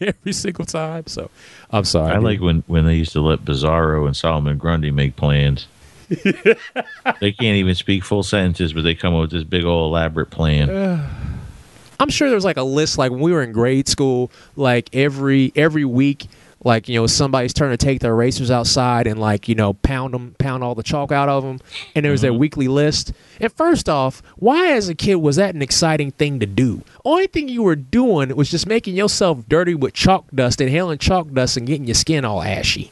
[0.00, 1.06] every single time.
[1.06, 1.30] So
[1.70, 2.12] I'm sorry.
[2.12, 2.24] I dude.
[2.24, 5.66] like when, when they used to let Bizarro and Solomon Grundy make plans.
[6.08, 10.30] they can't even speak full sentences, but they come up with this big old elaborate
[10.30, 11.10] plan.
[11.98, 15.52] I'm sure there's like a list like when we were in grade school, like every
[15.56, 16.28] every week,
[16.64, 20.14] like you know somebody's turn to take their erasers outside and like you know pound
[20.14, 21.60] them, pound all the chalk out of them,
[21.94, 22.40] and there was that mm-hmm.
[22.40, 23.12] weekly list.
[23.40, 26.82] And first off, why as a kid was that an exciting thing to do?
[27.04, 31.32] Only thing you were doing was just making yourself dirty with chalk dust, inhaling chalk
[31.32, 32.90] dust, and getting your skin all ashy.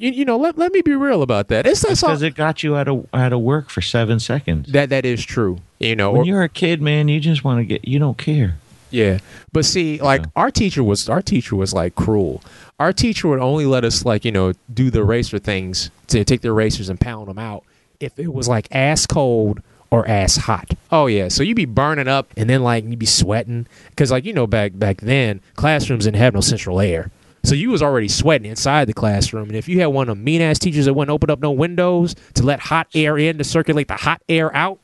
[0.00, 1.66] You, you know, let, let me be real about that.
[1.66, 4.72] It's Because it got you out of out of work for seven seconds.
[4.72, 5.58] that that is true.
[5.78, 7.86] You know, When or- you're a kid, man, you just want to get.
[7.86, 8.56] You don't care.
[8.90, 9.18] Yeah,
[9.52, 10.26] but see, like Yeah.
[10.34, 12.42] our teacher was our teacher was like cruel.
[12.80, 16.40] Our teacher would only let us like you know do the eraser things to take
[16.40, 17.62] the erasers and pound them out
[18.00, 19.60] if it was like ass cold
[19.92, 20.70] or ass hot.
[20.90, 24.24] Oh yeah, so you'd be burning up and then like you'd be sweating because like
[24.24, 27.12] you know back back then classrooms didn't have no central air.
[27.42, 30.42] So you was already sweating inside the classroom, and if you had one of mean
[30.42, 33.88] ass teachers that wouldn't open up no windows to let hot air in to circulate
[33.88, 34.78] the hot air out,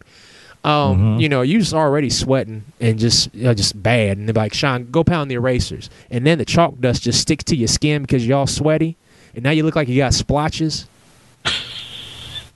[0.64, 4.34] Um, you know, you just already sweating and just you know, just bad, and they're
[4.34, 7.68] like, Sean, go pound the erasers, and then the chalk dust just sticks to your
[7.68, 8.96] skin because you're all sweaty,
[9.34, 10.88] and now you look like you got splotches.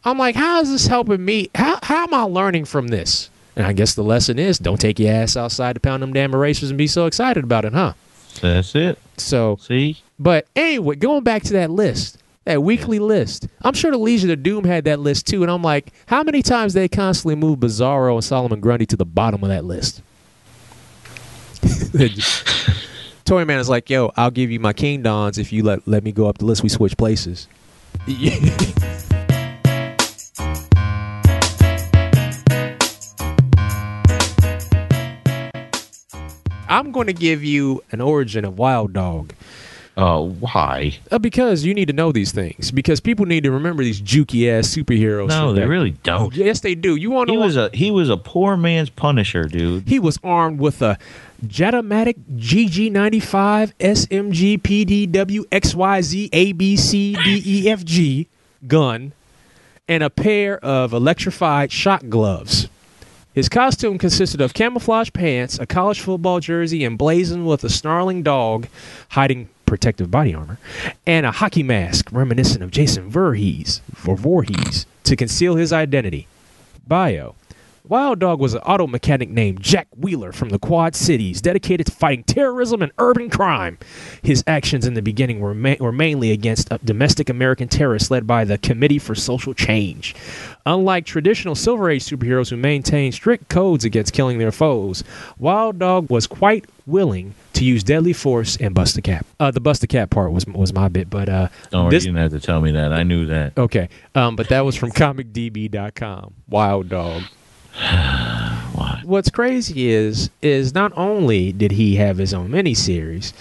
[0.05, 1.51] I'm like, how is this helping me?
[1.55, 3.31] How how am I learning from this?
[3.55, 6.33] And I guess the lesson is don't take your ass outside to pound them damn
[6.35, 7.93] erasers and be so excited about it, huh?
[8.41, 8.99] That's it.
[9.23, 13.99] So See, but anyway, going back to that list, that weekly list, I'm sure the
[13.99, 15.43] Legion of Doom had that list too.
[15.43, 19.05] And I'm like, how many times they constantly move Bizarro and Solomon Grundy to the
[19.05, 20.03] bottom of that list?
[23.25, 26.03] Toy Man is like, yo, I'll give you my King Dons if you let let
[26.03, 26.63] me go up the list.
[26.63, 27.47] We switch places.
[36.71, 39.33] I'm going to give you an origin of Wild Dog.
[39.97, 40.99] oh, why?
[41.11, 42.71] Uh, because you need to know these things.
[42.71, 45.29] Because people need to remember these jukey ass superheroes.
[45.29, 46.35] No, they really don't.
[46.35, 46.97] Yes, they do.
[46.97, 49.89] You want to He was a he was a poor man's Punisher, dude.
[49.89, 50.97] he was armed with a
[51.45, 58.27] Jetomatic GG95 SMG PDW XYZ ABC DEFG
[58.69, 59.13] gun
[59.89, 62.69] and a pair of electrified shock gloves.
[63.33, 68.67] His costume consisted of camouflage pants, a college football jersey emblazoned with a snarling dog
[69.11, 70.59] hiding protective body armor,
[71.07, 76.27] and a hockey mask reminiscent of Jason Voorhees, Voorhees to conceal his identity.
[76.89, 77.37] Bio.
[77.91, 81.93] Wild Dog was an auto mechanic named Jack Wheeler from the Quad Cities, dedicated to
[81.93, 83.79] fighting terrorism and urban crime.
[84.23, 88.29] His actions in the beginning were, ma- were mainly against uh, domestic American terrorists led
[88.29, 90.15] by the Committee for Social Change.
[90.67, 95.03] Unlike traditional Silver Age superheroes who maintain strict codes against killing their foes,
[95.37, 99.27] Wild Dog was quite willing to use deadly force and bust a cap.
[99.41, 102.05] Uh, the bust a cap part was was my bit, but uh, Don't worry, this
[102.05, 102.93] you didn't have to tell me that.
[102.93, 103.59] I knew that.
[103.59, 106.35] okay, um, but that was from ComicDB.com.
[106.49, 107.25] Wild Dog.
[108.75, 109.01] Why?
[109.05, 113.33] what's crazy is is not only did he have his own miniseries,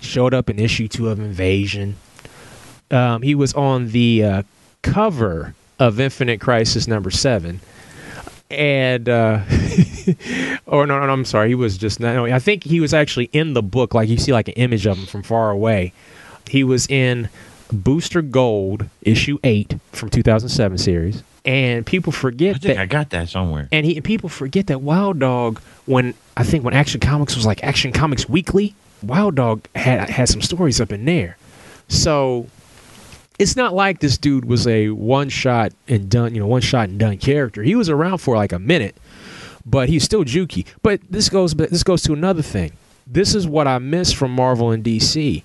[0.00, 1.96] showed up in issue two of Invasion.
[2.90, 4.42] Um, he was on the uh,
[4.82, 7.60] cover of Infinite Crisis number seven,
[8.50, 9.40] and uh,
[10.66, 12.26] or no, no, no, I'm sorry, he was just no.
[12.26, 13.94] I think he was actually in the book.
[13.94, 15.92] Like you see, like an image of him from far away.
[16.48, 17.28] He was in
[17.72, 23.10] Booster Gold issue eight from 2007 series, and people I forget think that I got
[23.10, 23.68] that somewhere.
[23.72, 27.46] and he and people forget that Wild Dog when I think when Action Comics was
[27.46, 31.36] like Action Comics Weekly, Wild Dog had had some stories up in there.
[31.88, 32.48] So
[33.38, 36.88] it's not like this dude was a one shot and done, you know, one shot
[36.88, 37.62] and done character.
[37.62, 38.96] He was around for like a minute,
[39.64, 40.66] but he's still jukey.
[40.82, 42.72] But this goes but this goes to another thing.
[43.06, 45.44] This is what I miss from Marvel and DC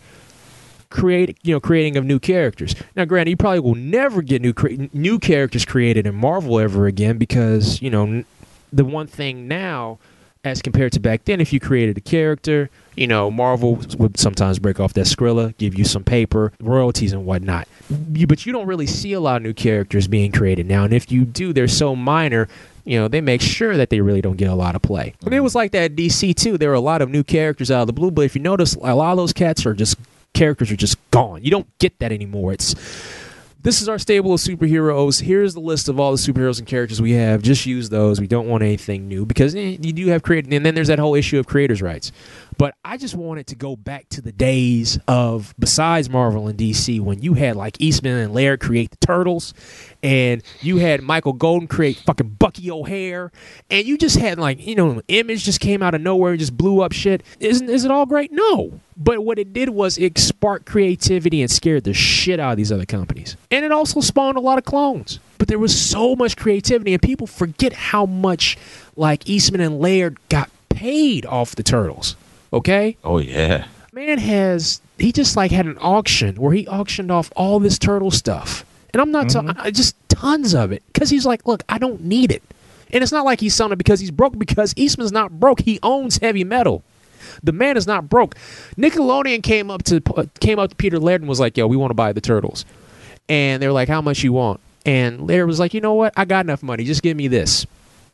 [0.91, 2.75] create you know creating of new characters.
[2.95, 6.85] Now, granted, you probably will never get new cre- new characters created in Marvel ever
[6.85, 8.25] again because you know n-
[8.71, 9.97] the one thing now,
[10.43, 14.59] as compared to back then, if you created a character, you know Marvel would sometimes
[14.59, 17.67] break off that Skrilla, give you some paper, royalties and whatnot.
[18.13, 20.93] You, but you don't really see a lot of new characters being created now, and
[20.93, 22.47] if you do, they're so minor.
[22.83, 25.13] You know, they make sure that they really don't get a lot of play.
[25.29, 26.57] It was like that at DC too.
[26.57, 28.73] There were a lot of new characters out of the blue, but if you notice,
[28.73, 29.97] a lot of those cats are just
[30.33, 31.43] characters are just gone.
[31.43, 32.53] You don't get that anymore.
[32.53, 32.75] It's
[33.63, 35.21] this is our stable of superheroes.
[35.21, 37.43] Here's the list of all the superheroes and characters we have.
[37.43, 38.19] Just use those.
[38.19, 40.97] We don't want anything new because eh, you do have created, and then there's that
[40.97, 42.11] whole issue of creators' rights.
[42.61, 47.01] But I just wanted to go back to the days of besides Marvel and DC
[47.01, 49.55] when you had like Eastman and Laird create the Turtles,
[50.03, 53.31] and you had Michael Golden create fucking Bucky O'Hare,
[53.71, 56.55] and you just had like you know Image just came out of nowhere and just
[56.55, 57.23] blew up shit.
[57.39, 58.31] Isn't is it all great?
[58.31, 58.79] No.
[58.95, 62.71] But what it did was it sparked creativity and scared the shit out of these
[62.71, 63.37] other companies.
[63.49, 65.19] And it also spawned a lot of clones.
[65.39, 68.55] But there was so much creativity, and people forget how much
[68.95, 72.15] like Eastman and Laird got paid off the turtles.
[72.53, 72.97] Okay?
[73.03, 73.67] Oh yeah.
[73.93, 78.11] Man has he just like had an auction where he auctioned off all this turtle
[78.11, 78.65] stuff.
[78.93, 79.69] And I'm not talking mm-hmm.
[79.71, 80.83] just tons of it.
[80.91, 82.43] Because he's like, look, I don't need it.
[82.91, 85.61] And it's not like he's selling it because he's broke, because Eastman's not broke.
[85.61, 86.83] He owns heavy metal.
[87.43, 88.35] The man is not broke.
[88.77, 91.77] Nickelodeon came up to uh, came up to Peter Laird and was like, "Yo, we
[91.77, 92.65] want to buy the turtles,"
[93.29, 96.13] and they're like, "How much you want?" And Laird was like, "You know what?
[96.17, 96.83] I got enough money.
[96.83, 97.65] Just give me this,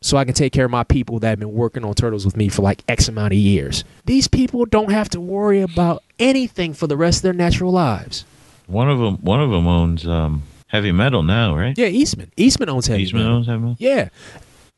[0.01, 2.37] so I can take care of my people that have been working on turtles with
[2.37, 3.83] me for like X amount of years.
[4.05, 8.25] These people don't have to worry about anything for the rest of their natural lives."
[8.67, 9.15] One of them.
[9.17, 11.77] One of them owns um, heavy metal now, right?
[11.77, 12.31] Yeah, Eastman.
[12.37, 13.37] Eastman owns heavy Eastman metal.
[13.37, 13.75] owns heavy metal.
[13.79, 14.09] Yeah,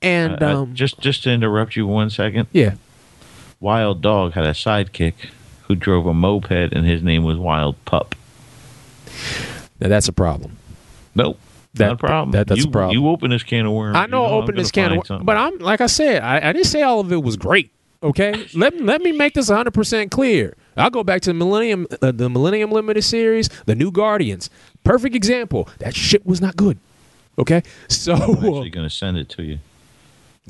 [0.01, 2.47] and Uh, uh, um, just just to interrupt you one second.
[2.51, 2.75] yeah.
[3.59, 5.13] Wild Dog had a sidekick
[5.63, 8.15] who drove a moped, and his name was Wild Pup.
[9.81, 10.57] Now that's a problem.
[11.15, 11.39] Nope.
[11.75, 12.31] That- Not a problem.
[12.31, 12.97] that- that's you, a problem.
[12.97, 13.95] You open this can of worms.
[13.95, 16.49] I know, you I'm open this can, of, worms, but I'm like I said, I,
[16.49, 17.71] I didn't say all of it was great.
[18.01, 20.55] Okay, let let me make this 100 percent clear.
[20.77, 24.49] I'll go back to the Millennium, uh, the Millennium Limited series, the New Guardians.
[24.83, 25.67] Perfect example.
[25.79, 26.77] That shit was not good.
[27.37, 29.59] Okay, so I'm actually going to send it to you.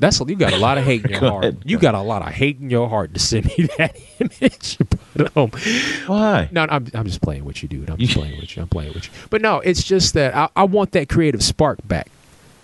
[0.00, 1.44] That's you got a lot of hate in your Go heart.
[1.44, 1.62] ahead.
[1.64, 4.78] You got a lot of hate in your heart to send me that image.
[5.14, 5.50] But, um,
[6.06, 6.48] Why?
[6.50, 7.90] no, I'm, I'm just playing with you, dude.
[7.90, 8.62] I'm just playing with you.
[8.62, 9.12] I'm playing with you.
[9.30, 12.10] But no, it's just that I, I want that creative spark back.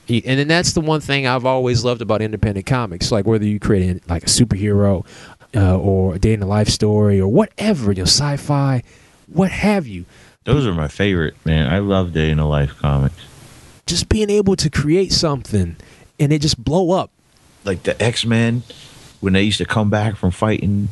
[0.08, 3.10] And then that's the one thing I've always loved about independent comics.
[3.10, 5.04] Like whether you create like a superhero
[5.54, 8.82] uh, or a day in the life story or whatever, you know, sci-fi,
[9.26, 10.04] what have you.
[10.44, 11.72] Those are my favorite, man.
[11.72, 13.16] I love Day in the Life comics.
[13.86, 15.74] Just being able to create something
[16.20, 17.10] and it just blow up.
[17.66, 18.62] Like the X Men,
[19.20, 20.88] when they used to come back from fighting,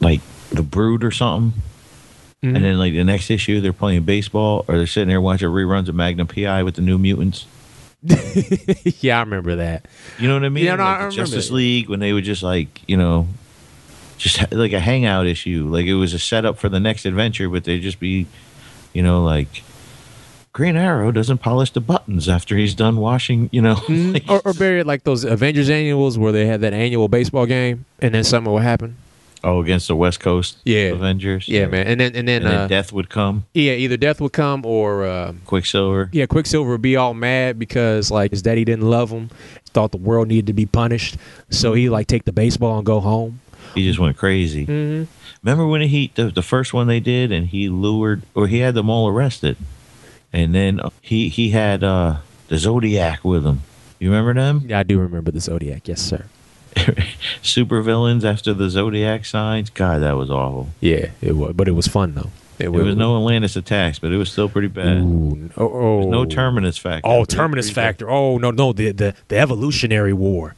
[0.00, 0.20] like
[0.50, 1.60] the Brood or something,
[2.42, 2.56] Mhm.
[2.56, 5.88] and then like the next issue they're playing baseball or they're sitting there watching reruns
[5.88, 7.46] of Magnum PI with the New Mutants.
[9.00, 9.86] yeah, I remember that.
[10.18, 10.64] You know what I mean?
[10.66, 11.54] Yeah, no, Like I remember Justice it.
[11.54, 13.26] League when they would just like you know,
[14.18, 15.66] just ha- like a hangout issue.
[15.70, 18.26] Like it was a setup for the next adventure, but they'd just be,
[18.92, 19.62] you know, like
[20.54, 23.50] Green Arrow doesn't polish the buttons after he's done washing.
[23.52, 27.08] You know, like- or, or bury like those Avengers annuals where they had that annual
[27.08, 28.96] baseball game and then something would happen.
[29.42, 30.94] oh, against the West Coast Yeah.
[30.94, 31.48] Avengers.
[31.48, 31.86] Yeah, man.
[31.86, 34.64] And then and then, And then uh, Death would come, yeah, either death would come
[34.64, 36.08] or uh, Quicksilver.
[36.12, 39.28] yeah, Quicksilver would be all mad because like his daddy didn't love him,
[39.74, 41.16] thought the world needed to be punished,
[41.50, 43.40] so he like take the baseball and go home.
[43.74, 44.64] He just went crazy.
[44.66, 45.10] Mm-hmm.
[45.42, 48.74] Remember when he the, the first one they did, and he lured or he had
[48.74, 49.56] them all arrested,
[50.34, 52.16] and then he he had uh
[52.48, 53.62] the Zodiac with him.
[53.98, 54.64] You remember them?
[54.66, 55.88] Yeah, I do remember the Zodiac.
[55.88, 56.26] Yes, sir.
[57.42, 59.70] Super villains after the Zodiac signs.
[59.70, 60.68] God, that was awful.
[60.80, 62.30] Yeah, it was, but it was fun though.
[62.58, 64.98] It, There was no Atlantis attacks, but it was still pretty bad.
[64.98, 66.00] Ooh, oh, oh.
[66.00, 67.08] There's no terminus factor.
[67.08, 67.86] Oh, terminus pretty bad.
[67.86, 68.10] factor.
[68.10, 70.54] Oh no, no, the the, the evolutionary war.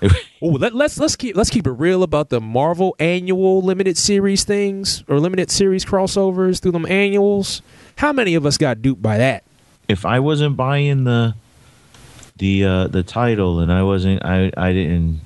[0.44, 4.42] Oh, let, let's let's keep let's keep it real about the Marvel annual limited series
[4.42, 7.62] things or limited series crossovers through them annuals.
[7.96, 9.44] How many of us got duped by that?
[9.88, 11.34] if I wasn't buying the
[12.38, 15.20] the uh, the title and I wasn't I I didn't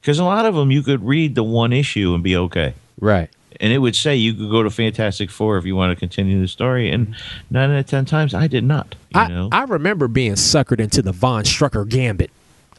[0.00, 2.74] because a lot of them you could read the one issue and be okay.
[3.00, 3.30] Right.
[3.60, 6.40] and it would say you could go to Fantastic Four if you want to continue
[6.40, 6.90] the story.
[6.90, 7.16] And
[7.50, 8.94] nine out of ten times, I did not.
[9.14, 12.30] You I, know, I remember being suckered into the Von Strucker Gambit.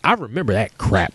[0.04, 1.14] I remember that crap.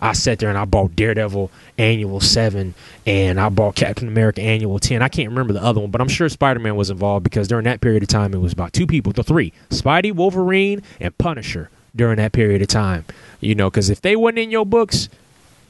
[0.00, 2.74] I sat there and I bought Daredevil Annual 7
[3.06, 5.02] and I bought Captain America Annual 10.
[5.02, 7.64] I can't remember the other one, but I'm sure Spider Man was involved because during
[7.64, 11.70] that period of time, it was about two people, the three Spidey, Wolverine, and Punisher
[11.94, 13.04] during that period of time.
[13.40, 15.08] You know, because if they wasn't in your books,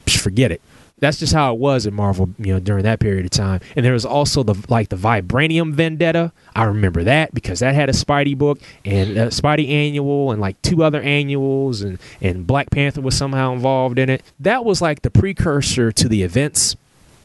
[0.07, 0.61] forget it.
[1.01, 3.59] That's just how it was in Marvel, you know, during that period of time.
[3.75, 6.31] And there was also the like the Vibranium Vendetta.
[6.55, 10.61] I remember that because that had a Spidey book and a Spidey annual and like
[10.61, 14.23] two other annuals and and Black Panther was somehow involved in it.
[14.39, 16.75] That was like the precursor to the events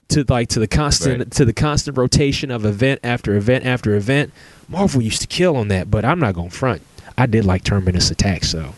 [0.09, 1.31] to like to the constant Right.
[1.33, 4.33] to the constant rotation of event after event after event.
[4.69, 6.81] Marvel used to kill on that, but I'm not going to front.
[7.19, 8.75] I did like Terminus Attack, so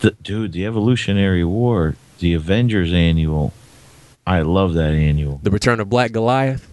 [0.00, 3.52] the, dude, the Evolutionary War, the Avengers annual.
[4.30, 6.68] I love that annual the Return of Black Goliath.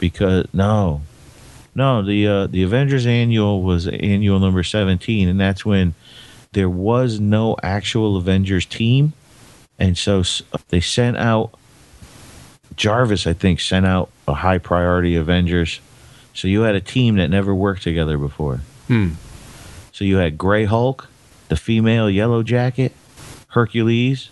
[0.00, 1.02] because no,
[1.76, 5.94] no, the uh, the Avengers annual was annual number seventeen, and that's when
[6.52, 9.12] there was no actual Avengers team,
[9.78, 10.24] and so
[10.68, 11.54] they sent out
[12.74, 13.26] Jarvis.
[13.28, 15.80] I think sent out a high priority Avengers.
[16.34, 18.60] So you had a team that never worked together before.
[18.88, 19.10] Hmm.
[19.92, 21.06] So you had Gray Hulk,
[21.48, 22.92] the female Yellow Jacket,
[23.48, 24.30] Hercules,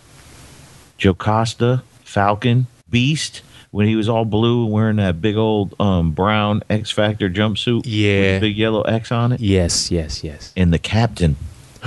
[0.98, 6.60] Jocasta, Falcon, Beast, when he was all blue and wearing that big old um, brown
[6.68, 8.32] X Factor jumpsuit Yeah.
[8.32, 10.52] with big yellow X on it, Yes, yes, yes.
[10.56, 11.36] and the Captain,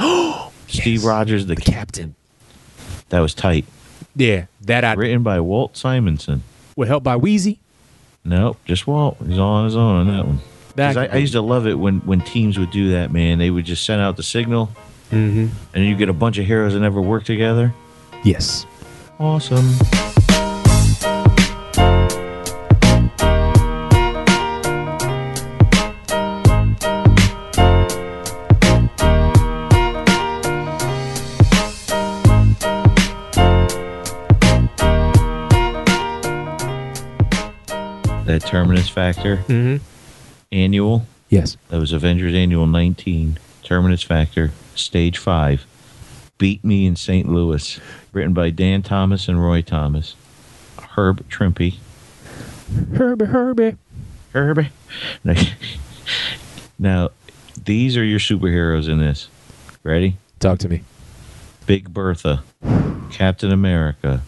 [0.67, 1.03] Steve Yes.
[1.03, 1.73] Rogers, the, The Captain.
[1.75, 2.15] captain.
[3.09, 3.65] That was tight.
[4.15, 6.43] Yeah, that I Written by Walt Simonson.
[6.77, 7.57] with help by Weezie.
[8.23, 9.17] Nope, just Walt.
[9.27, 10.39] He's all on his own on that one.
[10.77, 13.37] 'Cause I, I used to love it when, when teams would do that, man.
[13.39, 14.67] They would just send out the signal,
[15.09, 17.73] hmm and you get a bunch of heroes that never work together.
[18.23, 18.65] Yes.
[19.19, 19.69] Awesome.
[38.45, 39.77] Terminus Factor hmm
[40.51, 41.57] annual, Yes.
[41.69, 45.65] that was Avengers Annual 19, Terminus Factor, Stage 5.
[46.37, 47.27] Beat Me in St.
[47.27, 47.79] Louis.
[48.11, 50.15] Written by Dann Thomas and Roy Thomas.
[50.95, 51.77] Herb Trimpe.
[52.95, 53.77] Herbie, Herbie.
[54.33, 54.69] Herbie.
[55.23, 55.41] Now,
[56.79, 57.09] now,
[57.65, 59.27] These are your superheroes in this.
[59.83, 60.17] Ready?
[60.39, 60.83] Talk to me.
[61.65, 62.43] Big Bertha,
[63.09, 64.21] Captain America,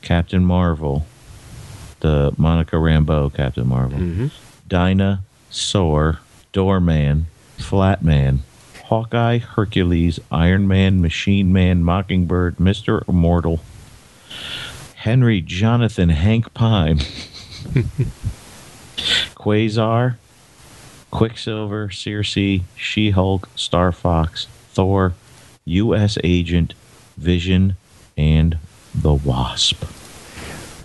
[0.00, 1.06] Captain Marvel,
[2.02, 4.26] the Monica Rambeau Captain Marvel, Mm-hmm.
[4.68, 6.18] Dinah, Soar,
[6.52, 7.26] Doorman,
[7.58, 8.40] Flatman,
[8.84, 13.06] Hawkeye, Hercules, Iron Man, Machine Man, Mockingbird, Mr.
[13.08, 13.60] Immortal,
[14.96, 16.98] Henry Jonathan Hank Pym,
[19.34, 20.16] Quasar,
[21.10, 25.14] Quicksilver, Circe, She Hulk, Star Fox, Thor,
[25.64, 26.18] U.S.
[26.24, 26.74] Agent,
[27.16, 27.76] Vision,
[28.16, 28.58] and
[28.94, 29.84] the Wasp.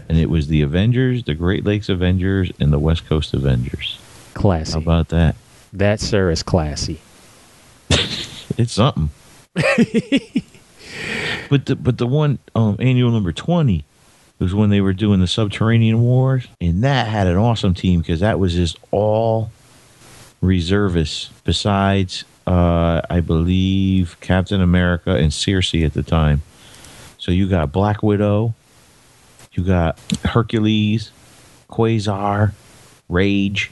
[0.09, 3.99] And it was the Avengers, the Great Lakes Avengers, and the West Coast Avengers.
[4.34, 4.73] Classy.
[4.73, 5.35] How about that?
[5.73, 6.99] that, sir, is classy.
[8.57, 9.09] It's something.
[9.53, 9.65] but
[11.67, 13.85] the but the one um, annual number twenty
[14.39, 18.19] was when they were doing the Subterranean Wars, and that had an awesome team because
[18.21, 19.51] that was just all
[20.41, 21.29] reservists.
[21.43, 26.41] Besides, uh, I believe Captain America and Circe at the time.
[27.19, 28.53] So you got Black Widow,
[29.57, 31.11] you got Hercules,
[31.67, 32.53] Quasar,
[33.09, 33.71] Rage,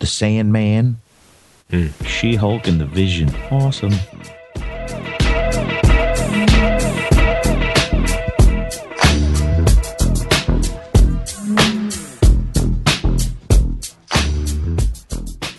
[0.00, 1.00] the Sandman,
[1.70, 1.86] hmm.
[2.04, 3.32] She Hulk, and the Vision.
[3.50, 3.92] Awesome.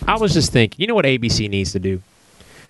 [0.06, 2.02] I was just thinking, you know what ABC needs to do?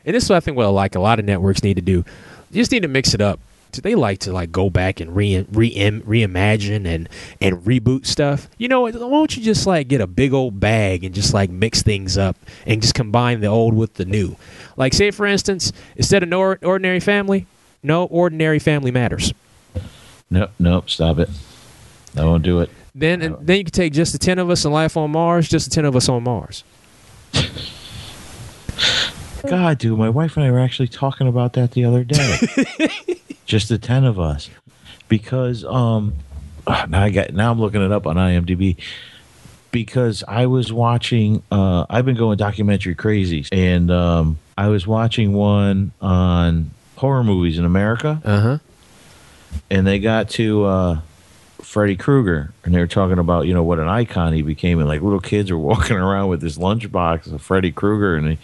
[0.07, 2.05] And this is what I think what like a lot of networks need to do.
[2.51, 3.41] You just need to mix it up.
[3.83, 7.09] They like to like go back and re, re reimagine and
[7.41, 8.49] and reboot stuff.
[8.59, 11.51] You know, why don't you just like get a big old bag and just like
[11.51, 12.37] mix things up
[12.67, 14.37] and just combine the old with the new?
[14.77, 17.47] Like say for instance, instead of no ordinary family,
[17.83, 19.33] no ordinary family matters.
[20.31, 21.31] Nope, nope, stop it.
[22.17, 22.71] I won't do it.
[22.95, 25.49] Then and then you can take just the ten of us in life on Mars,
[25.49, 26.65] just the ten of us on Mars.
[29.47, 32.39] God, dude, my wife and I were actually talking about that the other day.
[33.47, 34.49] Just the ten of us,
[35.09, 36.15] because um,
[36.89, 38.77] now I got now I'm looking it up on IMDb
[39.71, 41.43] because I was watching.
[41.51, 47.59] Uh, I've been going documentary crazy, and um, I was watching one on horror movies
[47.59, 48.59] in America, Uh huh.
[49.71, 51.01] and they got to uh,
[51.61, 54.89] Freddy Krueger, and they were talking about you know what an icon he became, and
[54.89, 58.39] like little kids are walking around with this lunchbox of Freddy Krueger, and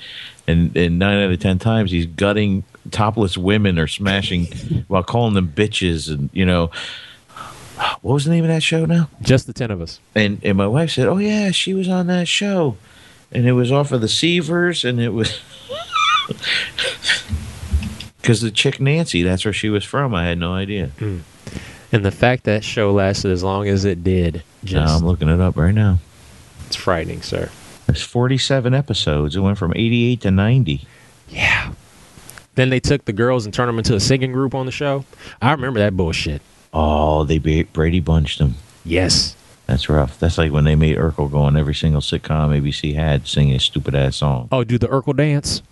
[0.47, 4.47] and and nine out of ten times he's gutting topless women are smashing
[4.89, 6.71] while calling them bitches, and you know
[8.03, 9.09] what was the name of that show now?
[9.23, 10.01] Just the ten of us.
[10.15, 12.77] And and my wife said, oh yeah, she was on that show,
[13.33, 15.41] and it was off of the Seavers, and it was.
[18.21, 20.15] Because the chick Nancy, that's where she was from.
[20.15, 20.89] I had no idea.
[20.99, 21.21] Hmm.
[21.91, 25.41] And the fact that show lasted as long as it did, just I'm looking it
[25.41, 25.99] up right now.
[26.67, 27.51] it's frightening, sir.
[27.89, 29.35] It's 47 episodes.
[29.35, 30.87] It went from 88 to 90.
[31.31, 31.73] Yeah.
[32.55, 35.05] Then they took the girls and turned them into a singing group on the show.
[35.41, 36.43] I remember that bullshit.
[36.73, 38.57] Oh, they Brady bunched them.
[38.85, 39.37] Yes.
[39.67, 40.19] That's rough.
[40.19, 43.61] That's like when they made Urkel go on every single sitcom ABC had singing a
[43.61, 44.49] stupid ass song.
[44.51, 45.63] Oh, do the Urkel dance,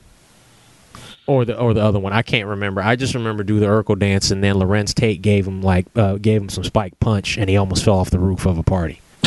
[1.26, 2.12] or the or the other one.
[2.12, 2.80] I can't remember.
[2.80, 6.14] I just remember do the Urkel dance, and then Larenz Tate gave him like uh,
[6.14, 9.00] gave him some spike punch, and he almost fell off the roof of a party.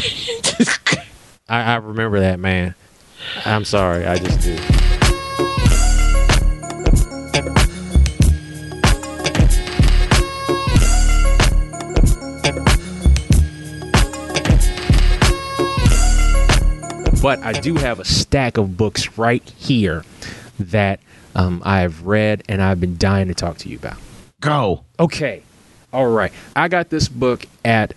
[1.49, 2.73] I, I remember that man.
[3.43, 4.80] I'm sorry, I just do.
[17.21, 20.03] But I do have a stack of books right here
[20.59, 20.99] that
[21.35, 23.97] um, I've read and I've been dying to talk to you about.
[24.39, 24.83] Go.
[24.99, 25.43] Okay.
[25.93, 26.31] All right.
[26.55, 27.93] I got this book at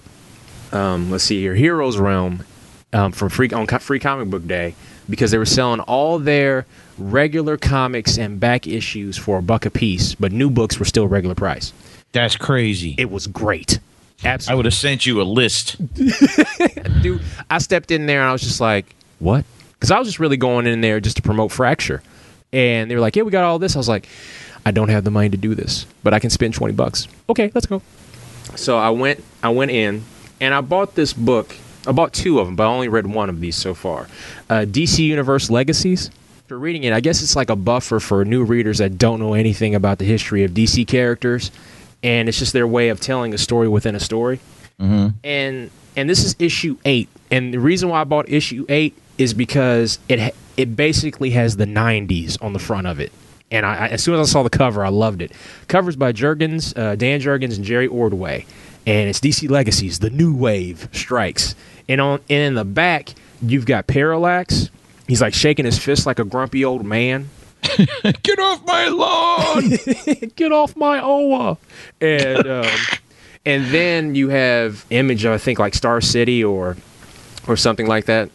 [0.72, 2.44] um, let's see here, Heroes Realm
[2.92, 4.74] um, from free on Free Comic Book Day
[5.08, 6.66] because they were selling all their
[6.98, 11.06] regular comics and back issues for a buck a piece, but new books were still
[11.06, 11.72] regular price.
[12.12, 12.94] That's crazy.
[12.98, 13.80] It was great.
[14.24, 14.52] Absolutely.
[14.52, 15.76] I would have sent you a list.
[17.02, 19.44] Dude, I stepped in there and I was just like, what?
[19.74, 22.02] Because I was just really going in there just to promote Fracture.
[22.52, 23.74] And they were like, yeah, we got all this.
[23.74, 24.08] I was like,
[24.64, 27.08] I don't have the money to do this, but I can spend 20 bucks.
[27.28, 27.82] Okay, let's go.
[28.54, 30.04] So I went, I went in
[30.40, 31.56] and I bought this book.
[31.86, 34.08] I bought two of them, but I only read one of these so far.
[34.48, 36.10] Uh, DC Universe Legacies.
[36.46, 39.32] For reading it, I guess it's like a buffer for new readers that don't know
[39.32, 41.50] anything about the history of DC characters,
[42.02, 44.40] and it's just their way of telling a story within a story
[45.24, 47.08] and and this is issue eight.
[47.30, 51.66] And the reason why I bought issue eight is because it it basically has the
[51.66, 53.12] '90s on the front of it.
[53.50, 55.30] And I, I, as soon as I saw the cover, I loved it.
[55.68, 58.46] Covers by Jurgens, uh, Dan Jurgens, and Jerry Ordway,
[58.86, 59.98] and it's DC Legacies.
[60.00, 61.54] The new wave strikes,
[61.88, 64.70] and on and in the back you've got Parallax.
[65.06, 67.28] He's like shaking his fist like a grumpy old man.
[68.22, 69.70] Get off my lawn!
[70.36, 71.58] Get off my Oa.
[72.00, 72.70] And um,
[73.46, 76.76] and then you have image, I think like Star City or
[77.46, 78.30] or something like that.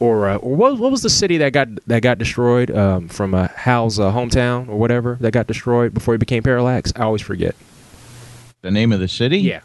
[0.00, 3.34] Or, uh, or what, what was the city that got that got destroyed um, from
[3.34, 6.92] uh, Hal's uh, hometown or whatever that got destroyed before he became Parallax?
[6.94, 7.56] I always forget.
[8.62, 9.38] the name of the city?
[9.38, 9.60] Yeah,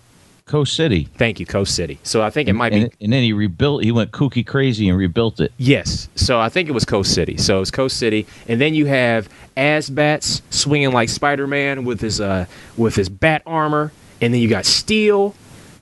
[0.46, 1.08] Coast City.
[1.18, 2.00] thank you, Coast City.
[2.02, 3.84] So I think it might and, be and then he rebuilt.
[3.84, 5.52] He went kooky crazy and rebuilt it.
[5.58, 6.10] Yes.
[6.16, 7.38] So I think it was Coast City.
[7.38, 12.20] So it's Coast City, and then you have Azbats swinging like Spider Man with his
[12.20, 12.46] uh
[12.76, 15.36] with his bat armor, and then you got Steel,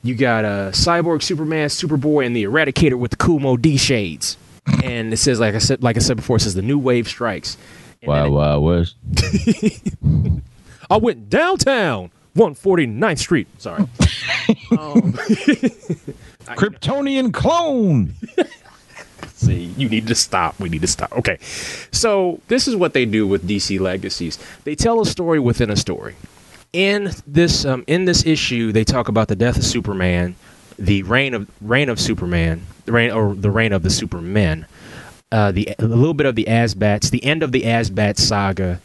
[0.03, 4.36] you got uh Cyborg, Superman, Superboy, and the Eradicator with the Kumo D shades.
[4.83, 7.07] And it says like I said like I said before, it says the new wave
[7.07, 7.57] strikes.
[8.01, 8.95] And it- wow, was
[10.89, 13.47] I went downtown, 149th Street.
[13.59, 13.81] Sorry.
[14.71, 15.13] um,
[16.57, 18.13] Kryptonian clone.
[19.33, 20.59] See, you need to stop.
[20.59, 21.11] We need to stop.
[21.13, 21.38] Okay.
[21.41, 24.38] So, this is what they do with DC Legacies.
[24.65, 26.15] They tell a story within a story.
[26.73, 30.35] In this um, in this issue, they talk about the death of Superman,
[30.77, 34.65] the reign of reign of Superman, the reign or the reign of the Supermen,
[35.31, 38.80] uh, the a little bit of the Azbats, the end of the Azbat saga,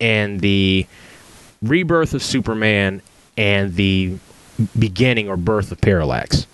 [0.00, 0.86] and the
[1.62, 3.02] rebirth of Superman
[3.36, 4.18] and the
[4.78, 6.46] beginning or birth of Parallax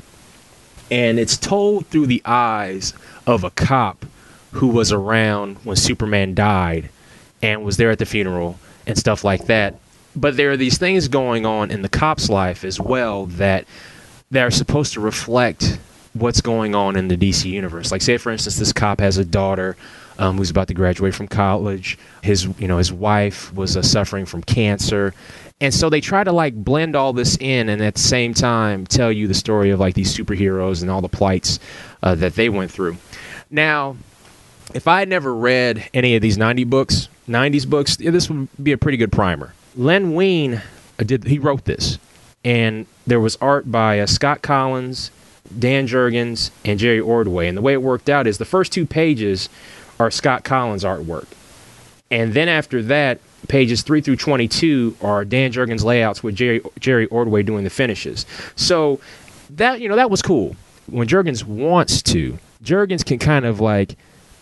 [0.91, 2.95] and it's told through the eyes
[3.27, 4.05] of a cop
[4.53, 6.89] who was around when Superman died
[7.43, 9.75] and was there at the funeral and stuff like that.
[10.15, 13.67] But there are these things going on in the cop's life as well that
[14.31, 15.79] that are supposed to reflect
[16.15, 17.93] what's going on in the DC universe.
[17.93, 19.77] Like, say for instance, this cop has a daughter
[20.19, 21.99] um, who's about to graduate from college.
[22.23, 25.15] His, you know, his wife was uh, suffering from cancer,
[25.61, 28.87] and so they try to like blend all this in, and at the same time
[28.87, 31.59] tell you the story of like these superheroes and all the plights
[32.03, 32.97] uh, that they went through.
[33.51, 33.97] Now,
[34.75, 38.73] if I had never read any of these 90 books, 90s books, this would be
[38.73, 39.55] a pretty good primer.
[39.77, 40.63] Len Wein
[40.99, 41.99] uh, did he wrote this,
[42.47, 45.11] and there was art by uh, Scott Kolins,
[45.59, 47.49] Dan Jurgens, and Jerry Ordway.
[47.49, 49.49] And the way it worked out is the first two pages
[49.99, 51.27] are Scott Kolins artwork,
[52.11, 53.19] and then after that,
[53.49, 58.25] pages three through 22 are Dan Jurgens layouts with Jerry Jerry Ordway doing the finishes.
[58.55, 59.01] So
[59.51, 60.55] that you know that was cool.
[60.87, 63.97] When Jurgens wants to, Jurgens can kind of like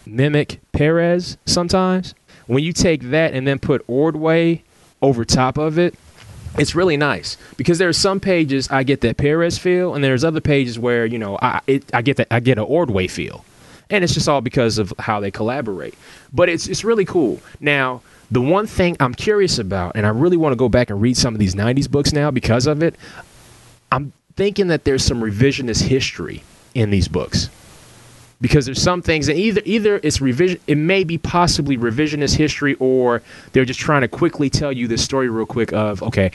[0.04, 2.14] mimic Perez sometimes.
[2.46, 4.62] When you take that and then put Ordway
[5.00, 5.94] over top of it,
[6.58, 10.24] it's really nice because there are some pages I get that Perez feel, and there's
[10.24, 13.44] other pages where you know I it, I get that I get an Ordway feel,
[13.90, 15.94] and it's just all because of how they collaborate.
[16.32, 17.40] But it's it's really cool.
[17.60, 21.00] Now the one thing I'm curious about, and I really want to go back and
[21.00, 22.96] read some of these '90s books now because of it.
[23.92, 26.42] I'm thinking that there's some revisionist history
[26.74, 27.48] in these books
[28.40, 32.74] because there's some things and either either it's revision it may be possibly revisionist history
[32.78, 36.30] or they're just trying to quickly tell you this story real quick of okay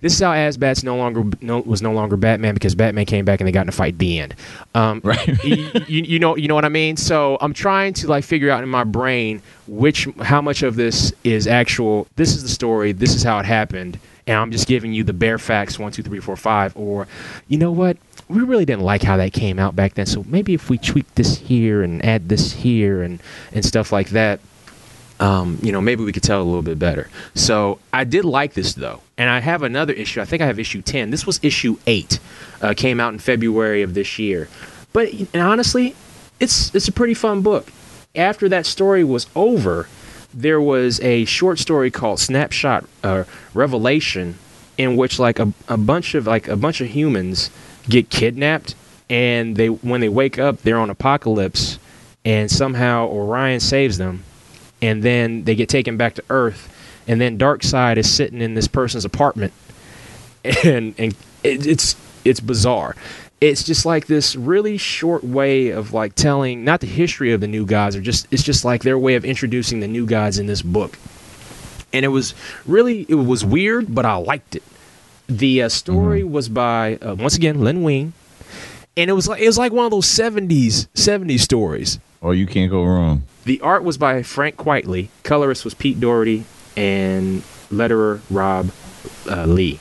[0.00, 3.40] this is how Azbats no longer no, was no longer Batman because Batman came back
[3.40, 3.98] and they got in a fight.
[3.98, 4.34] The end.
[4.74, 5.44] Um, Right.
[5.44, 6.96] you, you, you know you know what I mean.
[6.96, 11.12] So I'm trying to like figure out in my brain which how much of this
[11.24, 12.06] is actual.
[12.16, 12.92] This is the story.
[12.92, 15.78] This is how it happened, and I'm just giving you the bare facts.
[15.78, 16.76] One, two, three, four, five.
[16.76, 17.06] Or
[17.48, 17.96] you know what?
[18.30, 20.06] We really didn't like how that came out back then.
[20.06, 23.20] So maybe if we tweak this here and add this here and
[23.52, 24.38] and stuff like that,
[25.18, 27.10] um, you know, maybe we could tell a little bit better.
[27.34, 30.20] So I did like this though, and I have another issue.
[30.20, 31.10] I think I have issue ten.
[31.10, 32.20] This was issue eight,
[32.62, 34.48] uh, came out in February of this year.
[34.92, 35.94] But honestly,
[36.38, 37.72] it's it's a pretty fun book.
[38.14, 39.88] After that story was over,
[40.32, 43.24] there was a short story called Snapshot uh,
[43.54, 44.38] Revelation,
[44.78, 47.50] in which like a, a bunch of like a bunch of humans
[47.88, 48.74] get kidnapped,
[49.08, 51.78] and they when they wake up, they're on Apokolips,
[52.24, 54.24] and somehow Orion saves them
[54.82, 56.74] and then they get taken back to Earth,
[57.06, 59.52] and then Darkseid is sitting in this person's apartment,
[60.44, 62.96] and and it, it's it's bizarre.
[63.40, 67.48] It's just like this really short way of like telling not the history of the
[67.48, 70.46] new gods, or just it's just like their way of introducing the new gods in
[70.46, 70.98] this book,
[71.92, 72.34] and it was
[72.66, 74.62] really it was weird, but I liked it.
[75.30, 78.14] The uh, story was by uh, once again Len Wein,
[78.96, 82.00] and it was like it was like one of those seventies seventies stories.
[82.20, 83.22] Oh, you can't go wrong.
[83.44, 85.08] The art was by Frank Quitely.
[85.22, 86.44] Colorist was Pete Doherty,
[86.76, 88.72] and letterer Rob
[89.30, 89.78] uh, Leigh.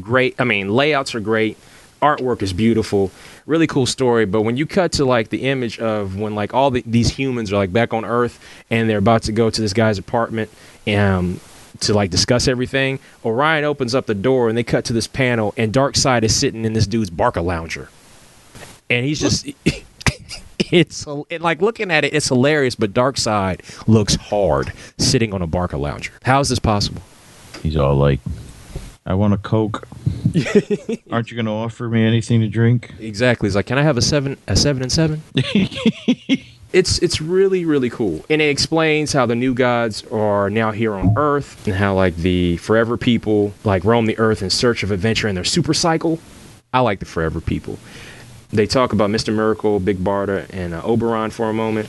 [0.00, 0.40] Great.
[0.40, 1.58] I mean, layouts are great.
[2.00, 3.10] Artwork is beautiful.
[3.44, 4.24] Really cool story.
[4.24, 7.52] But when you cut to like the image of when like all the, these humans
[7.52, 10.50] are like back on Earth and they're about to go to this guy's apartment
[10.86, 11.40] um,
[11.80, 15.54] to like discuss everything, Orion opens up the door and they cut to this panel
[15.56, 17.88] and Darkseid is sitting in this dude's Barca lounger,
[18.88, 19.48] and he's just
[20.58, 22.74] it's and like looking at it, it's hilarious.
[22.74, 26.12] But Darkseid looks hard sitting on a Barca lounger.
[26.22, 27.02] How is this possible?
[27.62, 28.20] He's all like,
[29.06, 29.86] "I want a Coke.
[31.10, 33.48] Aren't you going to offer me anything to drink?" Exactly.
[33.48, 35.22] He's like, can I have a seven, a seven and seven?
[36.72, 40.94] it's it's really really cool, and it explains how the new gods are now here
[40.94, 44.90] on Earth, and how like the Forever people like roam the Earth in search of
[44.90, 46.18] adventure in their super cycle.
[46.72, 47.78] I like the Forever people.
[48.52, 49.34] They talk about Mr.
[49.34, 51.88] Miracle, Big Barda, and uh, Oberon for a moment.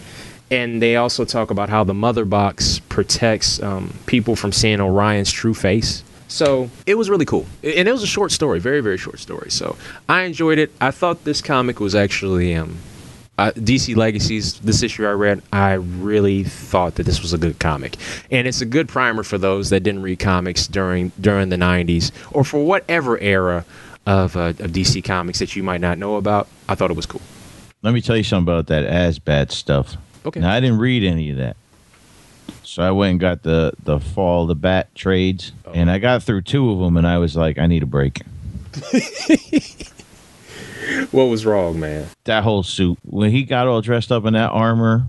[0.52, 5.32] And they also talk about how the Mother Box protects um, people from seeing Orion's
[5.32, 6.04] true face.
[6.28, 7.46] So it was really cool.
[7.64, 9.50] And it was a short story, very, very short story.
[9.50, 9.76] So
[10.08, 10.72] I enjoyed it.
[10.80, 12.78] I thought this comic was actually um,
[13.42, 14.60] uh, DC Legacies.
[14.60, 17.96] This issue I read, I really thought that this was a good comic,
[18.30, 22.12] and it's a good primer for those that didn't read comics during during the '90s
[22.32, 23.66] or for whatever era
[24.06, 26.48] of, uh, of DC Comics that you might not know about.
[26.70, 27.22] I thought it was cool.
[27.82, 29.98] Let me tell you something about that Azbat stuff.
[30.26, 30.40] Okay.
[30.40, 31.56] Now I didn't read any of that,
[32.64, 35.72] so I went and got the the fall the bat trades, Oh.
[35.74, 38.22] and I got through two of them, and I was like, I need a break.
[41.12, 42.08] What was wrong, man?
[42.26, 45.06] That whole suit when he got all dressed up in that armor.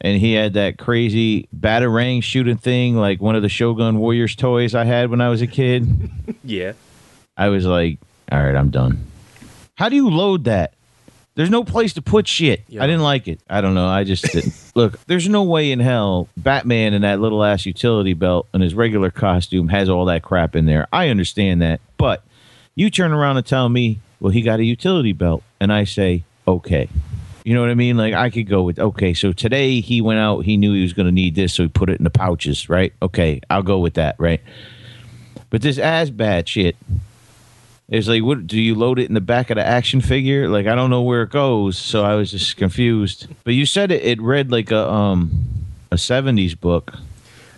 [0.00, 4.72] And he had that crazy batarang shooting thing, like one of the Shogun Warriors toys
[4.72, 6.10] I had when I was a kid.
[6.44, 6.74] Yeah.
[7.36, 7.98] I was like,
[8.30, 9.04] all right, I'm done.
[9.74, 10.74] How do you load that?
[11.34, 12.64] There's no place to put shit.
[12.68, 12.82] Yeah.
[12.82, 13.40] I didn't like it.
[13.48, 13.86] I don't know.
[13.86, 14.54] I just didn't.
[14.74, 18.74] Look, there's no way in hell Batman in that little ass utility belt and his
[18.74, 20.86] regular costume has all that crap in there.
[20.92, 21.80] I understand that.
[21.96, 22.24] But
[22.74, 25.42] you turn around and tell me, well, he got a utility belt.
[25.60, 26.88] And I say, okay.
[27.44, 27.96] You know what I mean?
[27.96, 29.14] Like I could go with okay.
[29.14, 30.40] So today he went out.
[30.40, 32.68] He knew he was going to need this, so he put it in the pouches,
[32.68, 32.92] right?
[33.00, 34.42] Okay, I'll go with that, right?
[35.48, 36.76] But this Azbat shit,
[37.88, 40.46] it's like, what do you load it in the back of the action figure?
[40.50, 43.28] Like I don't know where it goes, so I was just confused.
[43.44, 45.30] But you said it, it read like a um
[45.90, 46.98] a seventies book.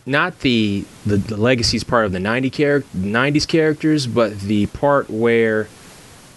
[0.07, 5.11] Not the, the the legacies part of the 90 char- 90s characters, but the part
[5.11, 5.69] where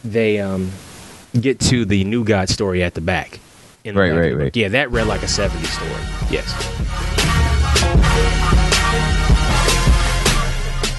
[0.04, 0.72] they um
[1.40, 3.40] get to the new god story at the back.
[3.84, 4.56] In the Right, back right, right.
[4.56, 5.92] Yeah, that read like a 70s story.
[6.32, 6.54] Yes.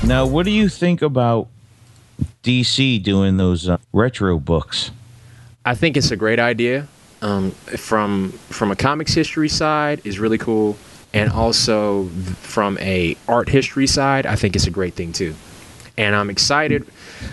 [0.04, 1.48] Now, what do you think about
[2.42, 4.90] DC doing those uh, retro books?
[5.64, 6.86] I think it's a great idea.
[7.22, 10.76] Um, from from a comics history side is really cool,
[11.14, 15.34] and also th- from a art history side, I think it's a great thing too.
[15.96, 16.86] And I'm excited.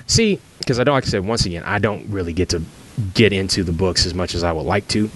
[0.08, 2.62] See, because I don't, like I said, once again, I don't really get to
[3.14, 5.10] get into the books as much as I would like to.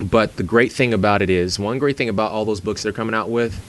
[0.00, 2.92] But the great thing about it is, one great thing about all those books they're
[2.92, 3.60] coming out with,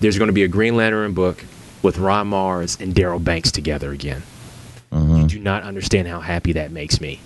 [0.00, 1.44] there's going to be a Green Lantern book
[1.82, 4.22] with Ron Marz and Darryl Banks together again.
[4.92, 5.16] Mm-hmm.
[5.16, 7.20] You do not understand how happy that makes me.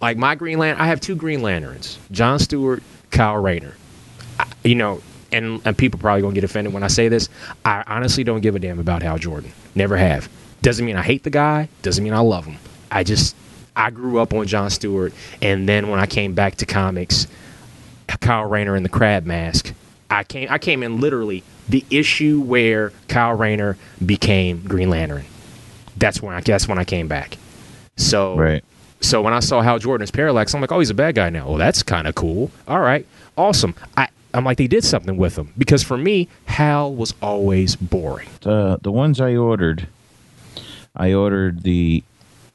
[0.00, 3.74] Like my Green Lantern, I have two Green Lanterns: John Stewart, Kyle Rayner.
[4.38, 5.02] I, you know,
[5.32, 7.28] and and people probably gonna get offended when I say this.
[7.64, 9.52] I honestly don't give a damn about Hal Jordan.
[9.74, 10.28] Never have.
[10.62, 11.68] Doesn't mean I hate the guy.
[11.82, 12.56] Doesn't mean I love him.
[12.90, 13.36] I just
[13.76, 17.26] I grew up on John Stewart, and then when I came back to comics,
[18.20, 19.72] Kyle Rayner in the Crab Mask.
[20.10, 25.24] I came I came in literally the issue where Kyle Rayner became Green Lantern.
[25.96, 27.36] That's when I that's when I came back.
[27.96, 28.64] So Right.
[29.00, 31.28] so when I saw Hal Jordan as Parallax, I'm like, oh, he's a bad guy
[31.30, 31.46] now.
[31.48, 32.50] Well, that's kind of cool.
[32.66, 33.06] All right,
[33.36, 33.74] awesome.
[33.96, 38.28] I I'm like, they did something with them because for me, Hal was always boring.
[38.42, 39.88] The the ones I ordered,
[40.94, 42.02] I ordered the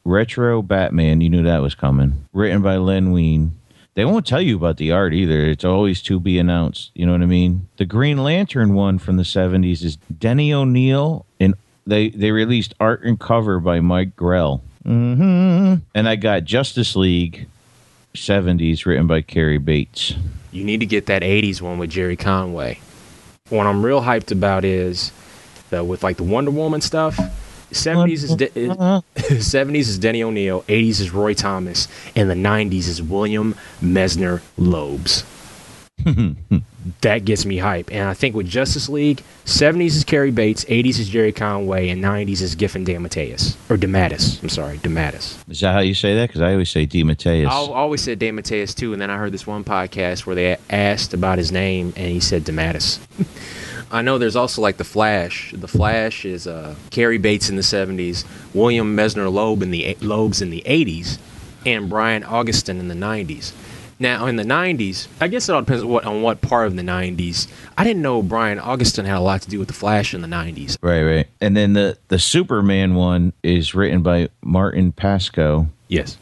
[0.05, 1.21] retro Batman.
[1.21, 2.25] You knew that was coming.
[2.33, 3.53] Written by Len Wein.
[3.95, 5.45] They won't tell you about the art either.
[5.45, 6.89] It's always to be announced.
[6.95, 7.67] You know what I mean?
[7.77, 11.53] The Green Lantern one from the '70s is Denny O'Neil, and
[11.85, 14.61] they they released art and cover by Mike Grell.
[14.83, 17.47] hmm And I got Justice League
[18.15, 20.13] '70s written by Cary Bates.
[20.51, 22.79] You need to get that '80s one with Gerry Conway.
[23.49, 25.11] What I'm real hyped about is
[25.69, 27.17] that with like the Wonder Woman stuff.
[27.71, 29.01] 70s is, De- Uh-huh.
[29.15, 35.23] 70s is Denny O'Neil, 80s is Roy Thomas, and the 90s is William Mesner Lobes.
[37.01, 37.91] that gets me hype.
[37.91, 42.03] And I think with Justice League, 70s is Cary Bates, 80s is Gerry Conway, and
[42.03, 43.55] 90s is Giffen DeMatteis.
[43.69, 44.41] Or DeMatteis.
[44.41, 45.49] I'm sorry, DeMatteis.
[45.49, 46.29] Is that how you say that?
[46.29, 47.47] Because I always say DeMatteis.
[47.47, 51.13] I always said DeMatteis too, and then I heard this one podcast where they asked
[51.13, 52.99] about his name, and he said DeMatteis.
[53.91, 55.53] I know there's also like the Flash.
[55.55, 60.49] The Flash is uh, Cary Bates in the 70s, William Messner-Loeb in the Loebs in
[60.49, 61.19] the 80s,
[61.63, 63.53] and Brian Augustyn in the 90s.
[63.99, 66.75] Now in the 90s, I guess it all depends on what, on what part of
[66.75, 67.47] the 90s.
[67.77, 70.27] I didn't know Brian Augustyn had a lot to do with the Flash in the
[70.27, 70.77] 90s.
[70.81, 71.27] Right, right.
[71.39, 76.17] And then the the Superman one is written by Martin Pasko, Yes.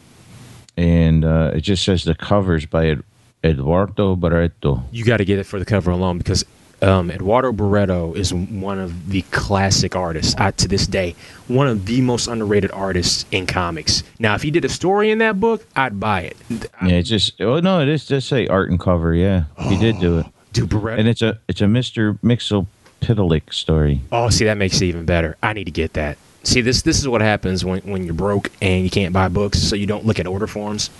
[0.76, 2.96] and uh, it just says the covers by
[3.44, 4.84] Eduardo Barreto.
[4.92, 6.44] You got to get it for the cover alone because
[6.82, 11.14] um, Eduardo Barreto is one of the classic artists I, to this day,
[11.48, 14.02] one of the most underrated artists in comics.
[14.18, 16.36] Now, if he did a story in that book, I'd buy it.
[16.50, 19.14] Yeah, it's just oh no, it is just say art and cover.
[19.14, 20.98] Yeah, he did do it, Dude, Barreto.
[21.00, 24.00] and it's a it's a Mister Mxyzptlk story.
[24.10, 25.36] Oh, see, that makes it even better.
[25.42, 26.18] I need to get that.
[26.44, 29.60] See, this this is what happens when, when you're broke and you can't buy books,
[29.62, 30.90] so you don't look at order forms.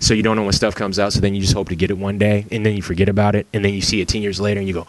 [0.00, 1.92] So you don't know when stuff comes out, so then you just hope to get
[1.92, 4.20] it one day, and then you forget about it, and then you see it ten
[4.20, 4.84] years later, and you go,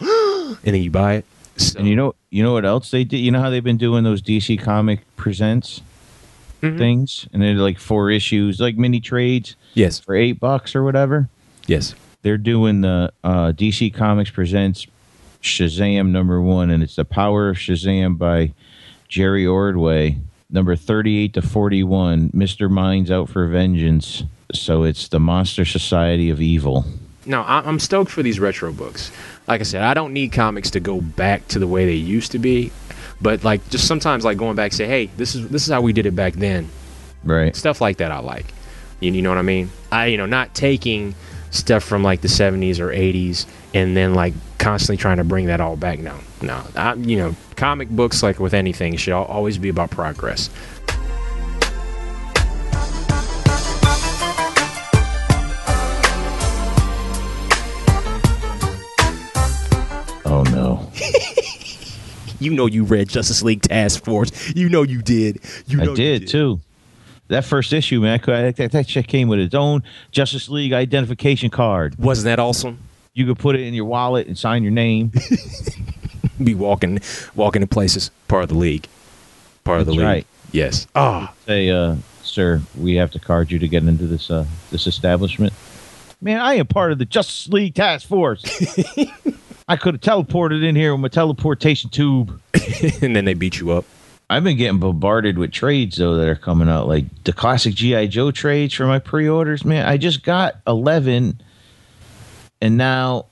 [0.64, 1.24] and then you buy it.
[1.56, 3.18] So, And you know you know what else they did?
[3.18, 5.80] You know how they've been doing those DC Comic Presents
[6.62, 6.78] Mhm.
[6.78, 11.28] things, and they're like four issues, like mini trades yes, for eight bucks or whatever.
[11.66, 11.94] yes.
[12.22, 14.86] They're doing the uh, DC Comics Presents
[15.42, 18.54] Shazam number one, and it's the Power of Shazam by
[19.08, 20.16] Jerry Ordway,
[20.50, 22.30] number thirty-eight to forty-one.
[22.32, 24.22] Mister Mind's out for vengeance.
[24.54, 26.86] So it's the Monster Society of Evil.
[27.26, 29.10] No, I- I'm stoked for these retro books.
[29.48, 32.32] Like I said, I don't need comics to go back to the way they used
[32.32, 32.72] to be,
[33.20, 35.92] but like just sometimes like going back, say, hey, this is this is how we
[35.92, 36.68] did it back then.
[37.24, 37.54] Right.
[37.56, 38.46] Stuff like that, I like.
[39.00, 39.70] You, you know what I mean?
[39.92, 41.14] I you know not taking
[41.50, 45.60] stuff from like the 70s or 80s and then like constantly trying to bring that
[45.60, 46.00] all back.
[46.00, 46.60] No, no.
[46.74, 50.50] I, you know, comic books like with anything should always be about progress.
[62.40, 64.54] You know you read Justice League Task Force.
[64.54, 65.40] You know you did.
[65.66, 66.60] You know I you did, too.
[67.28, 71.98] That first issue, man, that, that shit came with its own Justice League identification card.
[71.98, 72.78] Wasn't that awesome?
[73.14, 75.12] You could put it in your wallet and sign your name.
[76.42, 77.00] Be walking,
[77.34, 78.10] walking in places.
[78.28, 78.88] Part of the league.
[79.62, 80.04] Part of the league.
[80.04, 80.26] right.
[80.52, 80.86] Yes.
[80.94, 84.86] Ah, Say, uh, sir, we have to card you to get into this uh, this
[84.86, 85.52] establishment.
[86.20, 88.44] Man, I am part of the Justice League Task Force.
[89.66, 92.40] I could have teleported in here with my teleportation tube.
[93.02, 93.84] and then they beat you up.
[94.28, 98.08] I've been getting bombarded with trades though that are coming out, like the classic GI
[98.08, 99.64] Joe trades for my pre-orders.
[99.64, 101.40] Man, I just got eleven,
[102.60, 103.26] and now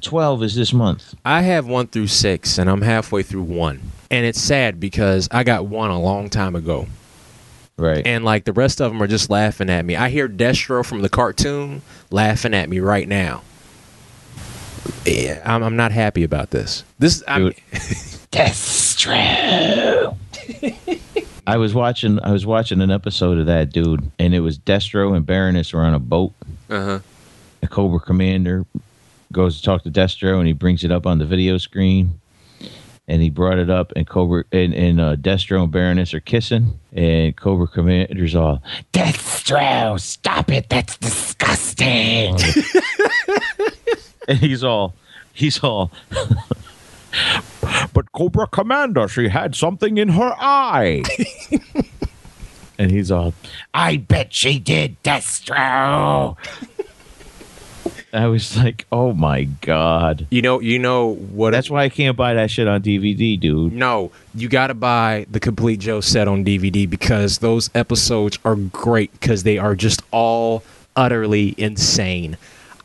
[0.00, 1.14] twelve is this month.
[1.24, 3.80] I have one through six, and I'm halfway through one.
[4.08, 6.86] And it's sad because I got one a long time ago.
[7.76, 8.06] Right.
[8.06, 9.96] And like the rest of them are just laughing at me.
[9.96, 13.42] I hear Destro from the cartoon laughing at me right now.
[15.04, 16.84] Yeah, I'm, I'm not happy about this.
[16.98, 17.56] This, I'm, Dude.
[18.32, 20.16] Destro.
[21.46, 22.18] I was watching.
[22.22, 25.82] I was watching an episode of that dude, and it was Destro and Baroness were
[25.82, 26.32] on a boat.
[26.68, 26.98] uh-huh.
[27.60, 28.66] The Cobra Commander
[29.32, 32.20] goes to talk to Destro, and he brings it up on the video screen.
[33.08, 36.80] And he brought it up, and Cobra and, and uh, Destro and Baroness are kissing,
[36.92, 38.60] and Cobra Commander's all,
[38.92, 40.68] "Destro, stop it!
[40.68, 42.36] That's disgusting."
[44.28, 44.94] and he's all,
[45.32, 45.92] he's all.
[47.92, 51.02] but Cobra Commander, she had something in her eye.
[52.78, 53.34] and he's all,
[53.72, 56.36] I bet she did, Destro.
[58.12, 60.26] I was like, oh my god.
[60.30, 61.50] You know, you know what?
[61.50, 63.74] That's why I can't buy that shit on DVD, dude.
[63.74, 68.56] No, you got to buy the complete Joe set on DVD because those episodes are
[68.56, 70.62] great because they are just all
[70.96, 72.38] utterly insane.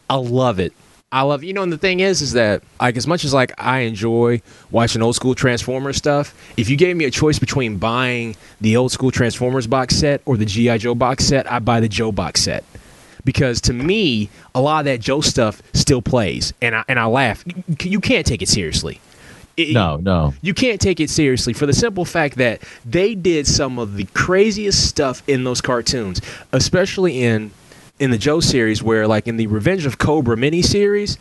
[0.09, 0.73] I love it.
[1.13, 3.51] I love you know, and the thing is, is that like as much as like
[3.57, 8.35] I enjoy watching old school Transformers stuff, if you gave me a choice between buying
[8.61, 11.89] the old school Transformers box set or the GI Joe box set, I buy the
[11.89, 12.63] Joe box set
[13.25, 17.05] because to me, a lot of that Joe stuff still plays, and I and I
[17.05, 17.43] laugh.
[17.81, 19.01] You, can't take it seriously.
[19.57, 20.33] It- No, no.
[20.41, 24.05] you can't take it seriously for the simple fact that they did some of the
[24.13, 26.21] craziest stuff in those cartoons,
[26.53, 27.51] especially in
[28.01, 31.17] in the Joe series, where like in the Revenge of Cobra miniseries,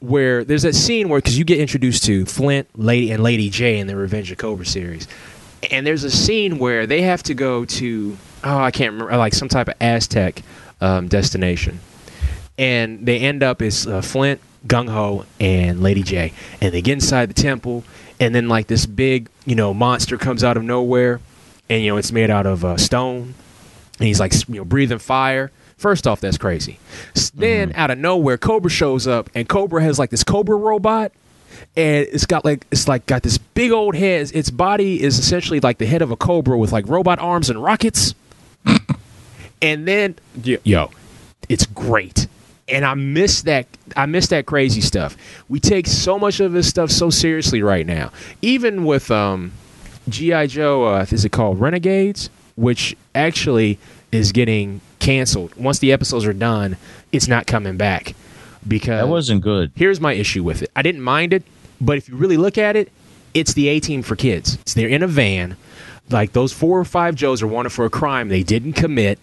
[0.00, 3.78] where there's that scene where because you get introduced to Flint, Lady, and Lady Jaye
[3.78, 5.08] in the Revenge of Cobra series,
[5.70, 9.32] and there's a scene where they have to go to oh I can't remember like
[9.32, 10.42] some type of Aztec
[10.82, 11.80] um, destination,
[12.58, 16.92] and they end up as uh, Flint, Gung Ho, and Lady Jaye, and they get
[16.92, 17.82] inside the temple,
[18.20, 21.18] and then like this big you know monster comes out of nowhere,
[21.70, 23.34] and you know it's made out of uh, stone,
[23.98, 25.50] and he's like you know breathing fire.
[25.80, 26.78] First off, that's crazy.
[27.34, 31.10] Then out of nowhere, Cobra shows up, and Cobra has like this Cobra robot,
[31.74, 34.20] and it's got like it's like got this big old head.
[34.20, 37.48] Its- Its body is essentially like the head of a cobra with like robot arms
[37.48, 38.14] and rockets.
[39.62, 40.90] and then y- yo,
[41.48, 42.26] it's great.
[42.68, 43.66] And I miss that.
[43.96, 45.16] I miss that crazy stuff.
[45.48, 48.12] We take so much of this stuff so seriously right now.
[48.42, 49.52] Even with um,
[50.10, 52.28] GI Joe, uh, is it called Renegades?
[52.56, 53.78] Which actually
[54.12, 55.54] is getting canceled.
[55.56, 56.76] Once the episodes are done,
[57.10, 58.14] it's not coming back.
[58.66, 59.72] because That wasn't good.
[59.74, 60.70] here's my issue with it.
[60.76, 61.42] I didn't mind it,
[61.80, 62.92] but if you really look at it,
[63.34, 64.54] it's the A team for kids.
[64.56, 65.56] It's they're in a van,
[66.10, 69.18] like those four or five Joes are wanted for a crime they didn't commit.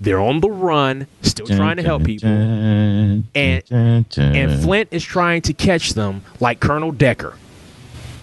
[0.00, 2.28] They're on the run, still trying to help people,
[3.34, 3.64] And
[4.18, 7.34] and Flint is trying to catch them like Colonel Decker.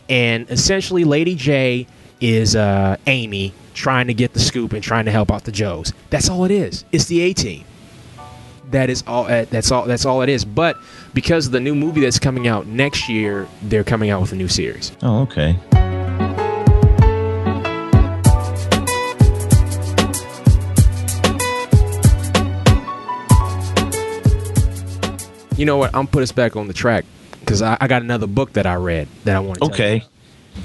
[0.10, 1.88] And essentially, Lady Jaye
[2.22, 5.94] is uh, Amy trying to get the scoop and trying to help out the Joes.
[6.10, 6.86] That's all it is.
[6.92, 7.66] It's the A team.
[8.72, 9.26] That is all.
[9.26, 9.86] Uh, that's all.
[9.86, 10.44] That's all it is.
[10.44, 10.78] But
[11.14, 14.36] because of the new movie that's coming out next year, they're coming out with a
[14.36, 14.92] new series.
[15.04, 15.56] Oh, okay.
[25.58, 25.96] You know what?
[25.96, 27.06] I'm put us back on the track
[27.40, 29.66] because I, I got another book that I read that I want to.
[29.66, 30.04] Okay.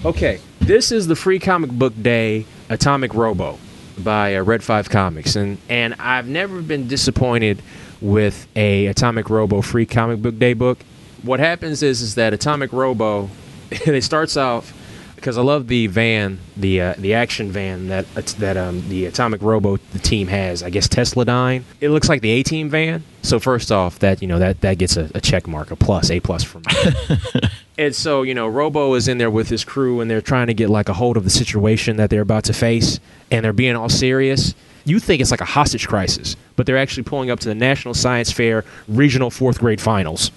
[0.04, 3.58] Okay, this is the free comic book day Atomic Robo
[3.98, 7.60] by uh, Red Five Comics, and and I've never been disappointed
[8.00, 10.78] with a Atomic Robo free comic book day book.
[11.22, 13.28] What happens is is that Atomic Robo,
[13.70, 14.72] it starts off
[15.16, 19.42] because I love the van, the uh, the action van that that um, the Atomic
[19.42, 20.62] Robo the team has.
[20.62, 21.64] I guess Tesladyne.
[21.80, 23.02] It looks like the A Team van.
[23.22, 26.10] So first off, that you know that that gets a, a check mark, a plus,
[26.10, 26.62] a plus me.
[27.80, 30.54] And so, you know, Robo is in there with his crew and they're trying to
[30.54, 33.00] get like a hold of the situation that they're about to face
[33.30, 34.54] and they're being all serious.
[34.84, 37.94] You think it's like a hostage crisis, but they're actually pulling up to the National
[37.94, 40.30] Science Fair regional fourth grade finals.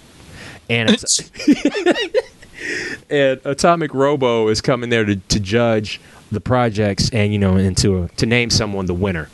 [0.70, 1.30] And it's,
[3.10, 6.00] and Atomic Robo is coming there to, to judge
[6.32, 9.28] the projects and, you know, and to, to name someone the winner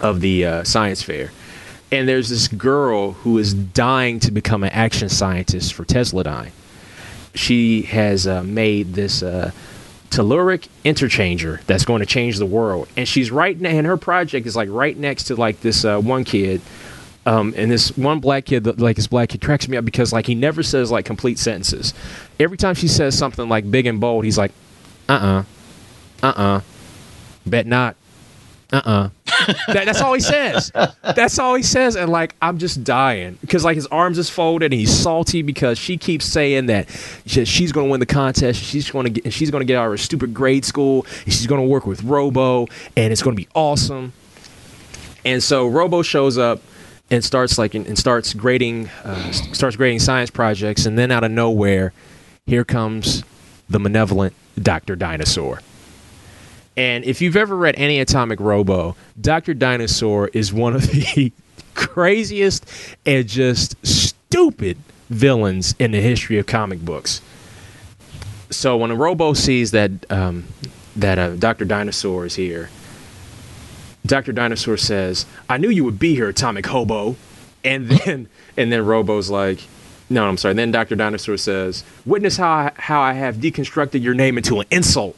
[0.00, 1.30] of the uh, science fair.
[1.92, 6.52] And there's this girl who is dying to become an action scientist for Tesla Tesladyne
[7.34, 9.50] she has uh, made this uh,
[10.10, 12.88] telluric interchanger that's going to change the world.
[12.96, 16.24] And she's right, and her project is like right next to like this uh, one
[16.24, 16.60] kid.
[17.26, 20.26] Um, and this one black kid, like this black kid, cracks me up because like
[20.26, 21.92] he never says like complete sentences.
[22.38, 24.52] Every time she says something like big and bold, he's like,
[25.08, 25.44] uh
[26.22, 26.60] uh-uh, uh, uh
[27.46, 27.94] bet not,
[28.72, 29.08] uh uh
[29.68, 30.70] that, that's all he says.
[31.02, 34.72] That's all he says, and like I'm just dying because like his arms is folded
[34.72, 36.88] and he's salty because she keeps saying that
[37.26, 38.62] she's going to win the contest.
[38.62, 39.32] She's going to get.
[39.32, 41.06] She's going to get out of her stupid grade school.
[41.24, 44.12] She's going to work with Robo, and it's going to be awesome.
[45.24, 46.60] And so Robo shows up
[47.10, 51.30] and starts like and starts grading uh, starts grading science projects, and then out of
[51.30, 51.92] nowhere,
[52.46, 53.22] here comes
[53.68, 55.60] the malevolent Doctor Dinosaur.
[56.76, 59.54] And if you've ever read any Atomic Robo, Dr.
[59.54, 61.32] Dinosaur is one of the
[61.74, 62.64] craziest
[63.04, 64.78] and just stupid
[65.08, 67.20] villains in the history of comic books.
[68.50, 70.44] So when a Robo sees that um,
[70.96, 71.64] that uh, Dr.
[71.64, 72.70] Dinosaur is here,
[74.04, 74.32] Dr.
[74.32, 77.16] Dinosaur says, "I knew you would be here, Atomic Hobo."
[77.62, 79.60] And then and then Robo's like,
[80.08, 80.96] "No, I'm sorry." Then Dr.
[80.96, 85.16] Dinosaur says, "Witness how I, how I have deconstructed your name into an insult."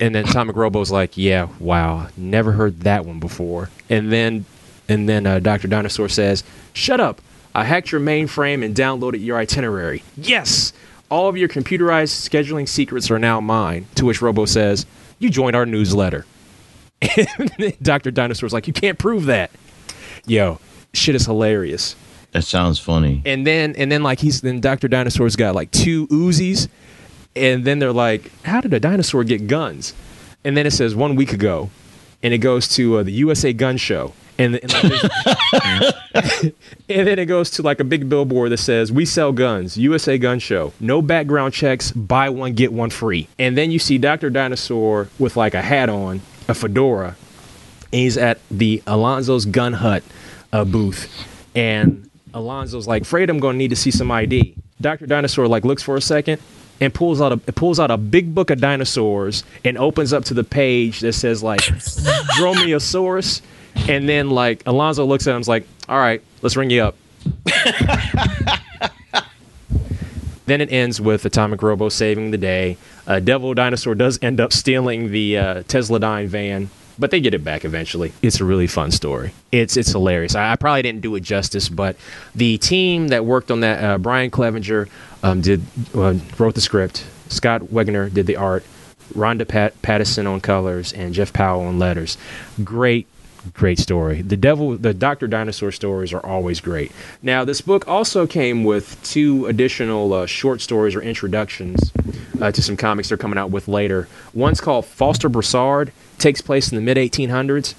[0.00, 4.44] And then Atomic Robo's like, "Yeah, wow, never heard that one before." And then,
[4.88, 7.20] and then uh, Doctor Dinosaur says, "Shut up!
[7.54, 10.02] I hacked your mainframe and downloaded your itinerary.
[10.16, 10.72] Yes,
[11.10, 14.86] all of your computerized scheduling secrets are now mine." To which Robo says,
[15.18, 16.26] "You joined our newsletter."
[17.16, 19.50] And Doctor Dinosaur's like, "You can't prove that."
[20.26, 20.58] Yo,
[20.92, 21.96] shit is hilarious
[22.32, 23.22] That sounds funny.
[23.24, 24.86] and then and then like he's then Dr.
[24.86, 26.68] Dinosaur's got like two Uzis,
[27.36, 29.94] and then they're like, how did a dinosaur get guns?
[30.44, 31.70] And then it says one week ago,
[32.22, 35.02] and it goes to uh, the USA Gun Show, and, and, like,
[36.88, 40.16] and then it goes to like a big billboard that says we sell guns, USA
[40.18, 43.28] Gun Show, no background checks, buy one get one free.
[43.38, 44.30] And then you see Dr.
[44.30, 47.16] Dinosaur with like a hat on, a fedora,
[47.92, 50.02] and he's at the Alonzo's Gun Hut
[50.52, 51.08] uh, booth,
[51.54, 55.82] and Alonzo's like, "Afraid I'm to need to see some ID." Doctor Dinosaur like looks
[55.82, 56.40] for a second
[56.80, 60.34] and pulls out a pulls out a big book of dinosaurs and opens up to
[60.34, 61.60] the page that says like
[62.38, 63.42] Dromaeosaurus,
[63.88, 66.82] and then like Alonzo looks at him and is like, "All right, let's ring you
[66.82, 66.96] up."
[70.50, 72.76] Then it ends with Atomic Robo saving the day.
[73.06, 77.44] Uh, Devil Dinosaur does end up stealing the uh, Tesladyne van, but they get it
[77.44, 78.12] back eventually.
[78.20, 79.32] It's a really fun story.
[79.52, 80.34] It's it's hilarious.
[80.34, 81.94] I, I probably didn't do it justice, but
[82.34, 84.88] the team that worked on that, uh, Brian Clevenger
[85.22, 85.62] um, did
[85.94, 87.06] uh, wrote the script.
[87.28, 88.64] Scott Wegener did the art.
[89.14, 92.16] Ronda Pat- Pattison on colors and Jeff Powell on letters.
[92.62, 93.06] Great
[93.54, 94.22] great story.
[94.22, 96.92] The devil, the Doctor Dinosaur stories are always great.
[97.22, 101.90] Now, this book also came with two additional uh, short stories or introductions
[102.40, 104.08] uh, to some comics they're coming out with later.
[104.34, 107.74] One's called Foster Broussard, takes place in the mid 1800s.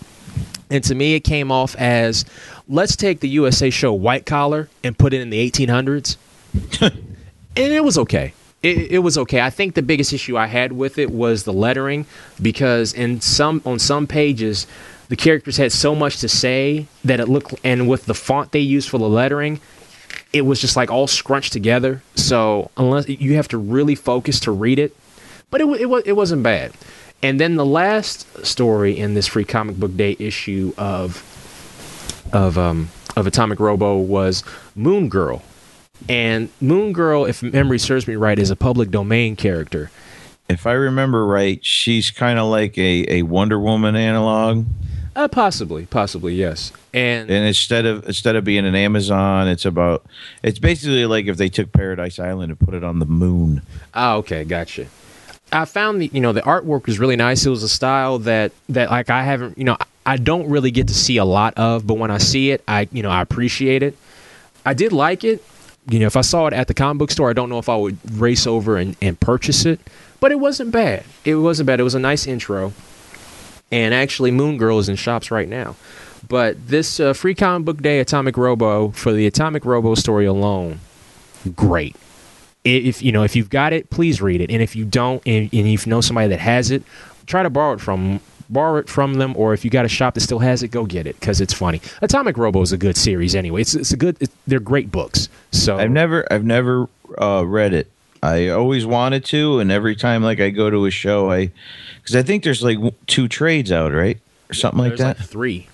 [0.69, 2.25] And to me, it came off as
[2.67, 6.17] let's take the USA show White Collar and put it in the 1800s.
[7.55, 8.33] and it was okay.
[8.63, 9.41] It, it, was okay.
[9.41, 12.05] I think the biggest issue I had with it was the lettering
[12.39, 14.67] because in some on some pages
[15.09, 18.59] the characters had so much to say that it looked and with the font they
[18.59, 19.59] used for the lettering
[20.31, 24.51] it was just like all scrunched together so unless you have to really focus to
[24.51, 24.95] read it
[25.49, 26.71] but it, it, it wasn't bad
[27.21, 31.21] and then the last story in this free comic book day issue of
[32.31, 34.45] of um of atomic robo was
[34.75, 35.43] moon girl
[36.09, 39.91] and moon girl if memory serves me right is a public domain character
[40.49, 44.65] if i remember right she's kind of like a, a wonder woman analog
[45.13, 46.71] uh, possibly, possibly, yes.
[46.93, 50.05] And and instead of instead of being an Amazon, it's about
[50.41, 53.61] it's basically like if they took Paradise Island and put it on the moon.
[53.93, 54.87] Ah, okay, gotcha.
[55.51, 57.45] I found the you know the artwork was really nice.
[57.45, 60.87] It was a style that that like I haven't you know I don't really get
[60.87, 63.83] to see a lot of, but when I see it, I you know I appreciate
[63.83, 63.97] it.
[64.65, 65.43] I did like it.
[65.89, 67.67] You know, if I saw it at the comic book store, I don't know if
[67.67, 69.79] I would race over and, and purchase it,
[70.19, 71.03] but it wasn't bad.
[71.25, 71.79] It wasn't bad.
[71.79, 72.73] It was a nice intro
[73.71, 75.75] and actually Moon Girl is in shops right now.
[76.27, 80.79] But this uh, free comic book day Atomic Robo for the Atomic Robo story alone,
[81.55, 81.95] great.
[82.63, 85.49] If you know if you've got it, please read it, and if you don't, and,
[85.51, 86.83] and if you know somebody that has it,
[87.25, 88.19] try to borrow it from
[88.51, 90.85] borrow it from them, or if you got a shop that still has it, go
[90.85, 91.81] get it because it's funny.
[92.01, 93.61] Atomic Robo is a good series anyway.
[93.61, 94.17] It's it's a good.
[94.19, 95.29] It's, they're great books.
[95.51, 96.87] So I've never I've never
[97.19, 97.89] uh, read it.
[98.23, 101.51] I always wanted to, and every time like I go to a show, I
[101.97, 104.19] because I think there's like two trades out, right,
[104.49, 105.19] or something like that.
[105.19, 105.67] Like three.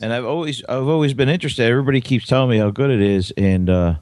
[0.00, 1.64] And I've always I've always been interested.
[1.64, 3.94] Everybody keeps telling me how good it is, and uh,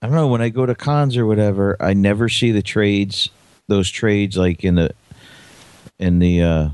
[0.00, 3.30] I don't know when I go to cons or whatever, I never see the trades.
[3.66, 4.94] Those trades like in the
[5.98, 6.68] in the uh,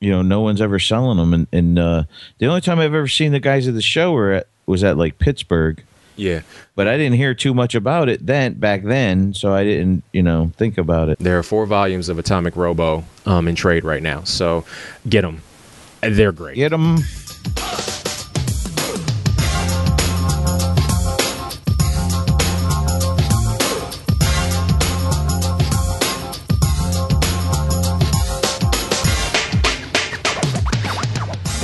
[0.00, 2.04] you know no one's ever selling them, and, and uh,
[2.38, 4.96] the only time I've ever seen the guys at the show were at was at
[4.96, 5.82] like Pittsburgh
[6.16, 6.42] yeah.
[6.74, 10.22] But I didn't hear too much about it then back then, so I didn't, you
[10.22, 11.18] know, think about it.
[11.18, 14.64] There are four volumes of Atomic Robo um, in trade right now, so
[15.08, 15.42] get them.
[16.00, 16.56] They're great.
[16.56, 16.98] Get them.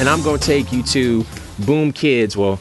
[0.00, 1.26] And I'm going to take you to
[1.58, 2.34] Boom Kids.
[2.34, 2.58] Well,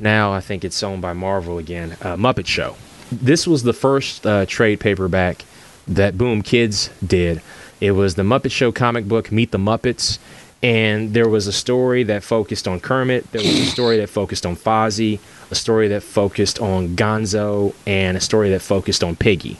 [0.00, 1.92] now I think it's owned by Marvel again.
[2.02, 2.74] Uh, Muppet Show.
[3.12, 5.44] This was the first uh, trade paperback
[5.86, 7.42] that Boom Kids did.
[7.80, 10.18] It was the Muppet Show comic book, Meet the Muppets,
[10.64, 13.30] and there was a story that focused on Kermit.
[13.30, 15.20] There was a story that focused on Fozzie,
[15.52, 19.58] a story that focused on Gonzo, and a story that focused on Piggy.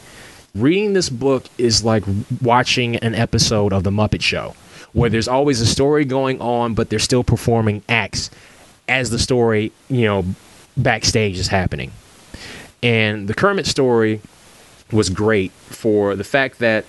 [0.52, 2.02] Reading this book is like
[2.42, 4.56] watching an episode of the Muppet Show,
[4.92, 8.30] where there's always a story going on, but they're still performing acts
[8.88, 10.24] as the story, you know,
[10.76, 11.92] backstage is happening.
[12.82, 14.20] And the Kermit story
[14.90, 16.84] was great for the fact that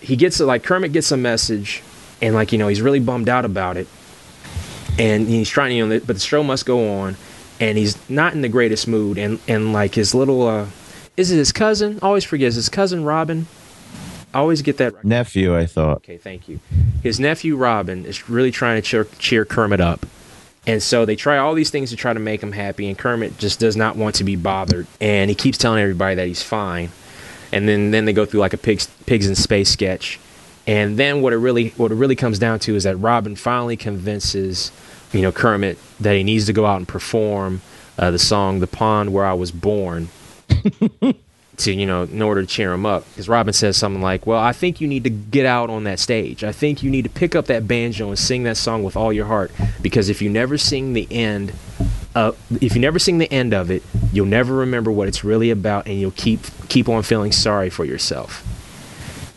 [0.00, 1.82] he gets like Kermit gets a message
[2.20, 3.86] and like you know he's really bummed out about it.
[4.98, 7.16] And he's trying you know but the show must go on
[7.60, 9.18] and he's not in the greatest mood.
[9.18, 10.66] And and like his little uh
[11.16, 11.98] is it his cousin?
[12.02, 13.46] Always forgets his cousin Robin
[14.34, 16.60] I always get that nephew I thought okay thank you
[17.02, 20.06] his nephew Robin is really trying to cheer, cheer Kermit up
[20.66, 23.36] and so they try all these things to try to make him happy, and Kermit
[23.38, 24.86] just does not want to be bothered.
[25.00, 26.90] And he keeps telling everybody that he's fine.
[27.52, 30.18] And then, then they go through like a pigs, pigs in space sketch.
[30.66, 33.76] And then what it really what it really comes down to is that Robin finally
[33.76, 34.72] convinces,
[35.12, 37.60] you know, Kermit that he needs to go out and perform
[37.98, 40.08] uh, the song "The Pond Where I Was Born."
[41.58, 43.04] to you know in order to cheer him up.
[43.10, 45.98] Because robin says something like well i think you need to get out on that
[45.98, 46.44] stage.
[46.44, 49.12] I think you need to pick up that banjo and sing that song with all
[49.12, 49.50] your heart.
[49.82, 51.52] Because if you never sing the end
[52.14, 53.82] uh, if you never sing the end of it
[54.12, 57.84] you'll never remember what it's really about and you'll keep keep on feeling sorry for
[57.84, 58.42] yourself.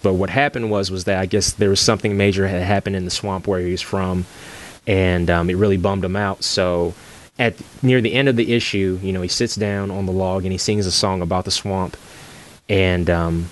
[0.04, 3.06] But what happened was was that i guess there was something major had happened in
[3.06, 4.26] the swamp where he was from
[4.88, 6.44] and um, it really bummed him out.
[6.44, 6.94] So
[7.38, 10.44] at near the end of the issue, you know, he sits down on the log
[10.44, 11.98] and he sings a song about the swamp
[12.70, 13.50] and um,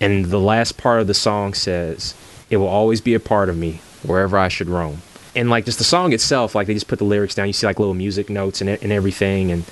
[0.00, 2.14] and the last part of the song says,
[2.50, 5.02] "It will always be a part of me wherever I should roam."
[5.34, 7.46] And like just the song itself, like they just put the lyrics down.
[7.46, 9.64] You see like little music notes and and everything, and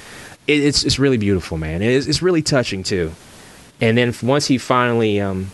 [0.47, 1.82] it, it's it's really beautiful, man.
[1.82, 3.12] It's it's really touching too.
[3.81, 5.51] And then once he finally um,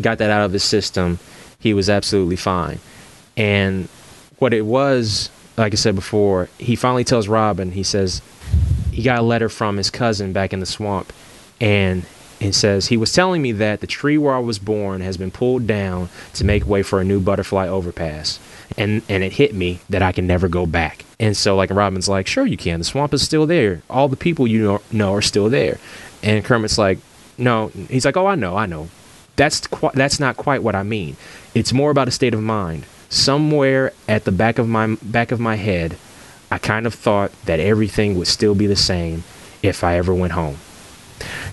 [0.00, 1.18] got that out of his system,
[1.58, 2.78] he was absolutely fine.
[3.36, 3.88] And
[4.38, 7.72] what it was, like I said before, he finally tells Robin.
[7.72, 8.22] He says
[8.92, 11.12] he got a letter from his cousin back in the swamp,
[11.60, 12.04] and
[12.40, 15.30] It says he was telling me that the tree where I was born has been
[15.30, 18.38] pulled down to make way for a new butterfly overpass.
[18.76, 21.04] And and it hit me that I can never go back.
[21.20, 22.80] And so like Robin's like, sure you can.
[22.80, 23.82] The swamp is still there.
[23.88, 25.78] All the people you know, know are still there.
[26.22, 26.98] And Kermit's like,
[27.38, 27.68] no.
[27.88, 28.88] He's like, oh I know, I know.
[29.36, 31.16] That's qu- that's not quite what I mean.
[31.54, 32.86] It's more about a state of mind.
[33.08, 35.96] Somewhere at the back of my back of my head,
[36.50, 39.24] I kind of thought that everything would still be the same
[39.62, 40.56] if I ever went home.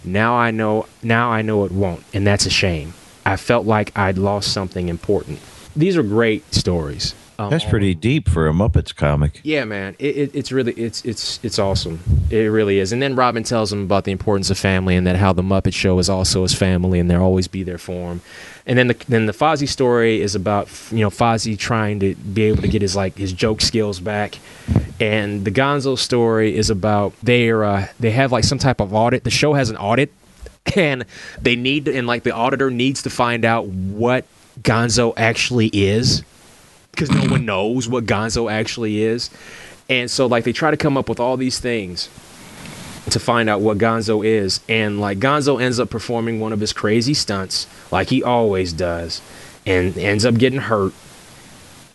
[0.03, 2.93] Now I know now I know it won't, and that's a shame.
[3.25, 5.39] I felt like I'd lost something important.
[5.75, 7.13] These are great stories.
[7.49, 9.39] That's pretty deep for a Muppets comic.
[9.43, 9.95] yeah, man.
[9.99, 11.99] It, it, it's really it's it's it's awesome.
[12.29, 12.91] It really is.
[12.91, 15.73] And then Robin tells him about the importance of family and that how the Muppet
[15.73, 18.21] Show is also his family and they'll always be there for him.
[18.65, 22.43] And then the then the Fozzie story is about you know Fozzie trying to be
[22.43, 24.37] able to get his like his joke skills back.
[24.99, 29.23] And the Gonzo story is about they're uh, they have like some type of audit.
[29.23, 30.11] The show has an audit,
[30.75, 31.05] and
[31.41, 34.25] they need to, and like the auditor needs to find out what
[34.61, 36.23] Gonzo actually is
[36.91, 39.29] because no one knows what Gonzo actually is.
[39.89, 42.09] And so like they try to come up with all these things
[43.09, 46.71] to find out what Gonzo is and like Gonzo ends up performing one of his
[46.71, 49.21] crazy stunts like he always does
[49.65, 50.93] and ends up getting hurt.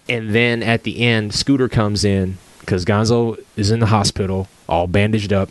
[0.08, 4.86] And then at the end Scooter comes in cuz Gonzo is in the hospital all
[4.88, 5.48] bandaged up,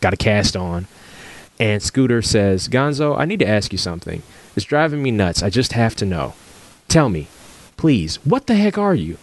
[0.00, 0.86] got a cast on.
[1.58, 4.22] And Scooter says, "Gonzo, I need to ask you something.
[4.54, 5.42] It's driving me nuts.
[5.42, 6.34] I just have to know.
[6.86, 7.26] Tell me,
[7.78, 9.16] please, what the heck are you?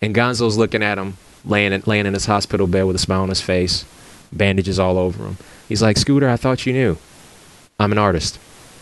[0.00, 3.20] And Gonzo's looking at him, laying in, laying in his hospital bed with a smile
[3.20, 3.84] on his face,
[4.32, 5.36] bandages all over him.
[5.68, 6.96] He's like, Scooter, I thought you knew.
[7.78, 8.38] I'm an artist.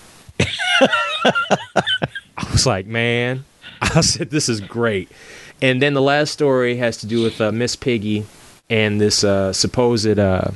[0.41, 0.89] I
[2.53, 3.45] was like, man,
[3.83, 5.11] I said, this is great.
[5.61, 8.27] And then the last story has to do with uh, Miss Piggy
[8.71, 10.51] and this uh, supposed uh,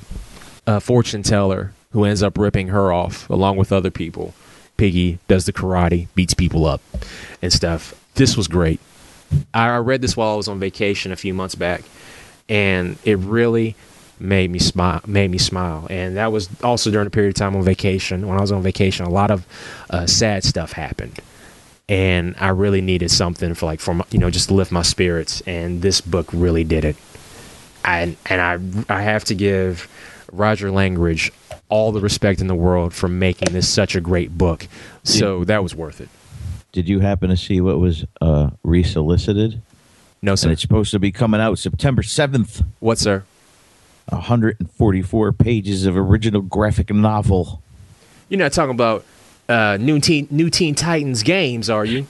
[0.66, 4.34] uh, fortune teller who ends up ripping her off along with other people.
[4.76, 6.80] Piggy does the karate, beats people up,
[7.42, 7.94] and stuff.
[8.18, 8.80] This was great.
[9.54, 11.82] I I read this while I was on vacation a few months back,
[12.48, 13.76] and it really
[14.18, 15.00] made me smile.
[15.06, 18.26] Made me smile, and that was also during a period of time on vacation.
[18.26, 19.46] When I was on vacation, a lot of
[19.90, 21.20] uh, sad stuff happened,
[21.88, 24.82] and I really needed something for like for my, you know just to lift my
[24.82, 25.40] spirits.
[25.42, 26.96] And this book really did it.
[27.84, 29.86] And and I I have to give
[30.32, 31.30] Roger Langridge
[31.68, 34.66] all the respect in the world for making this such a great book.
[35.04, 36.08] So that was worth it.
[36.72, 39.60] Did you happen to see what was uh, resolicited?
[40.20, 40.50] No, And sir.
[40.50, 42.64] it's supposed to be coming out September 7th.
[42.80, 43.24] What, sir?
[44.10, 47.62] 144 pages of original graphic novel.
[48.28, 49.04] You're not talking about
[49.48, 52.06] uh, new teen new Teen Titans games, are you?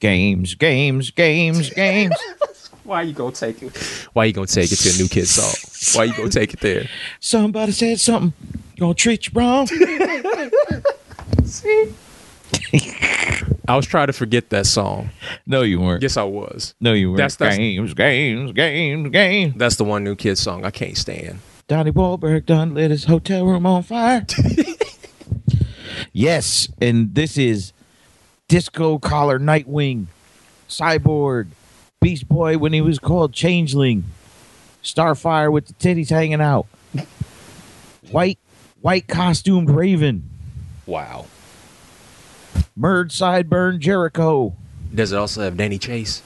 [0.00, 2.14] Games, games, games, games.
[2.84, 3.76] Why you gonna take it?
[4.12, 5.98] Why you gonna take it to a new kid song?
[5.98, 6.88] Why you gonna take it there?
[7.20, 8.32] Somebody said something.
[8.78, 9.68] Gonna treat you wrong.
[13.68, 15.10] I was trying to forget that song.
[15.46, 16.02] No, you weren't.
[16.02, 16.74] Yes, I was.
[16.80, 17.18] No, you weren't.
[17.18, 19.54] That's- that's- games, games, games, games.
[19.56, 21.38] That's the one new kid song I can't stand.
[21.68, 24.26] Donnie Wahlberg done lit his hotel room on fire.
[26.12, 27.72] yes, and this is
[28.48, 30.06] Disco Collar Nightwing,
[30.68, 31.46] Cyborg,
[32.00, 34.04] Beast Boy when he was called Changeling,
[34.82, 36.66] Starfire with the titties hanging out,
[38.10, 38.38] white
[38.80, 40.28] white costumed Raven,
[40.86, 41.26] Wow.
[42.76, 44.54] Merge Sideburn Jericho,
[44.94, 46.22] Does it also have Danny Chase?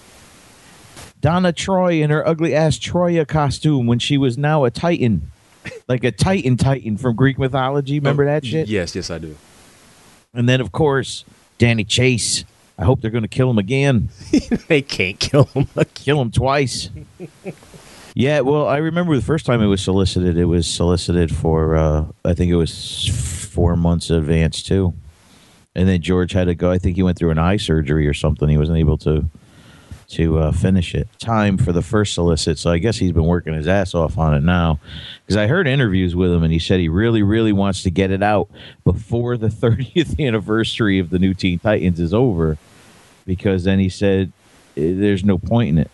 [1.21, 5.31] Donna Troy in her ugly ass Troya costume when she was now a Titan.
[5.89, 7.99] Like a Titan Titan from Greek mythology.
[7.99, 8.69] Remember Oh, that shit?
[8.69, 9.35] Yes, yes, I do.
[10.33, 11.25] And then, of course,
[11.59, 12.45] Danny Chase.
[12.79, 14.11] I hope they're going to kill him again.
[14.69, 15.67] they can't kill him.
[15.95, 16.91] Kill him twice.
[18.15, 20.37] yeah, well, I remember the first time it was solicited.
[20.37, 23.09] It was solicited for, uh, I think it was
[23.51, 24.95] four months advance, too.
[25.77, 26.71] And then George had to go.
[26.73, 28.49] I think he went through an eye surgery or something.
[28.49, 29.27] He wasn't able to
[30.09, 31.09] to uh, finish it.
[31.19, 32.59] Time for the first solicit.
[32.59, 34.79] So I guess he's been working his ass off on it now.
[35.25, 38.13] Because I heard interviews with him, and he said he really, really wants to get
[38.13, 38.49] it out
[38.85, 42.57] before the 30th anniversary of the new Teen Titans is over.
[43.27, 44.33] Because then he said
[44.77, 45.91] eh, there's no point in it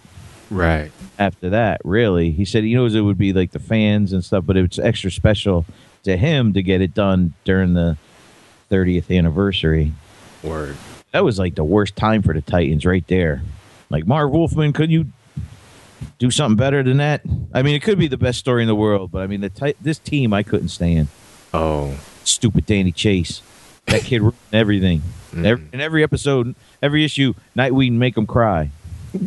[0.51, 0.93] Right.
[1.19, 2.31] after that, really.
[2.33, 5.11] He said he knows it would be like the fans and stuff, but it's extra
[5.11, 5.65] special
[6.05, 7.97] to him to get it done during the
[8.73, 9.93] 30th anniversary.
[10.43, 10.77] Word.
[11.12, 13.43] That was like the worst time for the Titans right there.
[13.90, 15.07] Like Marv Wolfman, could you
[16.19, 17.20] do something better than that?
[17.53, 19.51] I mean, it could be the best story in the world, but I mean, the
[19.51, 21.09] ti- this team I couldn't stand.
[21.53, 21.99] Oh.
[22.24, 23.43] Stupid Danny Chase.
[23.86, 25.03] That kid ruined everything.
[25.32, 25.44] Mm.
[25.44, 28.70] Every, in every episode, every issue, Nightwing make him cry.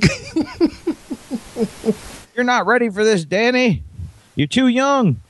[2.36, 3.84] You're not ready for this, Danny.
[4.36, 5.22] You're too young.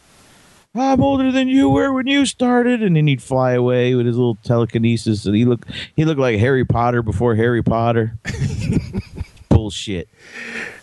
[0.78, 4.18] I'm older than you were when you started, and then he'd fly away with his
[4.18, 8.18] little telekinesis, and he looked he looked like Harry Potter before Harry Potter.
[9.50, 10.10] Bullshit.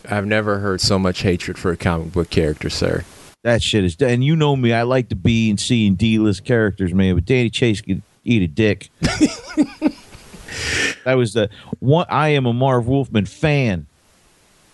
[0.08, 3.04] I've never heard so much hatred for a comic book character, sir.
[3.42, 3.96] That shit is.
[4.00, 7.14] And you know me, I like the B and C and D list characters, man.
[7.14, 8.88] But Danny Chase could eat a dick.
[11.04, 11.50] that was the
[11.80, 12.06] one.
[12.08, 13.86] I am a Marv Wolfman fan,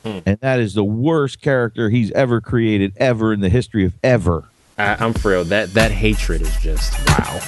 [0.05, 0.19] hmm.
[0.25, 4.45] and that is the worst character he's ever created, ever in the history of ever.
[4.79, 5.45] I, I'm for real.
[5.45, 7.41] That that hatred is just wow.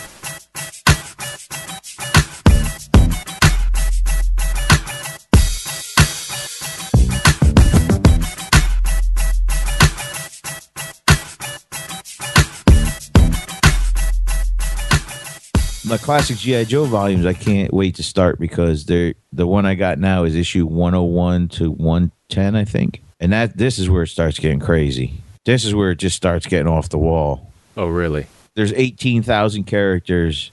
[15.88, 19.74] My classic GI Joe volumes, I can't wait to start because they're the one I
[19.74, 24.08] got now is issue 101 to 110, I think, and that this is where it
[24.08, 25.20] starts getting crazy.
[25.44, 27.50] This is where it just starts getting off the wall.
[27.76, 28.26] Oh, really?
[28.54, 30.50] There's 18,000 characters.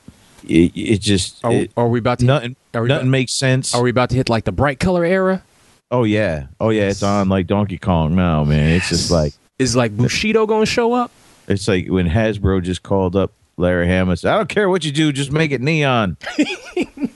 [0.47, 2.25] It, it just Are, it- are we about to?
[2.25, 3.75] nothing are we nothing about- makes sense.
[3.75, 5.43] Are we about to hit like the bright color era?
[5.89, 8.71] oh yeah, oh yeah, it's on like Donkey Kong now, man.
[8.71, 11.11] It's just like Is like Bushido going to show up?
[11.47, 14.11] it's like when Hasbro just called up Larry Hama.
[14.11, 16.17] and said, I don't care what you do, just make it neon.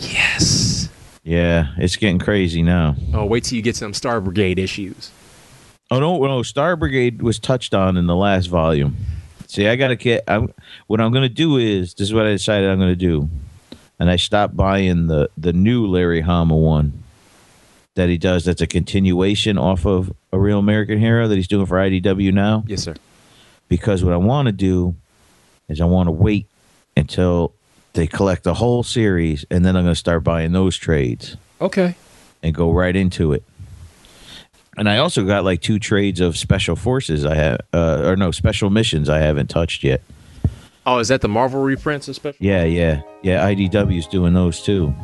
[0.00, 0.88] Yes.
[1.22, 2.96] yeah, it's getting crazy now.
[3.14, 5.10] Oh, wait till you get some Star Brigade issues.
[5.94, 8.96] Oh no, no, Star Brigade was touched on in the last volume.
[9.46, 10.24] See, I gotta get.
[10.26, 10.52] I'm,
[10.88, 13.28] what I'm gonna do is this is what I decided I'm gonna do,
[14.00, 17.04] and I stopped buying the the new Larry Hama one
[17.94, 18.44] that he does.
[18.44, 22.64] That's a continuation off of a Real American Hero that he's doing for IDW now.
[22.66, 22.94] Yes, sir.
[23.68, 24.96] Because what I want to do
[25.68, 26.46] is I want to wait
[26.96, 27.52] until
[27.92, 31.94] they collect the whole series, and then I'm gonna start buying those trades Okay.
[32.42, 33.44] and go right into it.
[34.76, 38.30] And I also got like two trades of special forces I have, uh, or no,
[38.30, 40.02] special missions I haven't touched yet.
[40.86, 42.36] Oh, is that the Marvel reprints of special?
[42.44, 43.46] Yeah, yeah, yeah.
[43.48, 44.94] IDW's doing those too.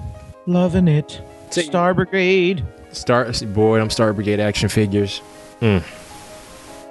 [0.46, 1.20] Loving it.
[1.50, 2.64] Say- Star Brigade.
[2.92, 5.22] Star boy, I'm Star Brigade action figures.
[5.60, 5.84] Mm.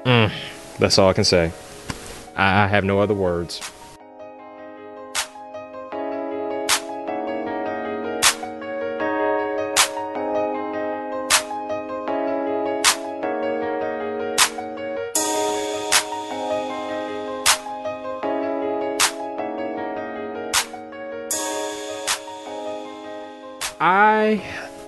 [0.06, 0.31] Mm.
[0.80, 1.51] That's all I can say.
[2.38, 3.60] I, I have no other words.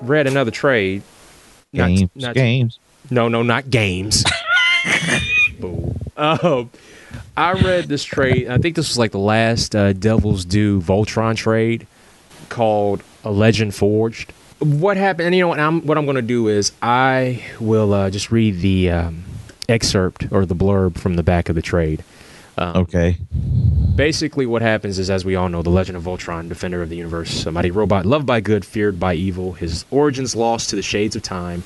[0.02, 1.04] Read another trade.
[1.74, 2.10] Not- Games.
[2.16, 2.80] not- games.
[3.10, 4.24] no, no, not games.
[5.60, 5.94] Boo.
[6.18, 6.70] Um,
[7.38, 8.50] I read this trade.
[8.50, 11.88] I think this was like the last uh, Devil's Due Voltron trade
[12.50, 14.32] called A Legend Forged.
[14.60, 15.28] What happened?
[15.28, 15.60] And you know what?
[15.60, 19.24] I'm, what I'm going to do is I will uh, just read the um,
[19.70, 22.04] excerpt or the blurb from the back of the trade.
[22.58, 23.18] Um, okay.
[23.96, 26.96] Basically, what happens is, as we all know, the Legend of Voltron, defender of the
[26.96, 30.82] universe, a mighty robot, loved by good, feared by evil, his origins lost to the
[30.82, 31.64] shades of time,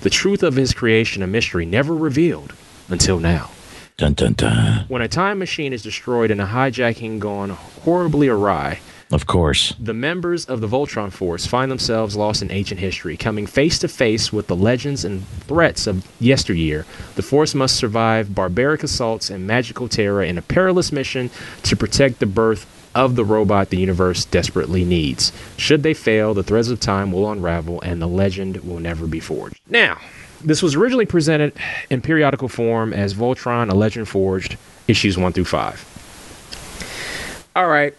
[0.00, 2.52] the truth of his creation a mystery never revealed
[2.88, 3.50] until now.
[3.96, 4.84] Dun dun dun.
[4.88, 8.80] When a time machine is destroyed and a hijacking gone horribly awry,
[9.10, 9.74] Of course.
[9.80, 13.88] the members of the Voltron Force find themselves lost in ancient history, coming face to
[13.88, 16.84] face with the legends and threats of yesteryear.
[17.14, 21.30] The Force must survive barbaric assaults and magical terror in a perilous mission
[21.62, 25.32] to protect the birth of the robot the universe desperately needs.
[25.56, 29.20] Should they fail, the threads of time will unravel and the legend will never be
[29.20, 29.58] forged.
[29.68, 29.98] Now,
[30.44, 31.54] this was originally presented
[31.90, 34.56] in periodical form as Voltron: A Legend Forged,
[34.86, 37.50] issues 1 through 5.
[37.56, 37.94] All right,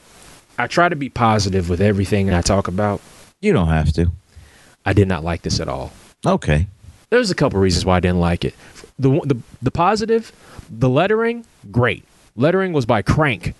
[0.59, 3.01] I try to be positive with everything I talk about.
[3.41, 4.11] You don't have to.
[4.85, 5.91] I did not like this at all.
[6.25, 6.67] Okay.
[7.09, 8.53] There's a couple reasons why I didn't like it.
[8.99, 10.31] The the the positive,
[10.69, 12.03] the lettering, great.
[12.35, 13.55] Lettering was by Crank.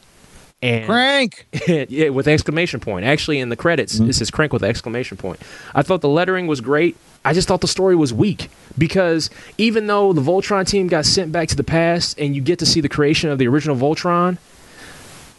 [0.62, 1.48] And Crank.
[1.68, 3.06] yeah, with exclamation point.
[3.06, 4.10] Actually, in the credits, Mm-hmm.
[4.10, 5.40] it says crank with exclamation point.
[5.74, 6.98] I thought the lettering was great.
[7.24, 11.32] I just thought the story was weak because even though the Voltron team got sent
[11.32, 14.38] back to the past and you get to see the creation of the original Voltron,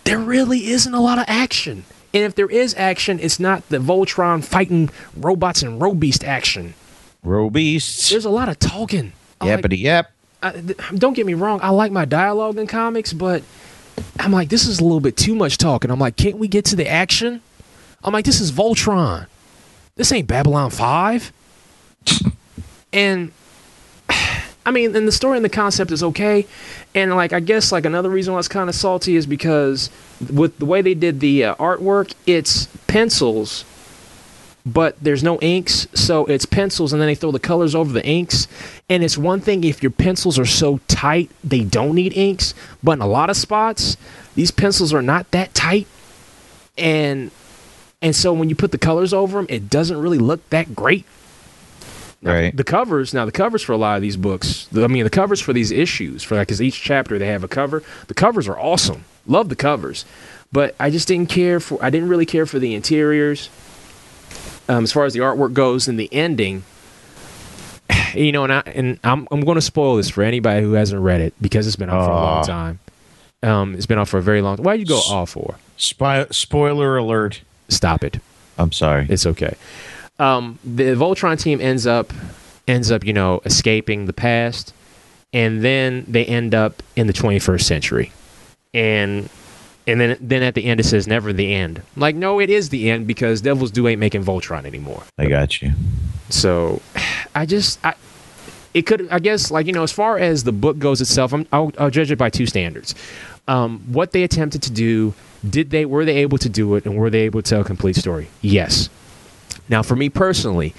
[0.04, 1.84] there really isn't a lot of action.
[2.12, 6.74] And if there is action, it's not the Voltron fighting robots and Robeast action.
[7.22, 8.10] Robeasts.
[8.10, 9.12] There's a lot of talking.
[9.40, 10.10] Like- Yappity yap.
[10.42, 10.52] I,
[10.94, 13.42] don't get me wrong, I like my dialogue in comics, but
[14.18, 15.90] I'm like, this is a little bit too much talking.
[15.90, 17.42] I'm like, can't we get to the action?
[18.02, 19.26] I'm like, this is Voltron.
[19.96, 21.32] This ain't Babylon 5.
[22.92, 23.32] and
[24.66, 26.46] I mean, and the story and the concept is okay.
[26.94, 29.90] And like, I guess like another reason why it's kind of salty is because
[30.32, 33.64] with the way they did the uh, artwork, it's pencils
[34.66, 38.04] but there's no inks, so it's pencils, and then they throw the colors over the
[38.04, 38.46] inks.
[38.88, 42.92] And it's one thing if your pencils are so tight they don't need inks, but
[42.92, 43.96] in a lot of spots,
[44.34, 45.86] these pencils are not that tight,
[46.76, 47.30] and
[48.02, 51.04] and so when you put the colors over them, it doesn't really look that great.
[52.22, 52.54] Now, Right.
[52.56, 54.68] The covers now the covers for a lot of these books.
[54.76, 57.48] I mean the covers for these issues for like because each chapter they have a
[57.48, 57.82] cover.
[58.08, 59.04] The covers are awesome.
[59.26, 60.04] Love the covers,
[60.52, 61.78] but I just didn't care for.
[61.82, 63.48] I didn't really care for the interiors.
[64.68, 66.62] Um, as far as the artwork goes and the ending,
[68.14, 71.00] you know, and I and I'm I'm going to spoil this for anybody who hasn't
[71.02, 72.78] read it because it's been out for a long time.
[73.42, 74.56] Um, it's been out for a very long.
[74.56, 74.64] Time.
[74.64, 75.56] Why you go S- all for?
[75.76, 77.40] Spy- spoiler alert.
[77.68, 78.18] Stop it.
[78.58, 79.06] I'm sorry.
[79.08, 79.54] It's okay.
[80.20, 82.12] Um, the Voltron team ends up
[82.68, 84.72] ends up, you know, escaping the past,
[85.32, 88.12] and then they end up in the 21st century,
[88.74, 89.30] and
[89.86, 91.78] and then then at the end it says never the end.
[91.96, 95.02] I'm like, no, it is the end because Devil's Due ain't making Voltron anymore.
[95.18, 95.72] I got you.
[96.28, 96.82] So,
[97.34, 97.94] I just I.
[98.72, 101.44] It could, I guess, like you know, as far as the book goes itself, I'm,
[101.50, 102.94] I'll, I'll judge it by two standards:
[103.48, 105.12] um, what they attempted to do,
[105.48, 107.64] did they, were they able to do it, and were they able to tell a
[107.64, 108.28] complete story?
[108.42, 108.88] Yes.
[109.68, 110.74] Now, for me personally,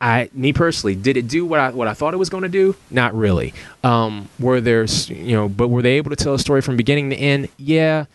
[0.00, 2.48] I, me personally, did it do what I what I thought it was going to
[2.48, 2.76] do?
[2.90, 3.54] Not really.
[3.82, 7.10] Um, were there, you know, but were they able to tell a story from beginning
[7.10, 7.48] to end?
[7.56, 8.06] Yeah.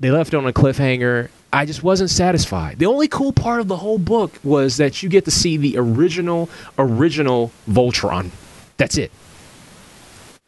[0.00, 1.30] They left it on a cliffhanger.
[1.52, 2.78] I just wasn't satisfied.
[2.78, 5.78] The only cool part of the whole book was that you get to see the
[5.78, 8.30] original, original Voltron.
[8.76, 9.12] That's it.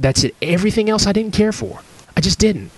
[0.00, 0.34] That's it.
[0.42, 1.80] Everything else I didn't care for.
[2.16, 2.70] I just didn't.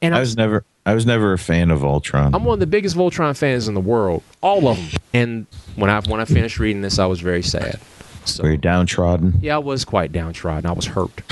[0.00, 2.34] And I I'm, was never I was never a fan of Voltron.
[2.34, 4.22] I'm one of the biggest Voltron fans in the world.
[4.40, 5.00] All of them.
[5.14, 5.46] And
[5.76, 7.78] when I when I finished reading this, I was very sad.
[8.24, 9.38] So Very downtrodden.
[9.40, 10.68] yeah, I was quite downtrodden.
[10.68, 11.22] I was hurt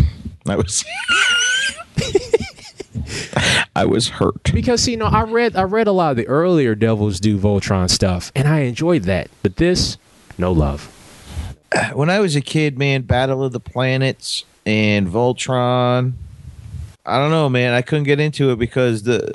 [0.49, 0.85] I was
[3.77, 4.53] I was hurt.
[4.53, 7.89] because you know I read I read a lot of the earlier Devils Due Voltron
[7.91, 9.29] stuff, and I enjoyed that.
[9.43, 9.97] But this,
[10.39, 10.97] no love.
[11.93, 16.15] When I was a kid, man, Battle of the Planets and Voltron.
[17.11, 17.75] I don't know, man.
[17.75, 19.35] I couldn't get into it because the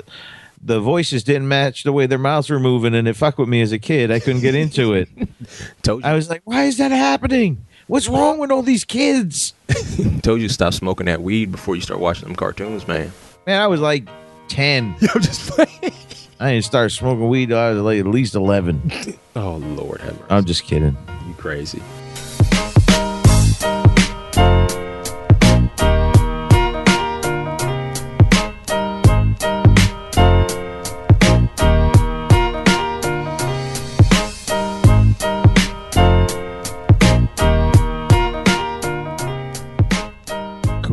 [0.62, 3.60] the voices didn't match the way their mouths were moving, and it fucked with me
[3.60, 4.10] as a kid.
[4.10, 5.08] I couldn't get into it.
[5.82, 7.64] Told you, I was like, "Why is that happening?
[7.86, 9.54] What's wrong with all these kids?"
[10.22, 13.12] told you to stop smoking that weed before you start watching them cartoons, man.
[13.46, 14.08] Man, I was like
[14.48, 14.96] ten.
[15.14, 15.94] I'm just playing.
[16.40, 17.50] I didn't start smoking weed.
[17.50, 18.90] till I was like at least eleven.
[19.36, 20.30] Oh Lord, have mercy.
[20.30, 20.96] I'm just kidding.
[21.28, 21.82] you crazy.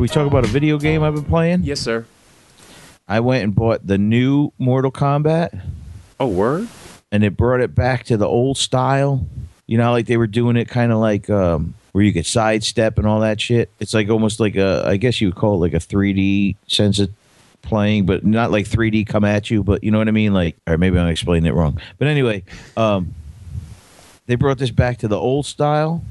[0.04, 1.62] We talk about a video game I've been playing?
[1.62, 2.04] Yes, sir.
[3.08, 5.58] I went and bought the new Mortal Kombat,
[6.20, 6.68] Oh, word.
[7.10, 9.26] and it brought it back to the old style.
[9.66, 12.98] You know, like they were doing it kind of like um, where you could sidestep
[12.98, 13.70] and all that shit.
[13.80, 16.98] It's like almost like a, I guess you would call it like a 3D sense
[16.98, 17.10] of
[17.62, 19.62] playing, but not like 3D come at you.
[19.64, 20.34] But you know what I mean?
[20.34, 21.80] Like, or maybe I'm explaining it wrong.
[21.96, 22.42] But anyway,
[22.76, 23.14] um,
[24.26, 26.04] they brought this back to the old style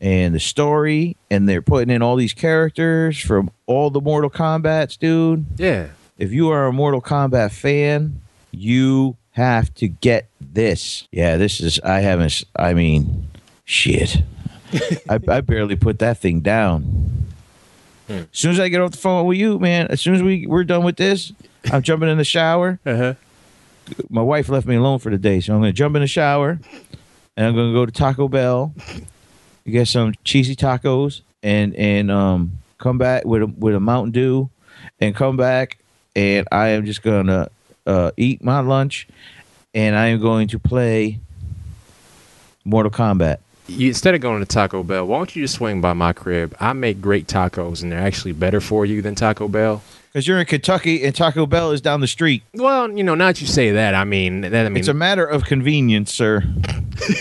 [0.00, 4.96] and the story, and they're putting in all these characters from all the Mortal Kombat's,
[4.96, 5.88] dude Yeah.
[6.18, 8.20] if you are a Mortal Kombat fan,
[8.50, 11.06] you have to get this.
[11.12, 11.78] Yeah, this is.
[11.80, 12.42] I haven't.
[12.56, 13.28] I mean,
[13.64, 14.22] shit.
[15.08, 17.26] I, I barely put that thing down.
[18.08, 19.86] As soon as I get off the phone with you, man.
[19.88, 21.32] As soon as we we're done with this,
[21.72, 22.80] I'm jumping in the shower.
[22.84, 23.14] Uh huh.
[24.08, 26.08] My wife left me alone for the day, so I'm going to jump in the
[26.08, 26.58] shower,
[27.36, 28.74] and I'm going to go to Taco Bell,
[29.66, 34.50] get some cheesy tacos, and and um come back with a with a Mountain Dew,
[35.00, 35.78] and come back,
[36.16, 37.50] and I am just going to
[37.86, 39.06] uh, eat my lunch,
[39.74, 41.20] and I am going to play
[42.64, 43.38] Mortal Kombat.
[43.68, 46.56] You, instead of going to Taco Bell, why don't you just swing by my crib?
[46.58, 49.82] I make great tacos, and they're actually better for you than Taco Bell.
[50.12, 52.42] Because you're in Kentucky and Taco Bell is down the street.
[52.54, 53.94] Well, you know, not you say that.
[53.94, 56.42] I mean, that I mean, it's a matter of convenience, sir.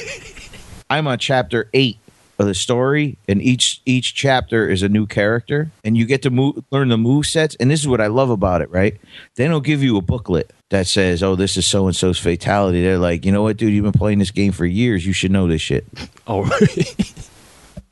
[0.90, 2.00] I'm on chapter eight
[2.40, 6.30] of the story, and each each chapter is a new character, and you get to
[6.30, 7.56] move, learn the move sets.
[7.60, 9.00] And this is what I love about it, right?
[9.36, 12.82] They don't give you a booklet that says, "Oh, this is so and so's fatality."
[12.82, 13.74] They're like, you know what, dude?
[13.74, 15.06] You've been playing this game for years.
[15.06, 15.86] You should know this shit.
[16.28, 16.50] oh,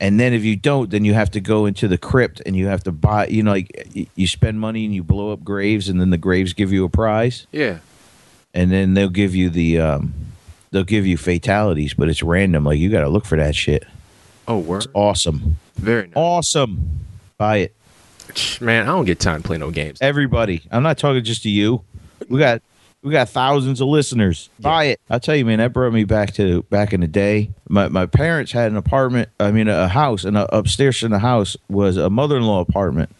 [0.00, 2.68] And then if you don't, then you have to go into the crypt and you
[2.68, 3.26] have to buy.
[3.26, 6.52] You know, like you spend money and you blow up graves, and then the graves
[6.52, 7.78] give you a prize yeah.
[8.54, 10.14] and then they'll give you the um
[10.70, 13.84] they'll give you fatalities but it's random like you got to look for that shit
[14.48, 14.86] Oh, word.
[14.94, 16.12] awesome Very nice.
[16.16, 17.00] awesome
[17.36, 17.74] buy it
[18.60, 19.98] Man, I don't get time to play no games.
[20.00, 21.82] everybody i'm not talking just to you
[22.28, 22.60] we got
[23.02, 24.50] We got thousands of listeners.
[24.58, 25.00] Buy it.
[25.08, 27.50] I'll tell you, man, that brought me back to back in the day.
[27.68, 31.20] My my parents had an apartment, I mean a house, and uh upstairs in the
[31.20, 33.10] house was a mother-in-law apartment.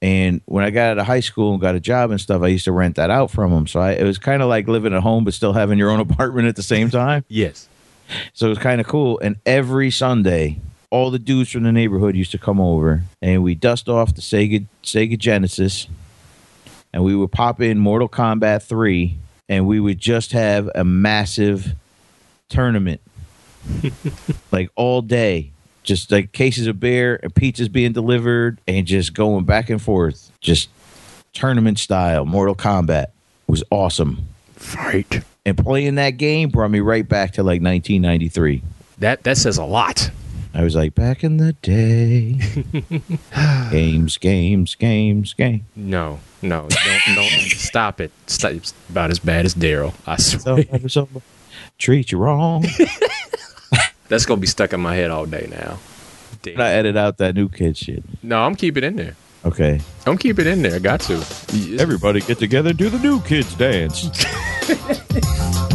[0.00, 2.48] And when I got out of high school and got a job and stuff, I
[2.48, 3.66] used to rent that out from them.
[3.66, 6.00] So I, it was kind of like living at home, but still having your own
[6.08, 7.24] apartment at the same time.
[7.28, 7.68] Yes.
[8.32, 9.18] So it was kind of cool.
[9.20, 10.58] And every Sunday,
[10.90, 14.20] all the dudes from the neighborhood used to come over, and we dust off the
[14.20, 15.88] Sega Sega Genesis,
[16.92, 19.18] and we would pop in Mortal Kombat Three,
[19.48, 21.74] and we would just have a massive
[22.48, 23.00] tournament,
[24.52, 25.50] like all day,
[25.82, 30.30] just like cases of beer and pizzas being delivered, and just going back and forth,
[30.40, 30.68] just
[31.32, 33.04] tournament style Mortal Kombat.
[33.04, 33.12] It
[33.48, 34.26] was awesome.
[34.54, 35.22] Fight.
[35.46, 38.62] And playing that game brought me right back to like 1993.
[38.98, 40.10] That that says a lot.
[40.52, 42.40] I was like, back in the day,
[43.70, 45.66] games, games, games, game.
[45.76, 48.10] No, no, don't, don't stop it.
[48.26, 48.52] Stop.
[48.52, 49.94] It's about as bad as Daryl.
[50.06, 50.64] I swear.
[50.64, 51.24] Somebody, somebody
[51.78, 52.64] treat you wrong.
[54.08, 55.78] That's gonna be stuck in my head all day now.
[56.44, 56.78] And I Damn.
[56.78, 58.02] edit out that new kid shit.
[58.22, 59.16] No, I'm keeping it in there.
[59.46, 59.80] Okay.
[60.04, 60.80] Don't keep it in there.
[60.80, 61.14] Got to.
[61.78, 64.10] Everybody get together, do the new kids dance.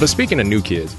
[0.00, 0.94] But speaking of new kids,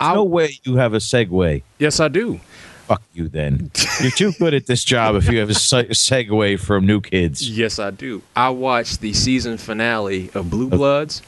[0.00, 1.62] I no way you have a segue.
[1.78, 2.40] yes, I do.
[2.86, 3.70] Fuck you then.
[4.02, 7.48] You're too good at this job if you have a se- segue from new kids.
[7.48, 8.20] Yes, I do.
[8.36, 11.22] I watched the season finale of Blue Bloods.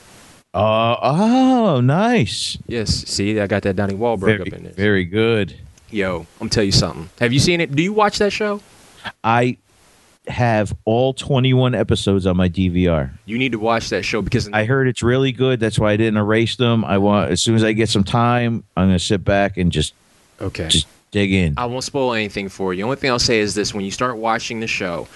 [0.56, 2.56] Uh, oh, nice.
[2.66, 4.72] Yes, see, I got that Donnie Wahlberg Very, up in there.
[4.72, 5.54] very good.
[5.90, 7.10] Yo, I'm tell you something.
[7.20, 7.74] Have you seen it?
[7.76, 8.62] Do you watch that show?
[9.22, 9.58] I
[10.28, 13.10] have all 21 episodes on my DVR.
[13.26, 15.60] You need to watch that show because I heard it's really good.
[15.60, 16.86] That's why I didn't erase them.
[16.86, 19.92] I want as soon as I get some time, I'm gonna sit back and just
[20.40, 20.68] okay.
[20.68, 21.54] just dig in.
[21.58, 22.78] I won't spoil anything for you.
[22.78, 25.06] The only thing I'll say is this: when you start watching the show,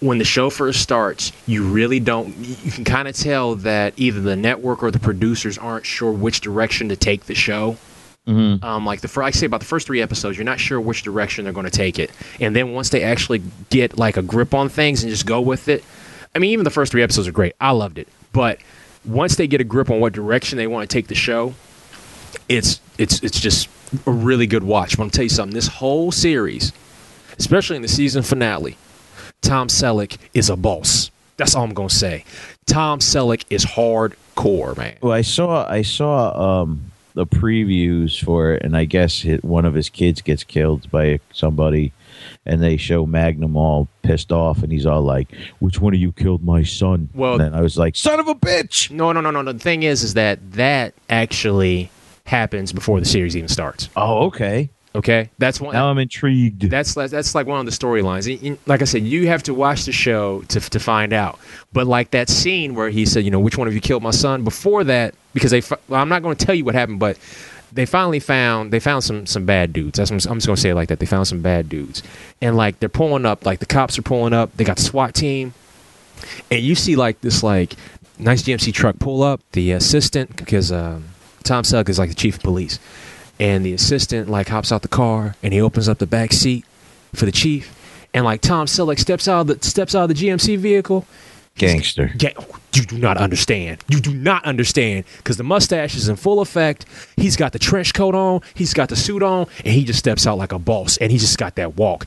[0.00, 2.34] when the show first starts, you really don't.
[2.36, 6.40] You can kind of tell that either the network or the producers aren't sure which
[6.40, 7.76] direction to take the show.
[8.26, 8.62] Mhm.
[8.62, 11.44] Um, like the I say about the first three episodes, you're not sure which direction
[11.44, 14.68] they're going to take it, and then once they actually get like a grip on
[14.68, 15.84] things and just go with it.
[16.34, 17.54] I mean, even the first three episodes are great.
[17.60, 18.58] I loved it, but
[19.04, 21.54] once they get a grip on what direction they want to take the show,
[22.48, 23.68] it's it's it's just
[24.06, 24.96] a really good watch.
[24.96, 25.54] But I'm tell you something.
[25.54, 26.72] This whole series,
[27.38, 28.76] especially in the season finale,
[29.42, 31.10] Tom Selleck is a boss.
[31.36, 32.24] That's all I'm gonna say.
[32.66, 34.96] Tom Selleck is hardcore, man.
[35.00, 39.74] Well, I saw I saw um the previews for it, and I guess one of
[39.74, 41.92] his kids gets killed by somebody,
[42.46, 46.12] and they show Magnum all pissed off, and he's all like, "Which one of you
[46.12, 49.20] killed my son?" Well- and then I was like, "Son of a bitch!" No, no,
[49.20, 49.52] no, no, no.
[49.52, 51.90] The thing is, is that that actually
[52.26, 53.88] happens before the series even starts.
[53.96, 54.68] Oh, okay.
[54.92, 55.72] Okay, that's one.
[55.72, 56.62] Now I'm intrigued.
[56.62, 58.58] That's that's like one of the storylines.
[58.66, 61.38] Like I said, you have to watch the show to to find out.
[61.72, 64.10] But like that scene where he said, you know, which one of you killed my
[64.10, 64.42] son?
[64.42, 67.18] Before that, because they, well, I'm not going to tell you what happened, but
[67.72, 69.98] they finally found they found some some bad dudes.
[69.98, 70.98] That's I'm, I'm just going to say it like that.
[70.98, 72.02] They found some bad dudes,
[72.42, 74.56] and like they're pulling up, like the cops are pulling up.
[74.56, 75.54] They got the SWAT team,
[76.50, 77.74] and you see like this like
[78.18, 79.40] nice GMC truck pull up.
[79.52, 81.04] The assistant, because um,
[81.44, 82.78] Tom Selleck is like the chief of police,
[83.40, 86.64] and the assistant like hops out the car and he opens up the back seat
[87.14, 87.74] for the chief,
[88.14, 91.06] and like Tom Selleck steps out of the steps out of the GMC vehicle.
[91.56, 92.12] Gangster.
[92.16, 92.36] Ga-
[92.72, 93.82] you do not understand.
[93.88, 96.86] You do not understand because the mustache is in full effect.
[97.16, 98.42] He's got the trench coat on.
[98.54, 100.96] He's got the suit on, and he just steps out like a boss.
[100.98, 102.06] And he just got that walk.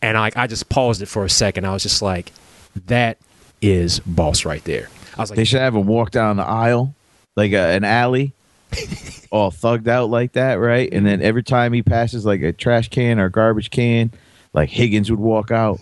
[0.00, 1.66] And I, I just paused it for a second.
[1.66, 2.32] I was just like,
[2.86, 3.18] "That
[3.60, 4.88] is boss right there."
[5.18, 6.94] I was like, They should have him walk down the aisle,
[7.34, 8.32] like a, an alley,
[9.30, 10.88] all thugged out like that, right?
[10.92, 14.10] And then every time he passes like a trash can or a garbage can,
[14.52, 15.80] like Higgins would walk out,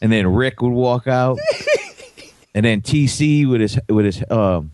[0.00, 1.38] and then Rick would walk out,
[2.54, 4.72] and then TC with his with his um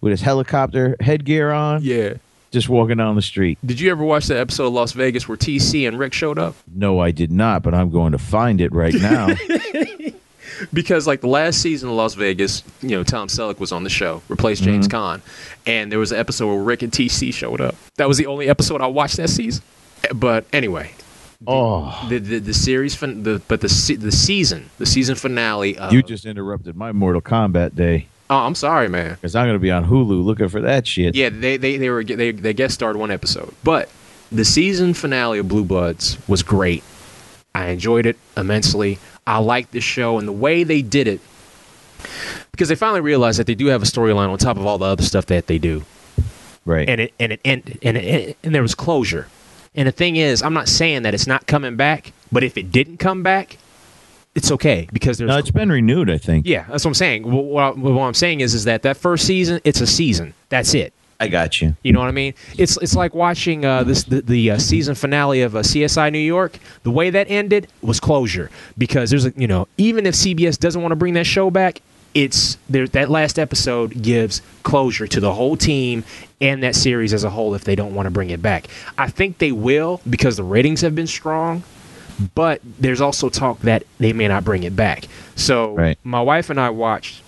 [0.00, 2.14] with his helicopter headgear on, "Yeah."
[2.50, 3.58] just walking down the street.
[3.64, 6.56] Did you ever watch the episode of Las Vegas where TC and Rick showed up?
[6.72, 9.28] No, I did not, but I'm going to find it right now.
[10.72, 13.90] because like the last season of Las Vegas, you know, Tom Selleck was on the
[13.90, 14.96] show, replaced James Mm-hmm.
[14.96, 15.20] Caan,
[15.66, 17.74] and there was an episode where Rick and TC showed up.
[17.96, 19.62] That was the only episode I watched that season.
[20.14, 20.92] But anyway,
[21.46, 25.76] oh, the the, the series, fin- the but the the season, the season finale.
[25.76, 29.14] Of, you just interrupted my Mortal Kombat day oh, I'm sorry, man.
[29.14, 31.14] because I'm going to be on Hulu looking for that shit.
[31.14, 33.90] Yeah, they they they were they they guest starred one episode, but
[34.32, 36.82] the season finale of Blue Bloods was great.
[37.54, 38.98] I enjoyed it immensely.
[39.26, 41.20] I like the show and the way they did it
[42.50, 44.86] because they finally realized that they do have a storyline on top of all the
[44.86, 45.84] other stuff that they do.
[46.66, 46.88] Right.
[46.88, 49.28] and it and it and and, it, and there was closure.
[49.74, 52.72] And the thing is, I'm not saying that it's not coming back, but if it
[52.72, 53.56] didn't come back,
[54.34, 56.10] it's okay because there's no, it's been renewed.
[56.10, 56.46] I think.
[56.46, 57.30] yeah, that's what I'm saying.
[57.30, 60.34] What, what, what I'm saying is, is that that first season, it's a season.
[60.48, 60.92] That's it.
[61.20, 61.76] I got you.
[61.82, 62.32] You know what I mean?
[62.56, 66.18] It's it's like watching uh, this the, the uh, season finale of uh, CSI New
[66.18, 66.58] York.
[66.82, 70.80] The way that ended was closure because there's a you know even if CBS doesn't
[70.80, 71.82] want to bring that show back,
[72.14, 72.88] it's there.
[72.88, 76.04] That last episode gives closure to the whole team
[76.40, 77.54] and that series as a whole.
[77.54, 80.80] If they don't want to bring it back, I think they will because the ratings
[80.80, 81.62] have been strong.
[82.34, 85.06] But there's also talk that they may not bring it back.
[85.36, 85.98] So Right.
[86.04, 87.22] my wife and I watched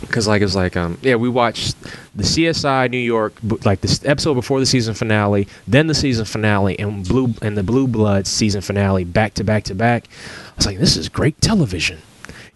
[0.00, 1.80] because like it's like um yeah we watched
[2.14, 6.78] the CSI New York like this episode before the season finale, then the season finale,
[6.78, 10.06] and blue and the Blue Bloods season finale back to back to back.
[10.06, 11.98] I was like, this is great television,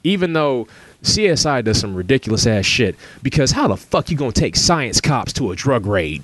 [0.02, 0.66] even though.
[1.02, 5.34] CSI does some ridiculous ass shit because how the fuck you gonna take science cops
[5.34, 6.22] to a drug raid?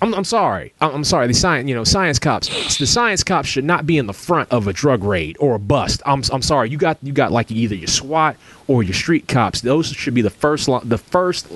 [0.00, 0.72] I'm, I'm sorry.
[0.80, 1.26] I'm, I'm sorry.
[1.26, 2.78] The science, you know, science cops.
[2.78, 5.58] The science cops should not be in the front of a drug raid or a
[5.58, 6.00] bust.
[6.06, 6.70] I'm, I'm sorry.
[6.70, 8.36] You got you got like either your SWAT
[8.68, 9.60] or your street cops.
[9.62, 11.48] Those should be the first li- the first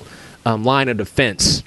[0.45, 1.63] um, line of defense,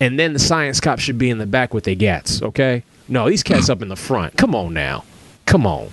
[0.00, 2.42] and then the science cops should be in the back with their gats.
[2.42, 2.82] Okay.
[3.08, 4.36] No, these cats up in the front.
[4.36, 5.04] Come on now.
[5.44, 5.90] Come on.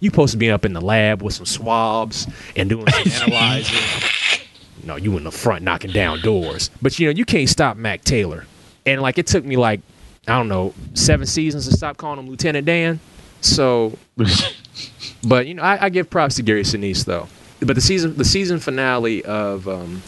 [0.00, 3.76] You supposed to be up in the lab with some swabs and doing some analyzing.
[4.84, 6.70] No, you in the front knocking down doors.
[6.80, 8.46] But you know, you can't stop Mac Taylor.
[8.86, 9.80] And like it took me like,
[10.28, 13.00] I don't know, seven seasons to stop calling him Lieutenant Dan.
[13.40, 13.96] So
[15.24, 17.28] but you know, I, I give props to Gary Sinise though.
[17.60, 20.02] But the season the season finale of um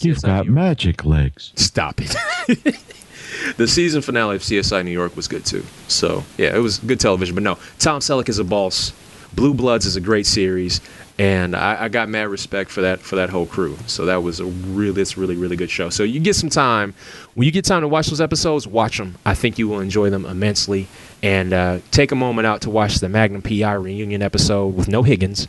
[0.00, 1.52] You've CSI got New York- magic legs.
[1.56, 2.16] Stop it.
[3.56, 5.64] the season finale of CSI New York was good too.
[5.88, 7.34] So yeah, it was good television.
[7.34, 8.92] But no, Tom Selleck is a boss.
[9.34, 10.80] Blue Bloods is a great series,
[11.20, 13.76] and I, I got mad respect for that for that whole crew.
[13.86, 15.90] So that was a really it's really really good show.
[15.90, 16.94] So you get some time
[17.34, 19.16] when you get time to watch those episodes, watch them.
[19.26, 20.88] I think you will enjoy them immensely.
[21.22, 25.02] And uh, take a moment out to watch the Magnum PI reunion episode with no
[25.02, 25.46] Higgins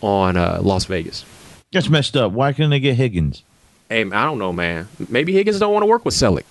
[0.00, 1.24] on uh, Las Vegas.
[1.72, 2.32] That's messed up.
[2.32, 3.44] Why couldn't they get Higgins?
[3.88, 4.88] Hey, I don't know, man.
[5.08, 6.42] Maybe Higgins don't want to work with Selleck.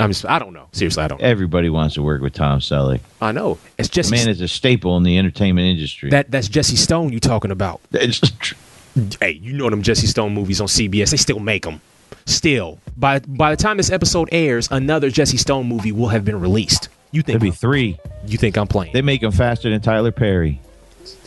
[0.00, 0.66] I'm just, I don't know.
[0.72, 1.20] Seriously, I don't.
[1.20, 1.26] know.
[1.26, 3.00] Everybody wants to work with Tom Selleck.
[3.20, 3.58] I know.
[3.78, 4.10] It's The Jesse.
[4.10, 6.10] man is a staple in the entertainment industry.
[6.10, 7.80] that that's Jesse Stone you talking about?
[7.92, 11.10] Hey, you know them Jesse Stone movies on CBS?
[11.10, 11.80] They still make them.
[12.26, 16.40] Still, by by the time this episode airs, another Jesse Stone movie will have been
[16.40, 16.88] released.
[17.12, 17.38] You think?
[17.40, 17.98] There'd be three.
[18.26, 18.92] you think I'm playing?
[18.94, 20.60] They make them faster than Tyler Perry.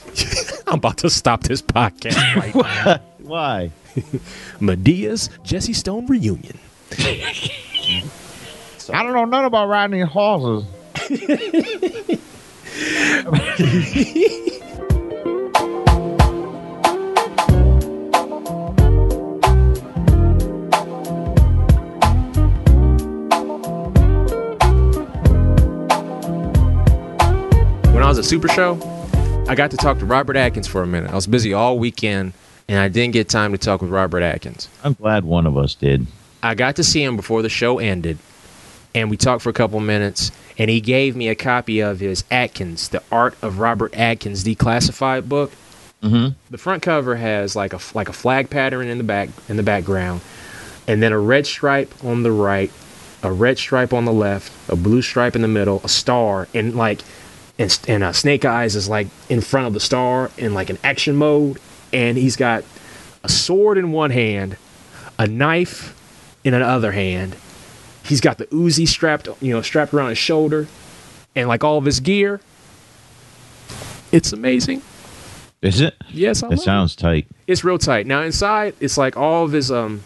[0.68, 3.00] I'm about to stop this podcast right now.
[3.20, 3.72] Why?
[4.60, 6.58] Madea's Jesse Stone reunion.
[8.94, 10.64] I don't know nothing about riding horses.
[27.94, 28.80] when I was at Super Show,
[29.50, 31.12] I got to talk to Robert Atkins for a minute.
[31.12, 32.34] I was busy all weekend,
[32.70, 34.70] and I didn't get time to talk with Robert Atkins.
[34.84, 36.08] I'm glad one of us did.
[36.42, 38.20] I got to see him before the show ended,
[38.98, 40.32] and we talked for a couple minutes.
[40.58, 45.30] And he gave me a copy of his Atkins, The Art of Robert Atkins Declassified
[45.30, 45.52] book.
[46.02, 46.34] Mm-hmm.
[46.50, 49.64] The front cover has like a like a flag pattern in the back in the
[49.64, 50.22] background,
[50.88, 52.72] and then a red stripe on the right,
[53.24, 56.76] a red stripe on the left, a blue stripe in the middle, a star, and
[56.76, 57.02] like
[57.58, 60.78] and, and uh, Snake Eyes is like in front of the star in like an
[60.84, 61.60] action mode,
[61.92, 62.64] and he's got
[63.24, 64.56] a sword in one hand,
[65.18, 65.96] a knife
[66.44, 67.36] in another hand.
[68.08, 70.68] He's got the Uzi strapped, you know, strapped around his shoulder,
[71.36, 72.40] and like all of his gear.
[74.12, 74.82] It's amazing.
[75.62, 75.96] Is it?
[76.10, 76.60] Yes, I it.
[76.60, 77.28] sounds tight.
[77.48, 78.06] It's real tight.
[78.08, 80.04] Now inside, it's like all of his um,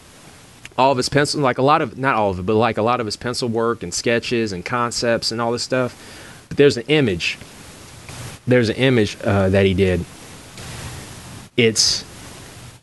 [0.77, 2.81] all of his pencil, like a lot of not all of it, but like a
[2.81, 6.45] lot of his pencil work and sketches and concepts and all this stuff.
[6.47, 7.37] But there's an image.
[8.47, 10.03] There's an image uh, that he did.
[11.57, 12.03] It's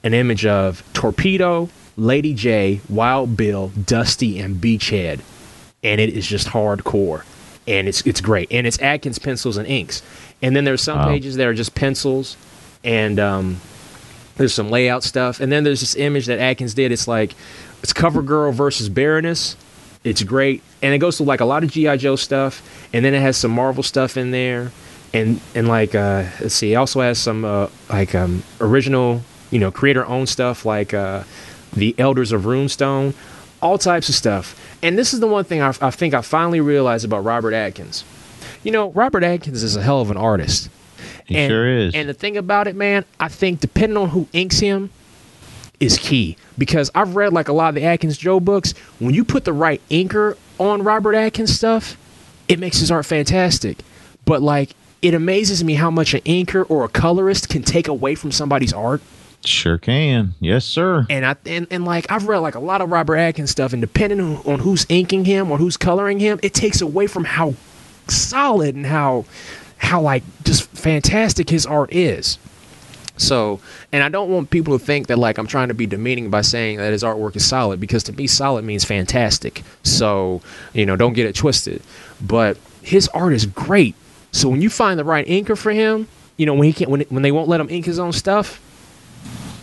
[0.05, 1.69] an image of Torpedo,
[1.99, 5.21] Lady Jaye, Wild Bill, Dusty, and Beachhead,
[5.83, 7.25] and it is just hardcore,
[7.67, 10.03] and it's it's great, and it's Atkins pencils and inks,
[10.41, 11.09] and then there's some Wow.
[11.09, 12.37] pages that are just pencils,
[12.85, 13.61] and um,
[14.37, 16.93] there's some layout stuff, and then there's this image that Atkins did.
[16.93, 17.35] It's like
[17.83, 19.57] it's Cover Girl versus Baroness.
[20.05, 22.63] It's great, and it goes through like a lot of GI Joe stuff,
[22.93, 24.71] and then it has some Marvel stuff in there,
[25.13, 29.59] and and like uh, let's see, it also has some uh, like um, original, you
[29.59, 31.25] know, creator owned stuff like uh,
[31.73, 33.15] the Elders of Runestone,
[33.63, 34.59] all types of stuff.
[34.83, 38.05] And this is the one thing I, I think I finally realized about Robert Atkins.
[38.63, 40.69] You know, Robert Atkins is a hell of an artist.
[41.27, 41.95] He And- sure is.
[41.95, 44.91] And the thing about it, man, I think depending on who inks him,
[45.81, 48.73] is key because I've read like a lot of the Atkins Joe books.
[48.99, 51.97] When you put the right inker on Robert Atkins stuff,
[52.49, 53.79] it makes his art fantastic.
[54.25, 54.71] But like,
[55.03, 58.73] it amazes me how much an inker or a colorist can take away from somebody's
[58.73, 59.01] art.
[59.45, 60.35] Sure can.
[60.41, 61.07] Yes, sir.
[61.09, 63.81] And I and, and like I've read like a lot of Robert Atkins stuff, and
[63.81, 67.55] depending on, on who's inking him or who's coloring him, it takes away from how
[68.09, 69.25] solid and how
[69.79, 72.39] how like just fantastic his art is.
[73.17, 73.61] So,
[73.93, 76.43] and I don't want people to think that like I'm trying to be demeaning by
[76.43, 79.63] saying that his artwork is solid because to me solid means fantastic.
[79.83, 80.41] So,
[80.73, 81.83] you know, don't get it twisted.
[82.21, 83.95] But his art is great.
[84.33, 87.01] So when you find the right inker for him, you know, when he can't when
[87.03, 88.61] when they won't let him ink his own stuff,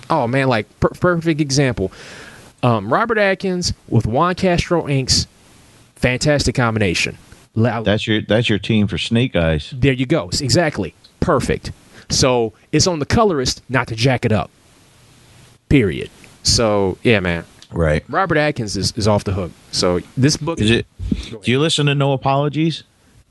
[0.09, 1.91] oh man, like per- perfect example.
[2.63, 5.27] Um, Robert Atkins with Juan Castro inks,
[5.95, 7.17] fantastic combination.
[7.55, 9.73] That's your that's your team for Snake Eyes.
[9.75, 10.29] there you go.
[10.29, 10.93] Exactly.
[11.19, 11.71] Perfect.
[12.09, 14.51] So it's on the colorist not to jack it up.
[15.69, 16.09] Period.
[16.43, 17.45] So yeah, man.
[17.71, 18.03] Right.
[18.09, 19.51] Robert Atkins is, is off the hook.
[19.71, 20.85] So this book Is it?
[21.43, 22.83] Do you listen to No Apologies?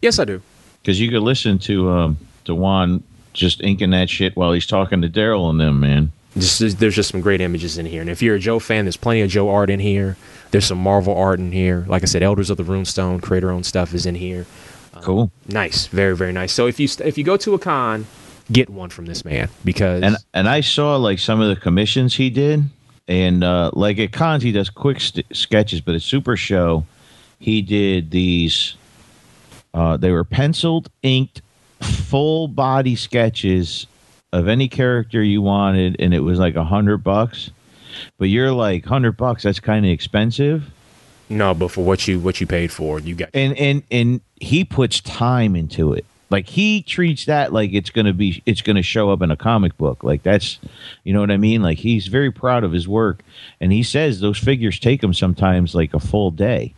[0.02, 0.42] Yes, I do.
[0.82, 5.02] Because you could listen to um to Juan just inking that shit while he's talking
[5.02, 6.12] to Daryl and them, man.
[6.34, 8.00] Just there's- just some great images in here.
[8.00, 10.16] And if you're a Joe fan, there's plenty of Joe art in here.
[10.50, 11.84] There's some Marvel art in here.
[11.88, 14.46] Like I said, Elders of the Runestone, creator owned stuff is in here.
[15.02, 15.30] Cool.
[15.48, 16.52] Nice, very very nice.
[16.52, 18.06] So if you st- if you go to a con,
[18.50, 22.14] get one from this man because And and I saw like some of the commissions
[22.14, 22.64] he did,
[23.08, 26.86] and uh, like at cons he does quick st- sketches, but at Super Show
[27.38, 28.76] he did these.
[29.74, 31.42] Uh, they were penciled, inked,
[31.80, 33.86] full body sketches
[34.34, 37.50] of any character you wanted, and it was like a hundred bucks.
[38.18, 39.44] But you're like hundred bucks.
[39.44, 40.70] That's kind of expensive.
[41.28, 44.64] no, but for what you what you paid for, you got and and and he
[44.64, 49.10] puts time into it like he treats that like it's gonna be it's gonna show
[49.10, 50.58] up in a comic book like that's
[51.04, 53.22] you know what i mean like he's very proud of his work
[53.60, 56.74] and he says those figures take him sometimes like a full day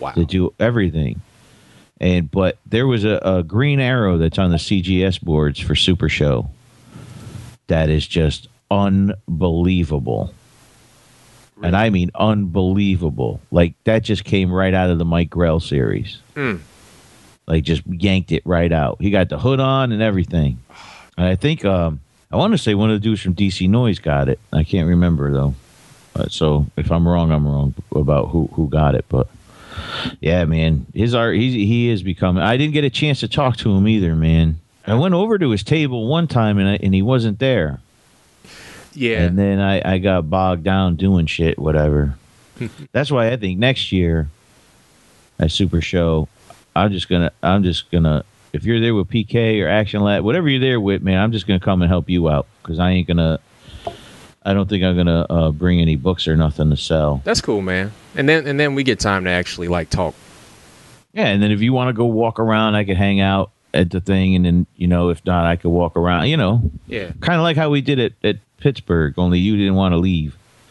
[0.00, 0.12] wow.
[0.12, 1.20] to do everything
[1.98, 6.08] and but there was a, a green arrow that's on the cgs boards for super
[6.08, 6.50] show
[7.70, 10.34] that is just unbelievable.
[11.62, 13.40] And i mean unbelievable.
[13.50, 16.20] Like that just came right out of the mike grell series.
[16.34, 16.60] Mm.
[17.46, 18.96] like just yanked it right out.
[19.00, 20.58] He got the hood on and everything.
[21.16, 22.00] And i think um
[22.30, 24.38] i want to say one of the dudes from dc noise got it.
[24.52, 25.54] I can't remember though.
[26.14, 29.28] Uh, so if i'm wrong i'm wrong about who who got it but
[30.20, 32.42] yeah, man, his art he's, he is becoming.
[32.42, 34.60] I didn't get a chance to talk to him either, man.
[34.86, 37.80] I went over to his table one time and I, and he wasn't there,
[38.94, 39.22] Yeah.
[39.22, 42.14] and then I I got bogged down doing shit, whatever.
[42.92, 44.28] That's why I think next year
[45.38, 46.28] at Super Show,
[46.74, 50.48] I'm just gonna I'm just gonna if you're there with PK or Action Lab, whatever
[50.48, 53.06] you're there with, man, I'm just gonna come and help you out because I ain't
[53.06, 53.38] gonna.
[54.42, 57.20] I don't think I'm gonna uh, bring any books or nothing to sell.
[57.24, 57.92] That's cool, man.
[58.16, 60.14] And then and then we get time to actually like talk.
[61.12, 63.90] Yeah, and then if you want to go walk around, I could hang out at
[63.90, 66.26] the thing, and then you know, if not, I could walk around.
[66.28, 67.12] You know, Yeah.
[67.20, 69.14] kind of like how we did it at Pittsburgh.
[69.18, 70.36] Only you didn't want to leave.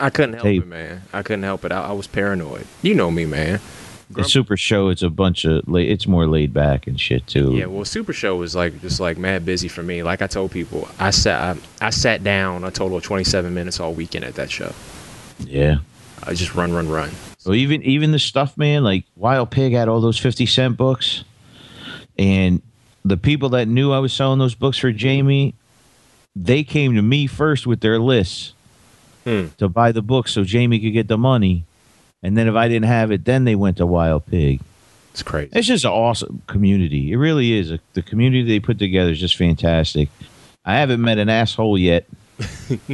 [0.00, 0.56] I couldn't help Hey.
[0.58, 1.02] it, man.
[1.12, 1.72] I couldn't help it.
[1.72, 2.66] I, I was paranoid.
[2.82, 3.60] You know me, man.
[4.08, 7.54] The Super Show, it's a bunch of, la- it's more laid back and shit too.
[7.56, 10.04] Yeah, well, Super Show was like just like mad busy for me.
[10.04, 13.80] Like I told people, I sat I, I sat down a total of 27 minutes
[13.80, 14.72] all weekend at that show.
[15.40, 15.78] yeah.
[16.22, 17.10] I just run, run, run.
[17.44, 18.82] Well, even even the stuff, man.
[18.82, 21.22] Like Wild Pig had all those fifty cent books,
[22.18, 22.62] and
[23.04, 25.54] the people that knew I was selling those books for Jamie,
[26.34, 28.52] they came to me first with their lists
[29.24, 29.46] Hmm.
[29.58, 31.64] to buy the books so Jamie could get the money,
[32.22, 34.60] and then if I didn't have it, then they went to Wild Pig.
[35.12, 35.50] It's crazy.
[35.52, 37.10] It's just an awesome community.
[37.10, 37.72] It really is.
[37.94, 40.10] The community they put together is just fantastic.
[40.64, 42.06] I haven't met an asshole yet.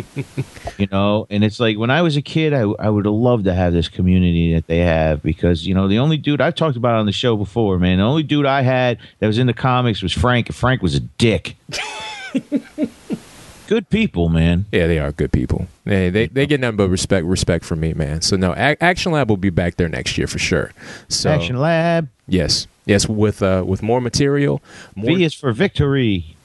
[0.79, 3.45] you know, and it's like when I was a kid, I, I would have loved
[3.45, 6.77] to have this community that they have because, you know, the only dude I've talked
[6.77, 9.55] about on the show before, man, the only dude I had that was in the
[9.55, 11.57] comics was Frank, and Frank was a dick.
[13.69, 14.67] Good people, man.
[14.71, 15.67] Yeah, they are good people.
[15.85, 18.21] They they, they get nothing but respect respect from me, man.
[18.21, 20.73] So no, A- Action Lab will be back there next year for sure.
[21.09, 22.09] So Action Lab.
[22.29, 24.61] yes, yes, with uh with more material.
[24.95, 26.37] More, V is for victory.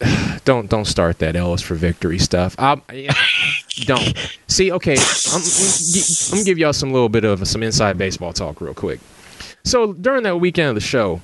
[0.44, 2.54] don't don't start that Ellis for victory stuff.
[2.58, 3.14] I, yeah,
[3.84, 4.14] don't
[4.46, 4.72] see.
[4.72, 8.74] Okay, I'm, I'm gonna give y'all some little bit of some inside baseball talk real
[8.74, 9.00] quick.
[9.64, 11.20] So during that weekend of the show,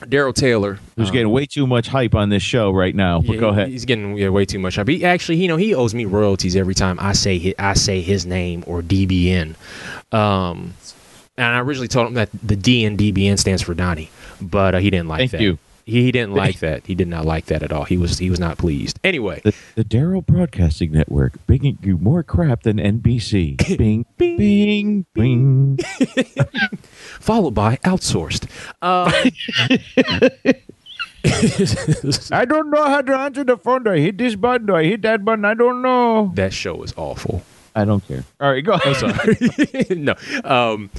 [0.00, 3.20] Daryl Taylor, Who's um, getting way too much hype on this show right now.
[3.20, 3.68] But yeah, go ahead.
[3.68, 4.76] He's getting yeah, way too much.
[4.76, 4.88] hype.
[4.88, 8.00] he actually, you know, he owes me royalties every time I say his, I say
[8.00, 9.54] his name or DBN.
[10.12, 10.74] Um,
[11.36, 14.78] and I originally told him that the D in DBN stands for Donnie, but uh,
[14.78, 15.40] he didn't like Thank that.
[15.40, 15.58] you.
[15.84, 16.86] He, he didn't like that.
[16.86, 17.84] He did not like that at all.
[17.84, 18.98] He was he was not pleased.
[19.04, 23.56] Anyway, The, the Daryl Broadcasting Network, bringing you more crap than NBC.
[23.78, 25.78] Bing, bing, bing.
[27.20, 28.44] followed by outsourced.
[28.82, 29.12] Um,
[32.32, 33.84] I don't know how to answer the phone.
[33.84, 34.66] Do I hit this button?
[34.66, 35.44] Do I hit that button?
[35.44, 36.32] I don't know.
[36.34, 37.42] that show is awful.
[37.74, 38.24] I don't care.
[38.40, 38.78] All right, go.
[38.84, 39.36] I'm sorry.
[39.90, 40.14] no.
[40.44, 40.90] Um,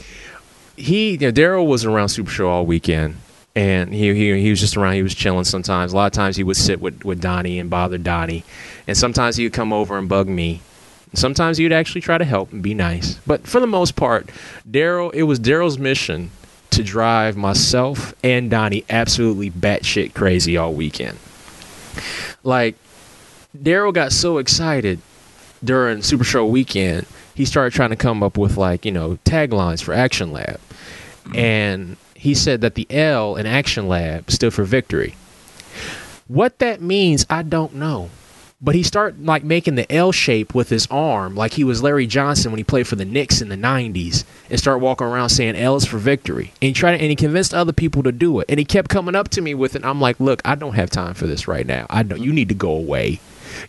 [0.75, 3.15] he, you know, Daryl was around Super Show all weekend,
[3.55, 4.93] and he, he he was just around.
[4.93, 5.93] He was chilling sometimes.
[5.93, 8.43] A lot of times he would sit with with Donnie and bother Donnie,
[8.87, 10.61] and sometimes he would come over and bug me.
[11.13, 13.15] Sometimes he would actually try to help and be nice.
[13.25, 14.29] But for the most part,
[14.69, 16.31] Daryl, it was Daryl's mission
[16.71, 21.17] to drive myself and Donnie absolutely batshit crazy all weekend.
[22.43, 22.75] Like,
[23.57, 24.99] Daryl got so excited
[25.63, 29.81] during Super Show weekend, he started trying to come up with like, you know, taglines
[29.81, 30.59] for Action Lab.
[31.33, 35.15] And he said that the L in Action Lab stood for victory.
[36.27, 38.09] What that means, I don't know.
[38.61, 42.07] But he started like making the L shape with his arm, like he was Larry
[42.07, 45.55] Johnson when he played for the Knicks in the '90s, and started walking around saying
[45.55, 48.45] "L is for victory." And he tried, and he convinced other people to do it.
[48.49, 49.83] And he kept coming up to me with it.
[49.85, 51.85] I'm like, "Look, I don't have time for this right now.
[51.89, 52.21] I don't.
[52.21, 53.19] You need to go away.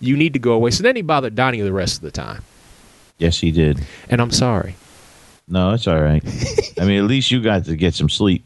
[0.01, 2.43] You need to go away." So then he bothered Donnie the rest of the time,
[3.19, 3.85] Yes, he did.
[4.09, 4.77] and I'm sorry.
[5.49, 6.23] No, it's all right.
[6.81, 8.45] I mean, at least you got to get some sleep.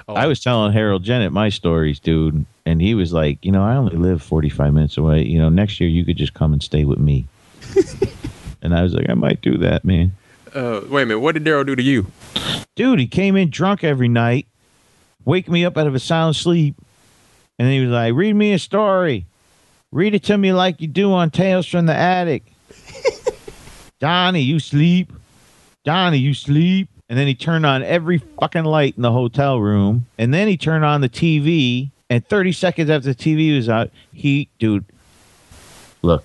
[0.15, 3.77] I was telling Harold Jennett my stories, dude, and he was like, you know, I
[3.77, 5.25] only live 45 minutes away.
[5.25, 7.27] You know, next year you could just come and stay with me.
[8.63, 10.13] and I was like, I might do that, man.
[10.55, 11.21] Uh, wait a minute.
[11.21, 12.07] What did Daryl do to you?
[12.77, 14.47] Dude, he came in drunk every night,
[15.25, 16.77] wake me up out of a sound sleep,
[17.59, 19.27] and then he was like, read me a story.
[19.93, 22.45] Read it to me like you do on Tales from the Attic.
[24.01, 25.13] Donnie, you sleep.
[25.85, 26.89] Donnie, you sleep.
[27.09, 30.07] And then he turned on every fucking light in the hotel room.
[30.19, 31.91] And then he turned on the TV.
[32.09, 34.85] And 30 seconds after the TV was out, he, dude,
[36.03, 36.25] look,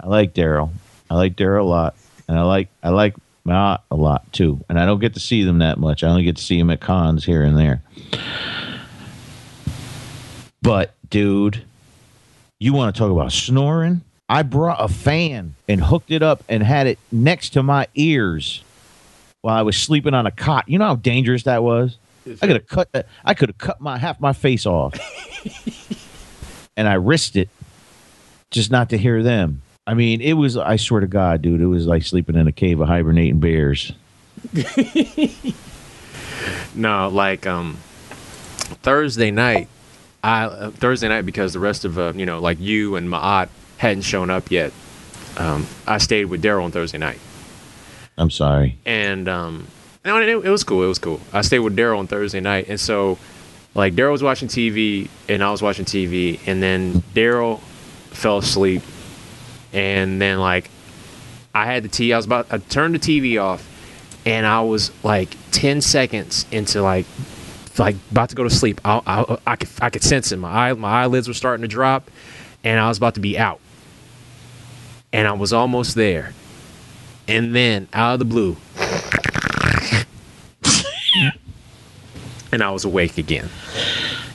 [0.00, 0.70] I like Daryl.
[1.10, 1.96] I like Daryl a lot.
[2.28, 4.64] And I like, I like Matt a lot too.
[4.68, 6.02] And I don't get to see them that much.
[6.02, 7.82] I only get to see them at cons here and there.
[10.62, 11.62] But, dude,
[12.58, 14.02] you want to talk about snoring?
[14.28, 18.62] I brought a fan and hooked it up and had it next to my ears
[19.48, 20.68] while I was sleeping on a cot.
[20.68, 21.96] You know how dangerous that was?
[22.26, 23.06] I could have cut that.
[23.24, 24.92] I could have cut my half my face off,
[26.76, 27.48] and I risked it
[28.50, 29.62] just not to hear them.
[29.86, 30.58] I mean, it was.
[30.58, 33.92] I swear to God, dude, it was like sleeping in a cave of hibernating bears.
[36.74, 37.78] No, like um,
[38.82, 39.68] Thursday night.
[40.22, 43.48] I uh, Thursday night because the rest of uh, you know like you and Maat
[43.78, 44.72] hadn't shown up yet.
[45.36, 47.18] Um, I stayed with Daryl on Thursday night,
[48.18, 48.76] I'm sorry.
[48.84, 49.66] and um,
[50.04, 50.82] no, it, it was cool.
[50.82, 51.20] It was cool.
[51.32, 53.18] I stayed with Daryl on Thursday night, and so
[53.74, 57.60] like Daryl was watching TV and I was watching TV, and then Daryl
[58.10, 58.82] fell asleep,
[59.72, 60.70] and then like
[61.54, 62.12] I had the T.
[62.12, 63.66] I was about I turned the TV off,
[64.26, 67.06] and I was like ten seconds into like
[67.78, 68.80] like about to go to sleep.
[68.84, 70.36] I I, I could I could sense it.
[70.38, 72.10] My eye my eyelids were starting to drop,
[72.64, 73.60] and I was about to be out,
[75.12, 76.32] and I was almost there,
[77.28, 78.56] and then out of the blue.
[82.50, 83.48] and I was awake again.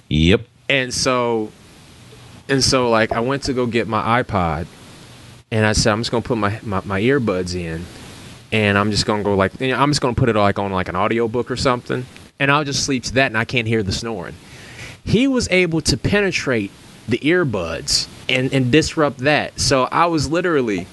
[0.09, 0.41] Yep.
[0.69, 1.51] And so,
[2.47, 4.67] and so, like, I went to go get my iPod,
[5.51, 7.85] and I said, I'm just gonna put my my, my earbuds in,
[8.51, 10.71] and I'm just gonna go like, you know, I'm just gonna put it like on
[10.71, 12.05] like an audiobook or something,
[12.39, 14.35] and I'll just sleep to that, and I can't hear the snoring.
[15.03, 16.71] He was able to penetrate
[17.07, 19.59] the earbuds and and disrupt that.
[19.59, 20.87] So I was literally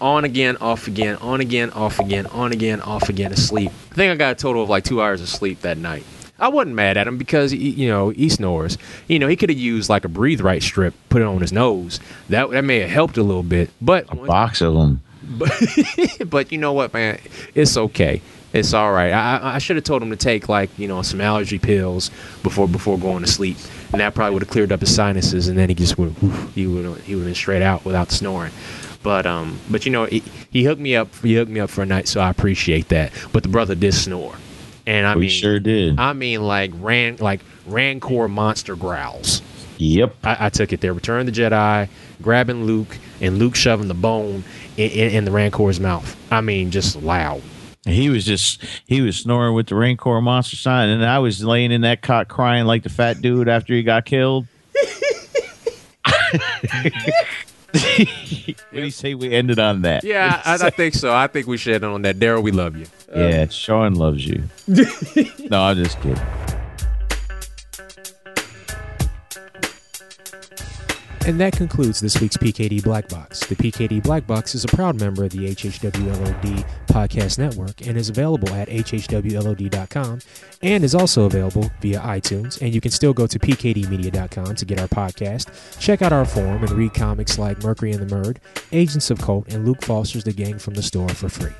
[0.00, 3.70] on again, off again, on again, off again, on again, off again, asleep.
[3.90, 6.04] I think I got a total of like two hours of sleep that night.
[6.40, 8.78] I wasn't mad at him because he, you know he snores.
[9.08, 11.52] You know he could have used like a breathe right strip, put it on his
[11.52, 11.98] nose.
[12.28, 13.70] That that may have helped a little bit.
[13.80, 15.02] But A box of them.
[15.22, 15.50] but
[16.26, 17.18] but you know what, man?
[17.56, 18.22] It's okay.
[18.52, 19.12] It's all right.
[19.12, 22.10] I I- I should have told him to take like you know some allergy pills
[22.44, 23.56] before before going to sleep,
[23.90, 26.12] and that probably would have cleared up his sinuses, and then he just would
[26.54, 28.52] he would he would have been straight out without snoring.
[29.02, 31.14] But um, but you know he, he hooked me up.
[31.22, 33.12] He hooked me up for a night, so I appreciate that.
[33.32, 34.34] But the brother did snore,
[34.86, 35.98] and I we mean sure did.
[35.98, 39.42] I mean like ran like rancor monster growls.
[39.76, 40.16] yep.
[40.24, 40.92] I, I took it there.
[40.92, 41.88] Return of the Jedi,
[42.20, 44.42] grabbing Luke, and Luke shoving the bone
[44.76, 46.16] in, in, in the Rancor's mouth.
[46.32, 47.42] I mean, just loud.
[47.86, 51.70] He was just he was snoring with the Rancor monster sign, and I was laying
[51.72, 54.46] in that cot crying like the fat dude after he got killed.
[57.72, 60.02] what do you say we ended on that?
[60.02, 61.14] Yeah, I, I think so.
[61.14, 62.16] I think we should end on that.
[62.16, 62.86] Daryl, we love you.
[63.14, 64.42] Yeah, Shawn loves you.
[65.50, 66.16] no, I'm just kidding.
[71.28, 73.40] And that concludes this week's PKD Black Box.
[73.40, 78.08] The PKD Black Box is a proud member of the HHWLOD Podcast Network and is
[78.08, 80.20] available at hhwlod.com
[80.62, 82.62] and is also available via iTunes.
[82.62, 86.62] And you can still go to pkdmedia.com to get our podcast, check out our forum,
[86.62, 88.38] and read comics like Mercury and the Murd,
[88.72, 91.52] Agents of Colt, and Luke Foster's The Gang from the Store for free.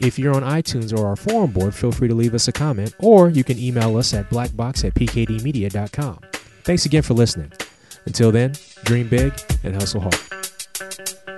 [0.00, 2.94] If you're on iTunes or our forum board, feel free to leave us a comment,
[2.98, 6.20] or you can email us at blackbox at pkdmedia.com.
[6.64, 7.52] Thanks again for listening.
[8.06, 8.54] Until then,
[8.84, 9.32] dream big
[9.64, 11.35] and hustle hard.